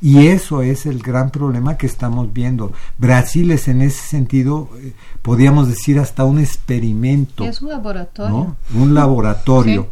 Y 0.02 0.28
eso 0.28 0.62
es 0.62 0.86
el 0.86 1.00
gran 1.00 1.30
problema 1.30 1.78
que 1.78 1.88
estamos 1.88 2.32
viendo. 2.32 2.72
Brasil 2.98 3.52
es 3.52 3.68
en 3.68 3.82
ese 3.82 4.02
sentido, 4.02 4.70
eh, 4.78 4.94
podríamos 5.22 5.68
decir, 5.68 6.00
hasta 6.00 6.24
un 6.24 6.40
experimento. 6.40 7.44
Es 7.44 7.62
un 7.62 7.70
laboratorio. 7.70 8.56
Un 8.74 8.94
laboratorio 8.94 9.90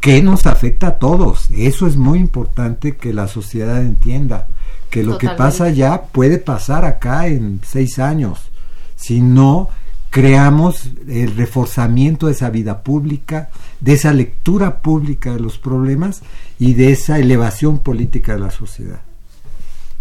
que 0.00 0.22
nos 0.22 0.46
afecta 0.46 0.88
a 0.88 0.98
todos. 0.98 1.48
Eso 1.50 1.86
es 1.86 1.96
muy 1.96 2.18
importante 2.18 2.96
que 2.96 3.12
la 3.12 3.28
sociedad 3.28 3.82
entienda, 3.82 4.48
que 4.88 5.04
lo 5.04 5.18
que 5.18 5.28
pasa 5.28 5.64
allá 5.64 6.02
puede 6.10 6.38
pasar 6.38 6.84
acá 6.84 7.26
en 7.26 7.60
seis 7.64 7.98
años. 7.98 8.50
Si 8.96 9.20
no 9.20 9.68
creamos 10.08 10.90
el 11.08 11.36
reforzamiento 11.36 12.26
de 12.26 12.32
esa 12.32 12.50
vida 12.50 12.82
pública, 12.82 13.50
de 13.80 13.92
esa 13.92 14.12
lectura 14.12 14.80
pública 14.80 15.32
de 15.32 15.40
los 15.40 15.58
problemas 15.58 16.22
y 16.58 16.74
de 16.74 16.92
esa 16.92 17.18
elevación 17.18 17.78
política 17.78 18.34
de 18.34 18.40
la 18.40 18.50
sociedad. 18.50 19.00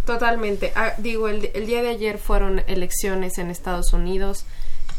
Totalmente. 0.06 0.72
Ah, 0.76 0.93
digo, 0.97 1.28
el, 1.28 1.52
día 1.68 1.84
de 1.84 1.89
ayer 1.89 2.18
fueron 2.18 2.64
elecciones 2.68 3.38
en 3.38 3.52
Estados 3.52 3.93
Unidos. 3.93 4.45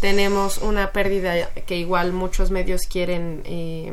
Tenemos 0.00 0.58
una 0.58 0.92
pérdida 0.92 1.50
que 1.66 1.76
igual 1.76 2.12
muchos 2.12 2.52
medios 2.52 2.82
quieren 2.82 3.42
eh, 3.44 3.92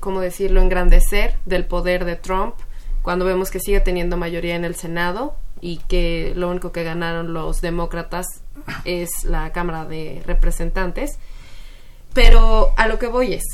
¿cómo 0.00 0.20
decirlo?, 0.20 0.60
engrandecer 0.60 1.34
del 1.44 1.64
poder 1.64 2.04
de 2.04 2.16
Trump 2.16 2.54
cuando 3.02 3.24
vemos 3.24 3.50
que 3.50 3.60
sigue 3.60 3.80
teniendo 3.80 4.16
mayoría 4.16 4.56
en 4.56 4.64
el 4.64 4.74
Senado 4.74 5.34
y 5.60 5.78
que 5.88 6.32
lo 6.36 6.50
único 6.50 6.72
que 6.72 6.84
ganaron 6.84 7.32
los 7.32 7.60
demócratas 7.60 8.26
es 8.84 9.08
la 9.24 9.52
Cámara 9.52 9.84
de 9.84 10.22
Representantes. 10.26 11.18
Pero 12.14 12.72
a 12.76 12.86
lo 12.86 12.98
que 12.98 13.06
voy 13.06 13.34
es, 13.34 13.44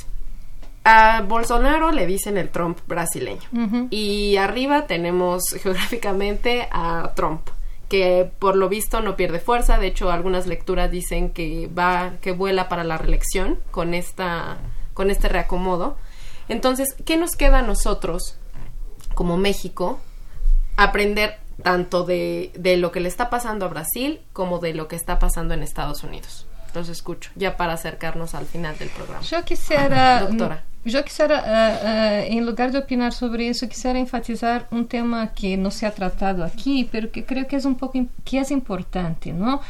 a 0.84 1.22
Bolsonaro 1.22 1.92
le 1.92 2.06
dicen 2.06 2.36
el 2.36 2.50
Trump 2.50 2.78
brasileño 2.86 3.48
y 3.90 4.36
arriba 4.36 4.86
tenemos 4.86 5.42
geográficamente 5.62 6.68
a 6.70 7.12
Trump 7.14 7.48
que 7.88 8.30
por 8.38 8.56
lo 8.56 8.68
visto 8.68 9.00
no 9.00 9.16
pierde 9.16 9.40
fuerza, 9.40 9.78
de 9.78 9.86
hecho 9.86 10.10
algunas 10.10 10.46
lecturas 10.46 10.90
dicen 10.90 11.30
que 11.30 11.68
va 11.68 12.12
que 12.20 12.32
vuela 12.32 12.68
para 12.68 12.84
la 12.84 12.98
reelección 12.98 13.58
con 13.70 13.94
esta 13.94 14.58
con 14.92 15.10
este 15.10 15.28
reacomodo 15.28 15.96
entonces, 16.48 16.94
¿qué 17.04 17.16
nos 17.16 17.32
queda 17.32 17.60
a 17.60 17.62
nosotros 17.62 18.36
como 19.14 19.36
México 19.36 20.00
aprender 20.76 21.38
tanto 21.62 22.04
de, 22.04 22.50
lo 22.78 22.92
que 22.92 23.00
le 23.00 23.08
está 23.08 23.30
pasando 23.30 23.66
a 23.66 23.68
Brasil 23.68 24.20
como 24.32 24.58
de 24.58 24.74
lo 24.74 24.88
que 24.88 24.96
está 24.96 25.18
pasando 25.18 25.54
en 25.54 25.62
Estados 25.62 26.02
Unidos? 26.02 26.46
Los 26.74 26.88
escucho, 26.88 27.30
ya 27.36 27.56
para 27.56 27.74
acercarnos 27.74 28.34
al 28.34 28.46
final 28.46 28.76
del 28.78 28.88
programa. 28.90 29.22
Yo 29.22 29.44
quisiera, 29.44 30.20
Doctora. 30.28 30.64
Yo 30.84 31.02
quisiera, 31.02 31.38
eh, 31.46 31.78
eh, 31.82 32.36
en 32.36 32.44
lugar 32.44 32.70
de 32.70 32.78
opinar 32.78 33.14
sobre 33.14 33.48
eso, 33.48 33.66
quisiera 33.68 33.98
enfatizar 33.98 34.66
un 34.70 34.86
tema 34.86 35.32
que 35.32 35.56
no 35.56 35.70
se 35.70 35.86
ha 35.86 35.92
tratado 35.92 36.44
aquí, 36.44 36.86
pero 36.92 37.10
que 37.10 37.24
creo 37.24 37.46
que 37.46 37.56
es 37.56 37.64
un 37.64 37.76
poco 37.76 38.04
que 38.24 38.38
es 38.38 38.50
importante, 38.50 39.32
¿no? 39.32 39.62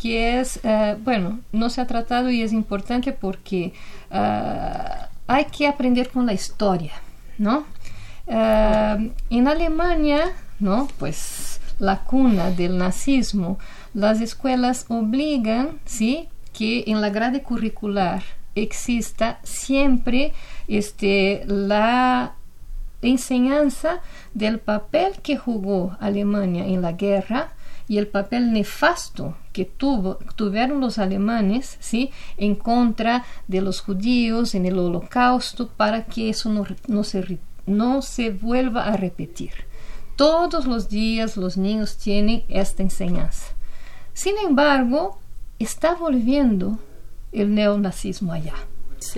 Que 0.00 0.38
es, 0.38 0.60
eh, 0.62 0.96
bueno, 1.00 1.40
no 1.50 1.70
se 1.70 1.80
ha 1.80 1.86
tratado 1.88 2.30
y 2.30 2.42
es 2.42 2.52
importante 2.52 3.12
porque 3.12 3.72
hay 5.30 5.44
que 5.44 5.68
aprender 5.68 6.10
con 6.10 6.26
la 6.26 6.32
historia, 6.32 6.92
¿no? 7.38 7.64
Eh, 8.26 9.12
en 9.30 9.46
Alemania, 9.46 10.32
¿no? 10.58 10.88
Pues 10.98 11.60
la 11.78 12.00
cuna 12.00 12.50
del 12.50 12.76
nazismo, 12.76 13.56
las 13.94 14.20
escuelas 14.20 14.86
obligan, 14.88 15.78
¿sí? 15.84 16.28
Que 16.52 16.82
en 16.88 17.00
la 17.00 17.10
grade 17.10 17.44
curricular 17.44 18.24
exista 18.56 19.38
siempre 19.44 20.32
este, 20.66 21.44
la 21.46 22.34
enseñanza 23.00 24.00
del 24.34 24.58
papel 24.58 25.12
que 25.22 25.36
jugó 25.36 25.96
Alemania 26.00 26.66
en 26.66 26.82
la 26.82 26.92
guerra 26.92 27.52
y 27.90 27.98
el 27.98 28.06
papel 28.06 28.52
nefasto 28.52 29.36
que 29.52 29.64
tuvo, 29.64 30.20
tuvieron 30.36 30.80
los 30.80 30.98
alemanes 30.98 31.76
¿sí? 31.80 32.12
en 32.36 32.54
contra 32.54 33.24
de 33.48 33.62
los 33.62 33.80
judíos 33.80 34.54
en 34.54 34.64
el 34.64 34.78
holocausto 34.78 35.66
para 35.66 36.04
que 36.04 36.30
eso 36.30 36.50
no, 36.50 36.64
no, 36.86 37.02
se, 37.02 37.40
no 37.66 38.00
se 38.00 38.30
vuelva 38.30 38.84
a 38.84 38.96
repetir. 38.96 39.50
Todos 40.14 40.66
los 40.66 40.88
días 40.88 41.36
los 41.36 41.56
niños 41.56 41.96
tienen 41.96 42.44
esta 42.48 42.84
enseñanza. 42.84 43.46
Sin 44.12 44.38
embargo, 44.38 45.18
está 45.58 45.96
volviendo 45.96 46.78
el 47.32 47.52
neonazismo 47.56 48.32
allá. 48.32 48.54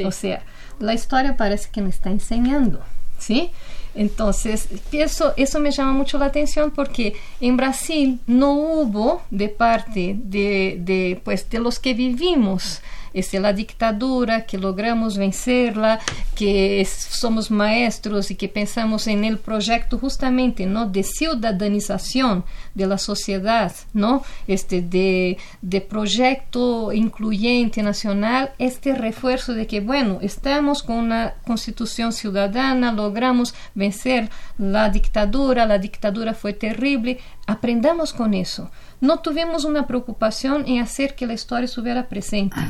O 0.03 0.12
sea, 0.12 0.47
la 0.79 0.95
historia 0.95 1.37
parece 1.37 1.68
que 1.70 1.83
me 1.83 1.91
está 1.91 2.09
enseñando, 2.11 2.81
¿sí? 3.18 3.51
Entonces, 3.95 4.68
eso, 4.93 5.34
eso 5.36 5.61
me 5.61 5.70
llama 5.70 5.93
mucho 5.93 6.18
la 6.18 6.26
atención 6.26 6.70
porque 6.70 7.14
en 7.40 7.57
Brasil 7.57 8.20
no 8.26 8.53
hubo 8.53 9.22
de 9.30 9.49
parte 9.49 10.16
de, 10.16 10.78
de, 10.80 11.20
pues, 11.24 11.49
de 11.51 11.59
los 11.59 11.78
que 11.78 11.95
vivimos 11.95 12.80
Este, 13.14 13.40
la 13.40 13.52
dictadura, 13.52 14.46
que 14.46 14.58
logramos 14.58 15.18
vencerla, 15.18 16.00
que 16.34 16.86
somos 16.86 17.50
maestros 17.50 18.30
y 18.30 18.36
que 18.36 18.48
pensamos 18.48 19.06
en 19.06 19.24
el 19.24 19.38
proyecto 19.38 19.98
justamente 19.98 20.66
¿no? 20.66 20.86
de 20.86 21.02
ciudadanización 21.02 22.44
de 22.74 22.86
la 22.86 22.98
sociedad, 22.98 23.72
¿no? 23.92 24.22
este, 24.46 24.82
de, 24.82 25.38
de 25.60 25.80
proyecto 25.80 26.92
incluyente 26.92 27.82
nacional, 27.82 28.52
este 28.58 28.94
refuerzo 28.94 29.54
de 29.54 29.66
que, 29.66 29.80
bueno, 29.80 30.18
estamos 30.22 30.82
con 30.82 30.96
una 30.96 31.34
constitución 31.46 32.12
ciudadana, 32.12 32.92
logramos 32.92 33.54
vencer 33.74 34.30
la 34.58 34.88
dictadura, 34.88 35.66
la 35.66 35.78
dictadura 35.78 36.34
fue 36.34 36.52
terrible, 36.52 37.18
aprendamos 37.46 38.12
con 38.12 38.34
eso. 38.34 38.70
No 39.03 39.18
tuvimos 39.18 39.64
una 39.64 39.88
preocupación 39.88 40.64
en 40.68 40.80
hacer 40.80 41.16
que 41.16 41.26
la 41.26 41.32
historia 41.32 41.64
estuviera 41.64 42.09
presente. 42.09 42.57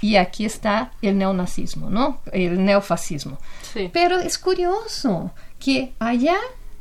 Y 0.00 0.16
aquí 0.16 0.46
está 0.46 0.92
el 1.02 1.18
neonazismo, 1.18 1.90
¿no? 1.90 2.22
El 2.32 2.64
neofascismo. 2.64 3.36
Sí. 3.74 3.90
Pero 3.92 4.18
es 4.18 4.38
curioso 4.38 5.32
que 5.58 5.92
allá 5.98 6.36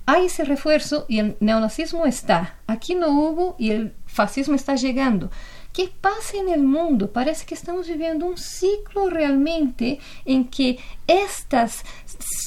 hay 0.06 0.28
ese 0.28 0.46
refuerzo 0.46 1.06
y 1.10 1.20
el 1.20 1.36
neonazismo 1.42 2.06
está. 2.06 2.56
Aquí 2.68 2.96
no 2.96 3.10
hubo 3.10 3.56
y 3.60 3.72
el 3.72 3.94
fascismo 4.06 4.56
está 4.56 4.76
llegando. 4.76 5.32
¿Qué 5.78 5.92
pasa 6.02 6.38
en 6.38 6.50
el 6.50 6.64
mundo? 6.64 7.12
Parece 7.12 7.46
que 7.46 7.54
estamos 7.54 7.88
viviendo 7.88 8.26
un 8.26 8.36
ciclo 8.36 9.12
realmente 9.12 10.00
en 10.26 10.46
que 10.46 10.80
estas, 11.06 11.84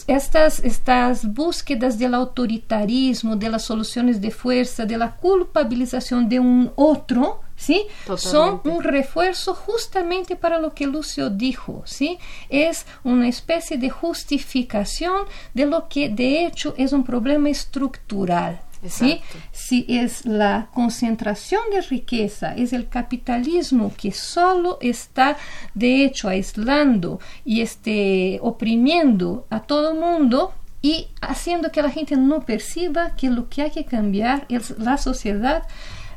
estas, 0.08 0.58
estas 0.64 1.32
búsquedas 1.32 1.96
del 1.96 2.14
autoritarismo, 2.14 3.36
de 3.36 3.48
las 3.48 3.62
soluciones 3.62 4.20
de 4.20 4.32
fuerza, 4.32 4.84
de 4.84 4.98
la 4.98 5.14
culpabilización 5.14 6.28
de 6.28 6.40
un 6.40 6.72
otro, 6.74 7.42
¿sí? 7.54 7.86
Son 8.16 8.62
un 8.64 8.82
refuerzo 8.82 9.54
justamente 9.54 10.34
para 10.34 10.58
lo 10.58 10.74
que 10.74 10.88
Lucio 10.88 11.30
dijo, 11.30 11.84
¿sí? 11.86 12.18
Es 12.48 12.84
una 13.04 13.28
especie 13.28 13.78
de 13.78 13.90
justificación 13.90 15.22
de 15.54 15.66
lo 15.66 15.88
que 15.88 16.08
de 16.08 16.46
hecho 16.46 16.74
es 16.76 16.92
un 16.92 17.04
problema 17.04 17.48
estructural. 17.48 18.60
¿Sí? 18.86 19.20
Si 19.52 19.84
es 19.88 20.24
la 20.26 20.68
concentración 20.72 21.62
de 21.72 21.80
riqueza, 21.82 22.54
es 22.54 22.72
el 22.72 22.88
capitalismo 22.88 23.92
que 23.96 24.12
solo 24.12 24.78
está 24.80 25.36
de 25.74 26.04
hecho 26.04 26.28
aislando 26.28 27.20
y 27.44 27.60
este, 27.60 28.38
oprimiendo 28.42 29.46
a 29.50 29.60
todo 29.60 29.94
mundo 29.94 30.52
y 30.82 31.08
haciendo 31.20 31.70
que 31.70 31.82
la 31.82 31.90
gente 31.90 32.16
no 32.16 32.40
perciba 32.40 33.14
que 33.14 33.28
lo 33.28 33.48
que 33.48 33.62
hay 33.62 33.70
que 33.70 33.84
cambiar 33.84 34.46
es 34.48 34.78
la 34.78 34.96
sociedad 34.96 35.64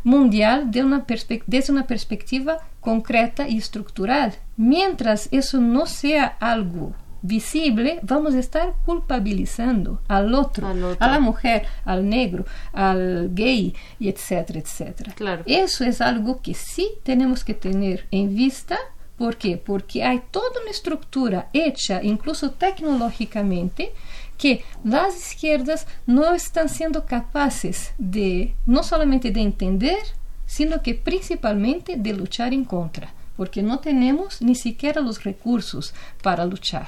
mundial 0.06 0.72
de 0.72 0.84
una 0.84 1.06
perspe- 1.06 1.44
desde 1.48 1.74
una 1.74 1.88
perspectiva 1.88 2.60
concreta 2.80 3.48
y 3.48 3.58
estructural. 3.58 4.34
Mientras 4.58 5.30
eso 5.32 5.60
no 5.60 5.86
sea 5.86 6.38
algo 6.40 6.94
visible, 7.24 8.00
vamos 8.04 8.36
a 8.36 8.40
estar 8.40 8.76
culpabilizando 8.86 10.02
al 10.08 10.36
otro, 10.36 10.68
Al 10.68 10.84
otro. 10.84 11.04
a 11.04 11.10
la 11.10 11.20
mujer, 11.20 11.66
al 11.86 12.08
negro, 12.08 12.46
al 12.74 13.34
gay, 13.34 13.74
y 14.00 14.10
etcétera, 14.10 14.60
etcétera. 14.60 15.14
Claro. 15.16 15.44
Eso 15.48 15.84
es 15.84 16.02
algo 16.02 16.42
que 16.42 16.54
sí 16.54 16.92
tenemos 17.02 17.44
que 17.44 17.56
tener 17.56 18.06
en 18.12 18.36
vista. 18.36 18.78
¿Por 19.18 19.38
qué? 19.38 19.58
Porque 19.58 20.04
hay 20.04 20.22
toda 20.32 20.62
una 20.62 20.72
estructura 20.72 21.50
hecha, 21.54 22.04
incluso 22.04 22.52
tecnológicamente, 22.52 23.94
que 24.38 24.64
las 24.84 25.16
izquierdas 25.16 25.88
no 26.06 26.34
están 26.34 26.68
siendo 26.68 27.06
capaces 27.06 27.94
de, 27.98 28.54
no 28.66 28.84
solamente 28.84 29.32
de 29.32 29.42
entender, 29.42 30.00
sino 30.46 30.82
que 30.82 30.94
principalmente 30.94 31.96
de 31.96 32.14
luchar 32.14 32.54
en 32.54 32.66
contra, 32.66 33.14
porque 33.38 33.62
no 33.62 33.80
tenemos 33.80 34.42
ni 34.42 34.56
siquiera 34.56 35.00
los 35.02 35.24
recursos 35.24 35.94
para 36.22 36.46
luchar. 36.46 36.88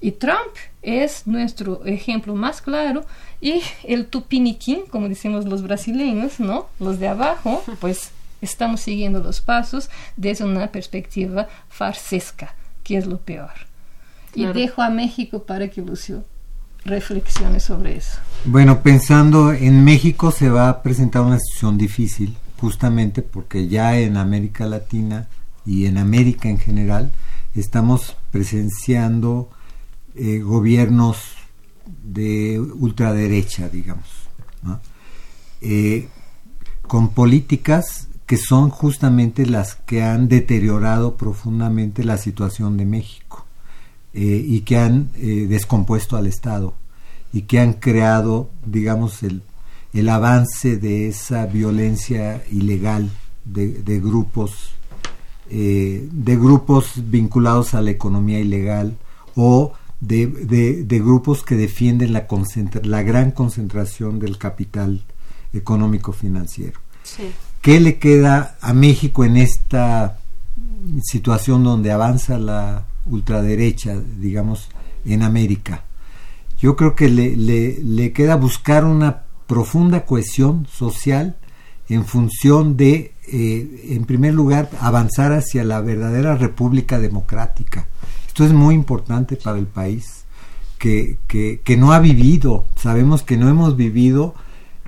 Y 0.00 0.12
Trump 0.12 0.54
es 0.82 1.26
nuestro 1.26 1.84
ejemplo 1.84 2.34
más 2.34 2.62
claro 2.62 3.04
y 3.40 3.62
el 3.84 4.06
tupiniquín, 4.06 4.82
como 4.90 5.08
decimos 5.08 5.44
los 5.44 5.62
brasileños, 5.62 6.38
¿no? 6.40 6.66
Los 6.78 6.98
de 6.98 7.08
abajo, 7.08 7.62
pues 7.80 8.10
estamos 8.40 8.80
siguiendo 8.80 9.20
los 9.20 9.40
pasos 9.40 9.90
desde 10.16 10.44
una 10.44 10.68
perspectiva 10.68 11.48
farsesca, 11.68 12.54
que 12.84 12.96
es 12.96 13.06
lo 13.06 13.18
peor. 13.18 13.50
Y 14.34 14.42
Claro. 14.42 14.54
dejo 14.58 14.82
a 14.82 14.90
México 14.90 15.42
para 15.42 15.68
que 15.68 15.82
Lucio 15.82 16.22
reflexione 16.84 17.58
sobre 17.60 17.96
eso. 17.96 18.18
Bueno, 18.44 18.82
pensando 18.82 19.52
en 19.52 19.84
México 19.84 20.30
se 20.30 20.48
va 20.48 20.68
a 20.68 20.82
presentar 20.82 21.22
una 21.22 21.38
situación 21.38 21.76
difícil, 21.76 22.36
justamente 22.60 23.22
porque 23.22 23.66
ya 23.68 23.98
en 23.98 24.16
América 24.16 24.64
Latina 24.66 25.28
y 25.66 25.86
en 25.86 25.98
América 25.98 26.48
en 26.48 26.58
general 26.58 27.10
estamos 27.56 28.16
presenciando 28.30 29.50
eh, 30.20 30.40
gobiernos 30.40 31.18
de 32.02 32.58
ultraderecha, 32.58 33.68
digamos. 33.68 34.08
Eh, 35.60 36.08
con 36.82 37.10
políticas 37.10 38.08
que 38.26 38.36
son 38.36 38.70
justamente 38.70 39.46
las 39.46 39.76
que 39.76 40.02
han 40.02 40.26
deteriorado 40.26 41.16
profundamente 41.16 42.02
la 42.02 42.18
situación 42.18 42.76
de 42.76 42.84
México 42.84 43.46
eh, 44.12 44.44
y 44.44 44.62
que 44.62 44.78
han 44.78 45.10
descompuesto 45.12 46.16
al 46.16 46.26
Estado 46.26 46.74
y 47.32 47.42
que 47.42 47.60
han 47.60 47.74
creado, 47.74 48.50
digamos, 48.66 49.22
el, 49.22 49.42
el 49.92 50.08
avance 50.08 50.78
de 50.78 51.06
esa 51.06 51.46
violencia 51.46 52.42
ilegal 52.50 53.08
de, 53.44 53.68
de 53.68 54.00
grupos 54.00 54.72
de 55.48 56.36
grupos 56.36 56.92
vinculados 56.96 57.72
a 57.72 57.80
la 57.80 57.90
economía 57.90 58.38
ilegal 58.38 58.98
o 59.34 59.72
de, 60.00 60.26
de- 60.26 60.84
de 60.84 60.98
grupos 61.00 61.42
que 61.42 61.56
defienden 61.56 62.12
la, 62.12 62.26
concentra- 62.28 62.82
la 62.84 63.02
gran 63.02 63.30
concentración 63.32 64.18
del 64.18 64.38
capital 64.38 65.02
económico 65.52 66.12
financiero. 66.12 66.78
Sí. 67.02 67.30
¿Qué 67.62 67.80
le 67.80 67.98
queda 67.98 68.56
a 68.60 68.72
México 68.72 69.24
en 69.24 69.36
esta 69.36 70.18
situación 71.02 71.64
donde 71.64 71.90
avanza 71.92 72.38
la 72.38 72.84
ultraderecha, 73.06 73.96
digamos, 74.20 74.68
en 75.04 75.22
América? 75.22 75.84
Yo 76.60 76.76
creo 76.76 76.94
que 76.94 77.08
le, 77.08 77.36
le- 77.36 77.78
le 77.82 78.12
queda 78.12 78.36
buscar 78.36 78.84
una 78.84 79.22
profunda 79.46 80.04
cohesión 80.04 80.66
social 80.70 81.36
en 81.88 82.04
función 82.04 82.76
de, 82.76 83.14
eh, 83.32 83.86
en 83.90 84.04
primer 84.04 84.34
lugar, 84.34 84.68
avanzar 84.80 85.32
hacia 85.32 85.64
la 85.64 85.80
verdadera 85.80 86.36
república 86.36 86.98
democrática. 86.98 87.86
Esto 88.38 88.46
es 88.46 88.52
muy 88.52 88.76
importante 88.76 89.34
para 89.34 89.58
el 89.58 89.66
país, 89.66 90.22
que, 90.78 91.18
que, 91.26 91.60
que 91.64 91.76
no 91.76 91.90
ha 91.92 91.98
vivido, 91.98 92.66
sabemos 92.76 93.24
que 93.24 93.36
no 93.36 93.48
hemos 93.48 93.74
vivido 93.76 94.36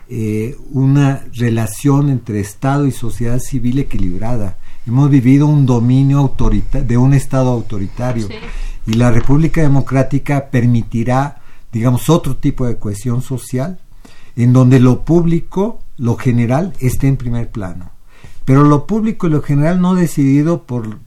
eh, 0.09 0.57
una 0.71 1.25
relación 1.35 2.11
entre 2.11 2.39
Estado 2.39 2.87
y 2.87 2.93
sociedad 2.93 3.41
civil 3.41 3.81
equilibrada. 3.81 4.57
Hemos 4.87 5.11
vivido 5.11 5.49
un 5.49 5.67
dominio 5.67 6.19
autorita 6.21 6.81
de 6.81 6.97
un 6.97 7.13
Estado 7.13 7.51
autoritario 7.51 8.29
Sí. 8.29 8.35
y 8.87 8.93
la 8.93 9.11
República 9.11 9.63
Democrática 9.63 10.49
permitirá, 10.53 11.43
digamos, 11.73 12.09
otro 12.09 12.37
tipo 12.37 12.69
de 12.69 12.77
cohesión 12.77 13.21
social 13.21 13.81
en 14.37 14.53
donde 14.53 14.79
lo 14.79 15.05
público, 15.05 15.81
lo 15.97 16.15
general, 16.15 16.73
esté 16.79 17.09
en 17.09 17.17
primer 17.17 17.51
plano. 17.51 17.91
Pero 18.45 18.63
lo 18.63 18.87
público 18.87 19.27
y 19.27 19.31
lo 19.31 19.43
general 19.43 19.81
no 19.81 19.97
decidido 19.97 20.63
por, 20.69 21.01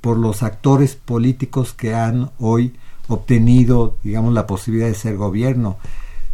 por 0.00 0.16
los 0.16 0.42
actores 0.42 0.96
políticos 0.96 1.72
que 1.72 1.94
han 1.94 2.30
hoy 2.38 2.74
obtenido, 3.08 3.96
digamos, 4.02 4.34
la 4.34 4.46
posibilidad 4.46 4.88
de 4.88 4.94
ser 4.94 5.16
gobierno, 5.16 5.78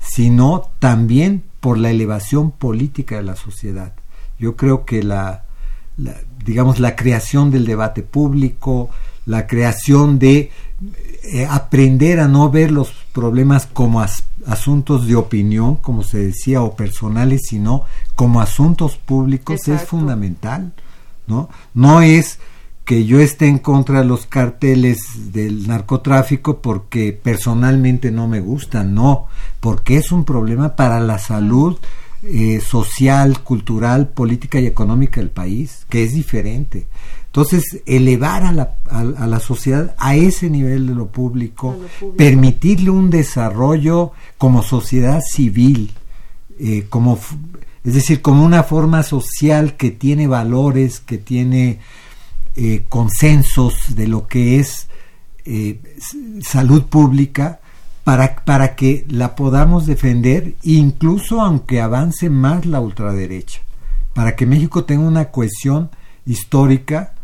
sino 0.01 0.71
también 0.79 1.43
por 1.61 1.79
la 1.79 1.91
elevación 1.91 2.51
política 2.51 3.17
de 3.17 3.23
la 3.23 3.37
sociedad. 3.37 3.93
Yo 4.39 4.57
creo 4.57 4.85
que 4.85 5.03
la, 5.03 5.45
la, 5.97 6.17
digamos, 6.45 6.81
la 6.81 6.97
creación 6.97 7.51
del 7.51 7.65
debate 7.65 8.03
público, 8.03 8.91
la 9.27 9.47
creación 9.47 10.19
de 10.19 10.51
eh, 11.23 11.47
aprender 11.49 12.21
a 12.21 12.29
no 12.29 12.51
ver 12.51 12.71
los 12.71 12.93
problemas 13.13 13.67
como 13.67 14.01
as- 14.01 14.25
asuntos 14.47 15.07
de 15.07 15.17
opinión, 15.17 15.77
como 15.77 16.03
se 16.03 16.19
decía, 16.19 16.61
o 16.63 16.77
personales, 16.77 17.43
sino 17.49 17.85
como 18.15 18.41
asuntos 18.41 18.97
públicos 18.97 19.67
es 19.69 19.83
fundamental, 19.85 20.73
¿no? 21.27 21.49
No 21.73 22.03
es 22.03 22.39
que 22.85 23.07
yo 23.07 23.18
esté 23.20 23.47
en 23.49 23.59
contra 23.59 24.01
de 24.01 24.05
los 24.05 24.26
carteles 24.26 25.32
del 25.32 25.66
narcotráfico 25.66 26.61
porque 26.61 27.12
personalmente 27.12 28.11
no 28.11 28.28
me 28.28 28.41
gustan, 28.41 28.95
no, 28.95 29.26
porque 29.61 29.97
es 29.97 30.12
un 30.12 30.24
problema 30.24 30.76
para 30.76 31.01
la 31.01 31.18
salud 31.18 31.78
eh, 32.22 32.61
social, 32.61 33.41
cultural, 33.43 34.09
política 34.09 34.61
y 34.61 34.66
económica 34.66 35.20
del 35.20 35.30
país, 35.30 35.87
que 35.89 36.05
es 36.05 36.12
diferente. 36.14 36.87
Entonces, 37.26 37.82
elevar 37.87 38.45
a 38.45 38.53
la, 38.53 38.76
a, 38.89 39.01
a 39.01 39.26
la 39.26 39.41
sociedad 39.41 39.95
a 39.99 40.14
ese 40.14 40.49
nivel 40.51 40.87
de 40.87 40.95
lo 40.95 41.07
público, 41.09 41.70
A 41.70 41.82
lo 41.82 41.89
público. 41.89 42.16
permitirle 42.16 42.91
un 42.91 43.11
desarrollo 43.11 44.12
como 44.39 44.62
sociedad 44.62 45.20
civil, 45.20 45.93
eh, 46.61 46.87
como, 46.89 47.18
es 47.82 47.95
decir, 47.95 48.22
como 48.22 48.45
una 48.45 48.62
forma 48.62 49.03
social 49.03 49.76
que 49.76 49.91
tiene 49.91 50.26
valores, 50.28 51.01
que 51.01 51.18
tiene 51.18 51.80
eh, 52.57 52.85
consensos 52.89 53.97
de 53.97 54.07
lo 54.07 54.27
que 54.27 54.61
es 54.61 54.89
eh, 55.45 55.81
salud 56.41 56.85
pública 56.85 57.61
para, 58.05 58.37
para 58.45 58.77
que 58.77 59.05
la 59.09 59.35
podamos 59.35 59.87
defender, 59.87 60.55
incluso 60.63 61.41
aunque 61.41 61.81
avance 61.81 62.31
más 62.31 62.67
la 62.67 62.81
ultraderecha, 62.81 63.61
para 64.13 64.37
que 64.37 64.47
México 64.47 64.85
tenga 64.85 65.07
una 65.07 65.31
cohesión 65.31 65.91
histórica 66.27 67.15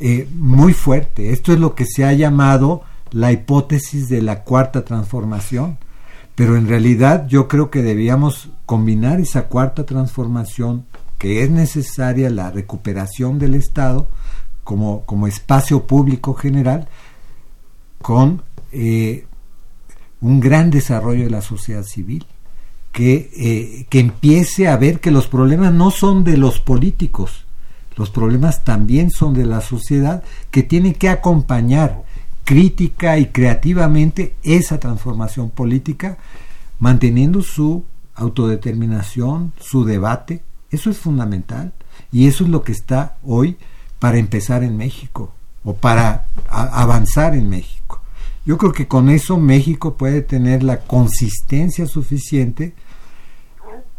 eh, 0.00 0.28
muy 0.34 0.72
fuerte. 0.72 1.32
Esto 1.32 1.52
es 1.52 1.58
lo 1.58 1.74
que 1.74 1.84
se 1.84 2.04
ha 2.04 2.12
llamado 2.12 2.82
la 3.10 3.32
hipótesis 3.32 4.08
de 4.08 4.22
la 4.22 4.44
cuarta 4.44 4.84
transformación, 4.84 5.78
pero 6.34 6.56
en 6.56 6.68
realidad 6.68 7.26
yo 7.26 7.48
creo 7.48 7.70
que 7.70 7.82
debíamos 7.82 8.50
combinar 8.64 9.20
esa 9.20 9.48
cuarta 9.48 9.84
transformación 9.84 10.86
que 11.18 11.42
es 11.42 11.50
necesaria 11.50 12.30
la 12.30 12.50
recuperación 12.50 13.40
del 13.40 13.54
Estado 13.54 14.08
como, 14.68 15.06
como 15.06 15.26
espacio 15.26 15.86
público 15.86 16.34
general 16.34 16.88
con 18.02 18.42
eh, 18.70 19.24
un 20.20 20.40
gran 20.40 20.68
desarrollo 20.70 21.24
de 21.24 21.30
la 21.30 21.40
sociedad 21.40 21.84
civil 21.84 22.26
que, 22.92 23.30
eh, 23.34 23.86
que 23.88 23.98
empiece 23.98 24.68
a 24.68 24.76
ver 24.76 25.00
que 25.00 25.10
los 25.10 25.26
problemas 25.26 25.72
no 25.72 25.90
son 25.90 26.22
de 26.22 26.36
los 26.36 26.60
políticos, 26.60 27.46
los 27.96 28.10
problemas 28.10 28.62
también 28.62 29.10
son 29.10 29.32
de 29.32 29.46
la 29.46 29.62
sociedad 29.62 30.22
que 30.50 30.62
tiene 30.62 30.92
que 30.92 31.08
acompañar 31.08 32.02
crítica 32.44 33.16
y 33.16 33.28
creativamente 33.28 34.34
esa 34.42 34.78
transformación 34.78 35.48
política, 35.48 36.18
manteniendo 36.78 37.40
su 37.40 37.84
autodeterminación, 38.14 39.54
su 39.58 39.86
debate. 39.86 40.42
Eso 40.70 40.90
es 40.90 40.98
fundamental 40.98 41.72
y 42.12 42.26
eso 42.26 42.44
es 42.44 42.50
lo 42.50 42.62
que 42.62 42.72
está 42.72 43.16
hoy 43.24 43.56
para 43.98 44.18
empezar 44.18 44.62
en 44.62 44.76
México 44.76 45.32
o 45.64 45.74
para 45.74 46.26
avanzar 46.48 47.34
en 47.34 47.48
México. 47.48 48.00
Yo 48.46 48.56
creo 48.56 48.72
que 48.72 48.88
con 48.88 49.10
eso 49.10 49.38
México 49.38 49.94
puede 49.96 50.22
tener 50.22 50.62
la 50.62 50.80
consistencia 50.80 51.86
suficiente 51.86 52.74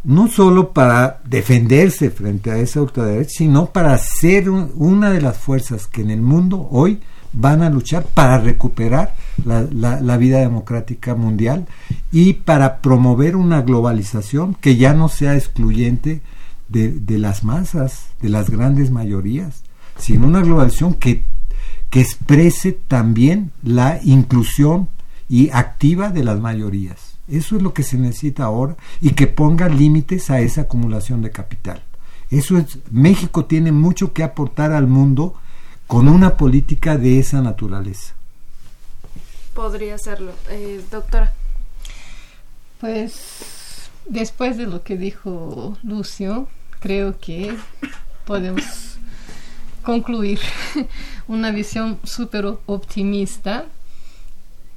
no 0.04 0.28
solo 0.28 0.72
para 0.72 1.20
defenderse 1.26 2.10
frente 2.10 2.52
a 2.52 2.58
esa 2.58 2.82
ultraderecha, 2.82 3.30
sino 3.30 3.68
para 3.68 3.98
ser 3.98 4.50
una 4.50 5.12
de 5.12 5.22
las 5.22 5.38
fuerzas 5.38 5.88
que 5.88 6.02
en 6.02 6.10
el 6.10 6.22
mundo 6.22 6.68
hoy 6.72 7.00
van 7.34 7.62
a 7.62 7.70
luchar 7.70 8.06
para 8.06 8.40
recuperar 8.40 9.14
la, 9.46 10.18
vida 10.18 10.40
democrática 10.40 11.16
mundial 11.16 11.68
y 12.12 12.34
para 12.34 12.82
promover 12.82 13.36
una 13.36 13.62
globalización 13.62 14.56
que 14.56 14.78
ya 14.78 14.94
no 14.94 15.10
sea 15.10 15.36
excluyente 15.36 16.22
de, 16.70 16.90
de 16.92 17.18
las 17.20 17.44
masas, 17.44 18.08
de 18.22 18.30
las 18.30 18.50
grandes 18.50 18.90
mayorías, 18.90 19.64
sino 20.00 20.28
una 20.28 20.42
globalización 20.42 20.96
que, 20.96 21.24
que 21.90 22.02
exprese 22.02 22.72
también 22.72 23.52
la 23.64 24.00
inclusión 24.04 24.90
y 25.28 25.50
activa 25.52 26.10
de 26.10 26.24
las 26.24 26.40
mayorías. 26.40 27.18
Eso 27.28 27.58
es 27.58 27.62
lo 27.62 27.74
que 27.74 27.84
se 27.84 27.98
necesita 27.98 28.46
ahora 28.46 28.76
y 29.02 29.12
que 29.12 29.28
ponga 29.28 29.70
límites 29.70 30.32
a 30.32 30.40
esa 30.40 30.62
acumulación 30.62 31.22
de 31.22 31.30
capital. 31.30 31.84
Eso 32.32 32.58
es 32.58 32.80
México 32.92 33.46
tiene 33.46 33.72
mucho 33.72 34.14
que 34.14 34.24
aportar 34.24 34.72
al 34.72 34.88
mundo 34.88 35.36
con 35.88 36.08
una 36.08 36.38
política 36.38 36.98
de 36.98 37.20
esa 37.20 37.42
naturaleza. 37.42 38.14
Podría 39.54 39.98
serlo, 39.98 40.34
eh, 40.50 40.82
doctora. 40.92 41.34
Pues 42.80 43.90
después 44.08 44.58
de 44.58 44.68
lo 44.68 44.84
que 44.84 44.98
dijo 44.98 45.78
Lucio, 45.84 46.48
creo 46.80 47.20
que 47.20 47.56
podemos 48.26 48.89
concluir 49.84 50.40
una 51.28 51.52
visión 51.52 52.00
súper 52.04 52.46
optimista 52.66 53.66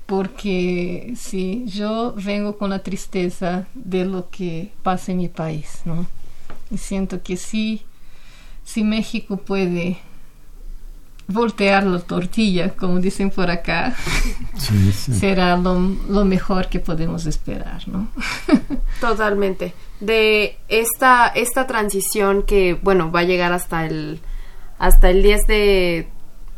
porque 0.06 1.14
sí, 1.16 1.64
yo 1.66 2.14
vengo 2.16 2.58
con 2.58 2.70
la 2.70 2.80
tristeza 2.80 3.66
de 3.74 4.04
lo 4.04 4.28
que 4.30 4.70
pasa 4.82 5.12
en 5.12 5.18
mi 5.18 5.28
país, 5.28 5.80
¿no? 5.84 6.06
Y 6.70 6.78
siento 6.78 7.22
que 7.22 7.36
sí, 7.36 7.82
si 8.64 8.84
México 8.84 9.38
puede 9.38 9.98
voltear 11.28 11.84
la 11.84 12.00
tortilla, 12.00 12.74
como 12.74 12.98
dicen 12.98 13.30
por 13.30 13.50
acá, 13.50 13.94
será 14.90 15.56
lo, 15.56 15.78
lo, 16.08 16.24
mejor 16.24 16.68
que 16.68 16.80
podemos 16.80 17.26
esperar, 17.26 17.86
¿no? 17.88 18.08
Totalmente. 19.00 19.72
De 20.00 20.58
esta, 20.68 21.28
esta 21.28 21.66
transición 21.66 22.42
que, 22.42 22.74
bueno, 22.74 23.10
va 23.10 23.20
a 23.20 23.24
llegar 23.24 23.52
hasta 23.52 23.86
el, 23.86 24.20
hasta 24.82 25.10
el 25.10 25.22
10 25.22 25.46
de 25.46 26.08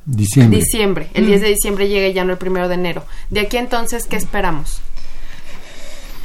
Diciembre. 0.06 0.58
Diciembre. 0.58 1.10
El 1.14 1.26
10 1.26 1.40
de 1.42 1.48
diciembre 1.48 1.88
llega 1.88 2.08
ya 2.08 2.24
no 2.24 2.32
el 2.32 2.38
primero 2.38 2.68
de 2.68 2.74
enero. 2.74 3.04
De 3.30 3.40
aquí 3.40 3.58
entonces, 3.58 4.06
¿qué 4.06 4.16
esperamos? 4.16 4.80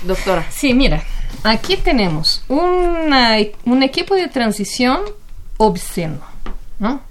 Doctora. 0.03 0.45
Sí, 0.49 0.73
mira, 0.73 1.03
aquí 1.43 1.75
tenemos 1.77 2.43
una, 2.47 3.37
un 3.65 3.83
equipo 3.83 4.15
de 4.15 4.29
transición 4.29 5.01
obsceno, 5.57 6.19
¿no? 6.79 7.01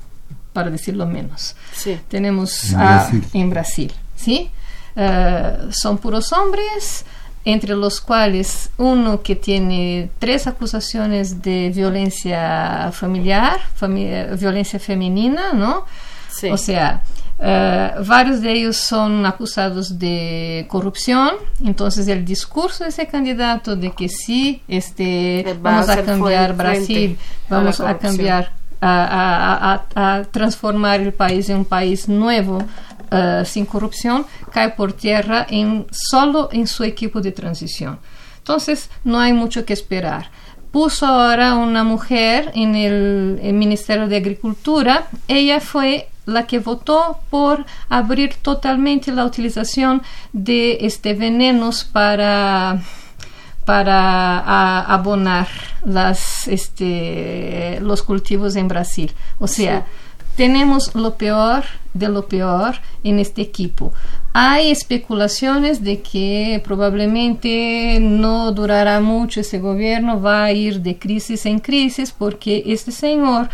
Para 0.54 0.70
decirlo 0.70 1.06
menos. 1.06 1.54
Sí. 1.74 1.98
Tenemos 2.08 2.72
en, 2.72 2.78
Brasil. 2.78 3.24
en 3.34 3.50
Brasil, 3.50 3.92
¿sí? 4.16 4.50
Uh, 4.96 5.70
son 5.70 5.98
puros 5.98 6.32
hombres, 6.32 7.04
entre 7.44 7.74
los 7.74 8.00
cuales 8.00 8.70
uno 8.76 9.22
que 9.22 9.36
tiene 9.36 10.10
tres 10.18 10.46
acusaciones 10.46 11.42
de 11.42 11.70
violencia 11.74 12.90
familiar, 12.92 13.58
fami 13.74 14.10
violencia 14.38 14.78
femenina, 14.78 15.52
¿no? 15.52 15.84
Sí. 16.30 16.50
O 16.50 16.56
sea, 16.56 17.02
uh, 17.38 18.04
varios 18.04 18.40
de 18.42 18.52
ellos 18.52 18.76
son 18.76 19.24
acusados 19.24 19.98
de 19.98 20.66
corrupción, 20.68 21.30
entonces 21.64 22.06
el 22.08 22.24
discurso 22.24 22.84
de 22.84 22.90
ese 22.90 23.06
candidato 23.06 23.74
de 23.76 23.92
que 23.92 24.08
sí, 24.08 24.62
este, 24.68 25.56
vamos 25.60 25.88
a, 25.88 26.02
cambiar 26.02 26.54
Brasil, 26.54 27.18
vamos 27.48 27.80
a, 27.80 27.90
a 27.90 27.98
cambiar, 27.98 28.52
a, 28.80 29.82
a, 29.94 30.22
transformar 30.24 31.00
el 31.00 31.12
país 31.12 31.48
en 31.48 31.58
un 31.58 31.64
país 31.64 32.08
nuevo, 32.08 32.62
uh, 33.10 33.44
sin 33.44 33.66
corrupción, 33.66 34.26
cae 34.52 34.70
por 34.70 34.92
tierra 34.92 35.46
en, 35.48 35.86
solo 35.90 36.48
en 36.52 36.66
su 36.66 36.84
equipo 36.84 37.20
de 37.20 37.32
transición. 37.32 37.98
Entonces, 38.38 38.90
no 39.04 39.20
hay 39.20 39.32
mucho 39.32 39.64
que 39.64 39.72
esperar 39.72 40.30
puso 40.70 41.06
ahora 41.06 41.54
una 41.54 41.84
mujer 41.84 42.52
en 42.54 42.74
el, 42.74 43.52
Ministerio 43.54 44.08
de 44.08 44.16
Agricultura. 44.16 45.08
Ella 45.26 45.60
fue 45.60 46.08
la 46.26 46.46
que 46.46 46.58
votó 46.58 47.20
por 47.30 47.64
abrir 47.88 48.34
totalmente 48.34 49.12
la 49.12 49.24
utilización 49.24 50.02
de 50.32 50.78
este 50.82 51.14
venenos 51.14 51.84
para 51.84 52.82
para 53.64 54.38
abonar 54.94 55.48
este, 56.46 57.78
los 57.82 58.02
cultivos 58.02 58.56
en 58.56 58.68
Brasil. 58.68 59.12
O 59.38 59.46
sea. 59.46 59.86
Tenemos 60.38 60.94
lo 60.94 61.16
peor 61.16 61.64
de 61.94 62.08
lo 62.08 62.28
peor 62.28 62.76
en 63.02 63.18
este 63.18 63.42
equipo. 63.42 63.92
Hay 64.32 64.70
especulaciones 64.70 65.82
de 65.82 66.00
que 66.00 66.62
probablemente 66.64 67.98
no 68.00 68.52
durará 68.52 69.00
mucho 69.00 69.40
ese 69.40 69.58
gobierno, 69.58 70.22
va 70.22 70.44
a 70.44 70.52
ir 70.52 70.80
de 70.80 70.96
crisis 70.96 71.44
en 71.44 71.58
crisis 71.58 72.14
porque 72.16 72.62
este 72.66 72.92
señor 72.92 73.48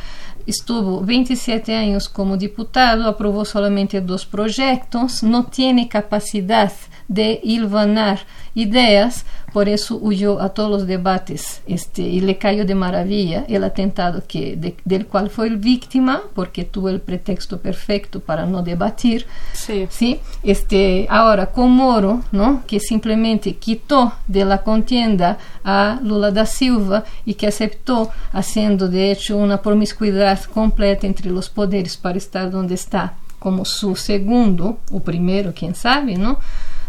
estuvo 0.47 1.01
27 1.01 1.75
años 1.75 2.07
como 2.11 2.37
diputado, 2.37 3.09
aprobó 3.09 3.47
solamente 3.47 4.03
dos 4.03 4.27
proyectos, 4.27 5.23
no 5.23 5.45
tiene 5.45 5.89
capacidad 5.89 6.71
de 7.09 7.41
hilvanar 7.43 8.21
ideas, 8.55 9.25
por 9.55 9.69
eso 9.69 10.01
huyó 10.03 10.43
a 10.43 10.49
todos 10.49 10.69
los 10.69 10.85
debates 10.89 11.63
este, 11.69 12.03
y 12.03 12.21
le 12.21 12.39
cayó 12.39 12.65
de 12.65 12.75
maravilla 12.75 13.45
el 13.49 13.63
atentado 13.63 14.25
que, 14.27 14.57
de, 14.57 14.75
del 14.85 15.07
cual 15.07 15.31
fue 15.31 15.49
víctima, 15.51 16.23
porque 16.35 16.65
tuvo 16.65 16.89
el 16.89 17.01
pretexto 17.01 17.61
perfecto 17.61 18.19
para 18.19 18.47
no 18.47 18.63
debatir. 18.65 19.27
Sí. 19.53 19.87
¿sí? 19.89 20.19
Este, 20.43 21.07
ahora, 21.09 21.47
con 21.47 21.71
Moro, 21.71 22.25
¿no? 22.33 22.65
que 22.67 22.81
simplemente 22.81 23.55
quitó 23.55 24.15
de 24.27 24.45
la 24.45 24.65
contienda 24.65 25.39
a 25.63 26.01
Lula 26.03 26.33
da 26.33 26.47
Silva 26.47 27.05
y 27.25 27.35
que 27.35 27.47
aceptó, 27.47 28.11
haciendo 28.33 28.89
de 28.89 29.13
hecho 29.13 29.37
una 29.37 29.63
promiscuidad 29.63 30.43
completa 30.47 31.07
entre 31.07 31.31
los 31.31 31.49
poderes 31.49 31.97
para 31.97 32.19
estar 32.19 32.51
donde 32.51 32.75
está, 32.75 33.15
como 33.39 33.65
su 33.65 33.95
segundo, 33.95 34.79
o 34.91 34.99
primero, 34.99 35.53
quién 35.55 35.77
sabe, 35.77 36.17
¿no? 36.17 36.41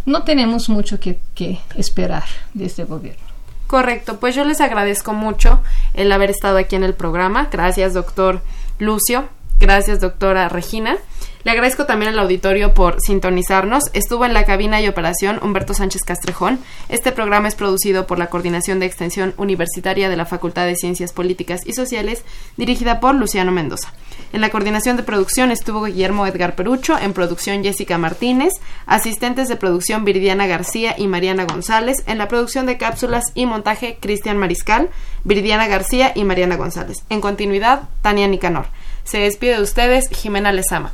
No 0.05 0.23
tenemos 0.23 0.69
mucho 0.69 0.99
que, 0.99 1.19
que, 1.33 1.59
esperar 1.75 2.25
de 2.53 2.65
este 2.65 2.83
gobierno. 2.83 3.23
Correcto, 3.67 4.19
pues 4.19 4.35
yo 4.35 4.45
les 4.45 4.61
agradezco 4.61 5.13
mucho 5.13 5.61
el 5.93 6.11
haber 6.11 6.29
estado 6.29 6.57
aquí 6.57 6.75
en 6.75 6.83
el 6.83 6.93
programa. 6.93 7.49
Gracias, 7.51 7.93
doctor 7.93 8.41
Lucio. 8.79 9.25
Gracias, 9.59 9.99
doctora 9.99 10.49
Regina. 10.49 10.97
Le 11.45 11.51
agradezco 11.51 11.85
también 11.85 12.11
al 12.11 12.17
auditorio 12.17 12.73
por 12.73 12.99
sintonizarnos. 12.99 13.83
Estuvo 13.93 14.25
en 14.25 14.33
la 14.33 14.45
cabina 14.45 14.81
y 14.81 14.87
operación 14.87 15.39
Humberto 15.43 15.75
Sánchez 15.75 16.01
Castrejón. 16.01 16.57
Este 16.89 17.11
programa 17.11 17.47
es 17.47 17.53
producido 17.53 18.07
por 18.07 18.17
la 18.17 18.31
Coordinación 18.31 18.79
de 18.79 18.87
Extensión 18.87 19.35
Universitaria 19.37 20.09
de 20.09 20.17
la 20.17 20.25
Facultad 20.25 20.65
de 20.65 20.75
Ciencias 20.75 21.13
Políticas 21.13 21.61
y 21.63 21.73
Sociales, 21.73 22.23
dirigida 22.57 22.99
por 22.99 23.13
Luciano 23.13 23.51
Mendoza. 23.51 23.93
En 24.33 24.41
la 24.41 24.49
coordinación 24.49 24.97
de 24.97 25.03
producción 25.03 25.51
estuvo 25.51 25.83
Guillermo 25.83 26.25
Edgar 26.25 26.55
Perucho, 26.55 26.97
en 26.97 27.13
producción 27.13 27.63
Jessica 27.63 27.99
Martínez, 27.99 28.53
asistentes 28.87 29.47
de 29.47 29.55
producción 29.55 30.03
Viridiana 30.03 30.47
García 30.47 30.95
y 30.97 31.05
Mariana 31.05 31.45
González, 31.45 31.97
en 32.07 32.17
la 32.17 32.27
producción 32.27 32.65
de 32.65 32.79
cápsulas 32.79 33.23
y 33.35 33.45
montaje 33.45 33.99
Cristian 34.01 34.39
Mariscal, 34.39 34.89
Viridiana 35.23 35.67
García 35.67 36.11
y 36.15 36.23
Mariana 36.23 36.55
González. 36.55 37.03
En 37.11 37.21
continuidad, 37.21 37.83
Tania 38.01 38.27
Nicanor. 38.27 38.65
Se 39.03 39.19
despide 39.19 39.57
de 39.57 39.61
ustedes 39.61 40.09
Jimena 40.09 40.51
Lezama. 40.51 40.93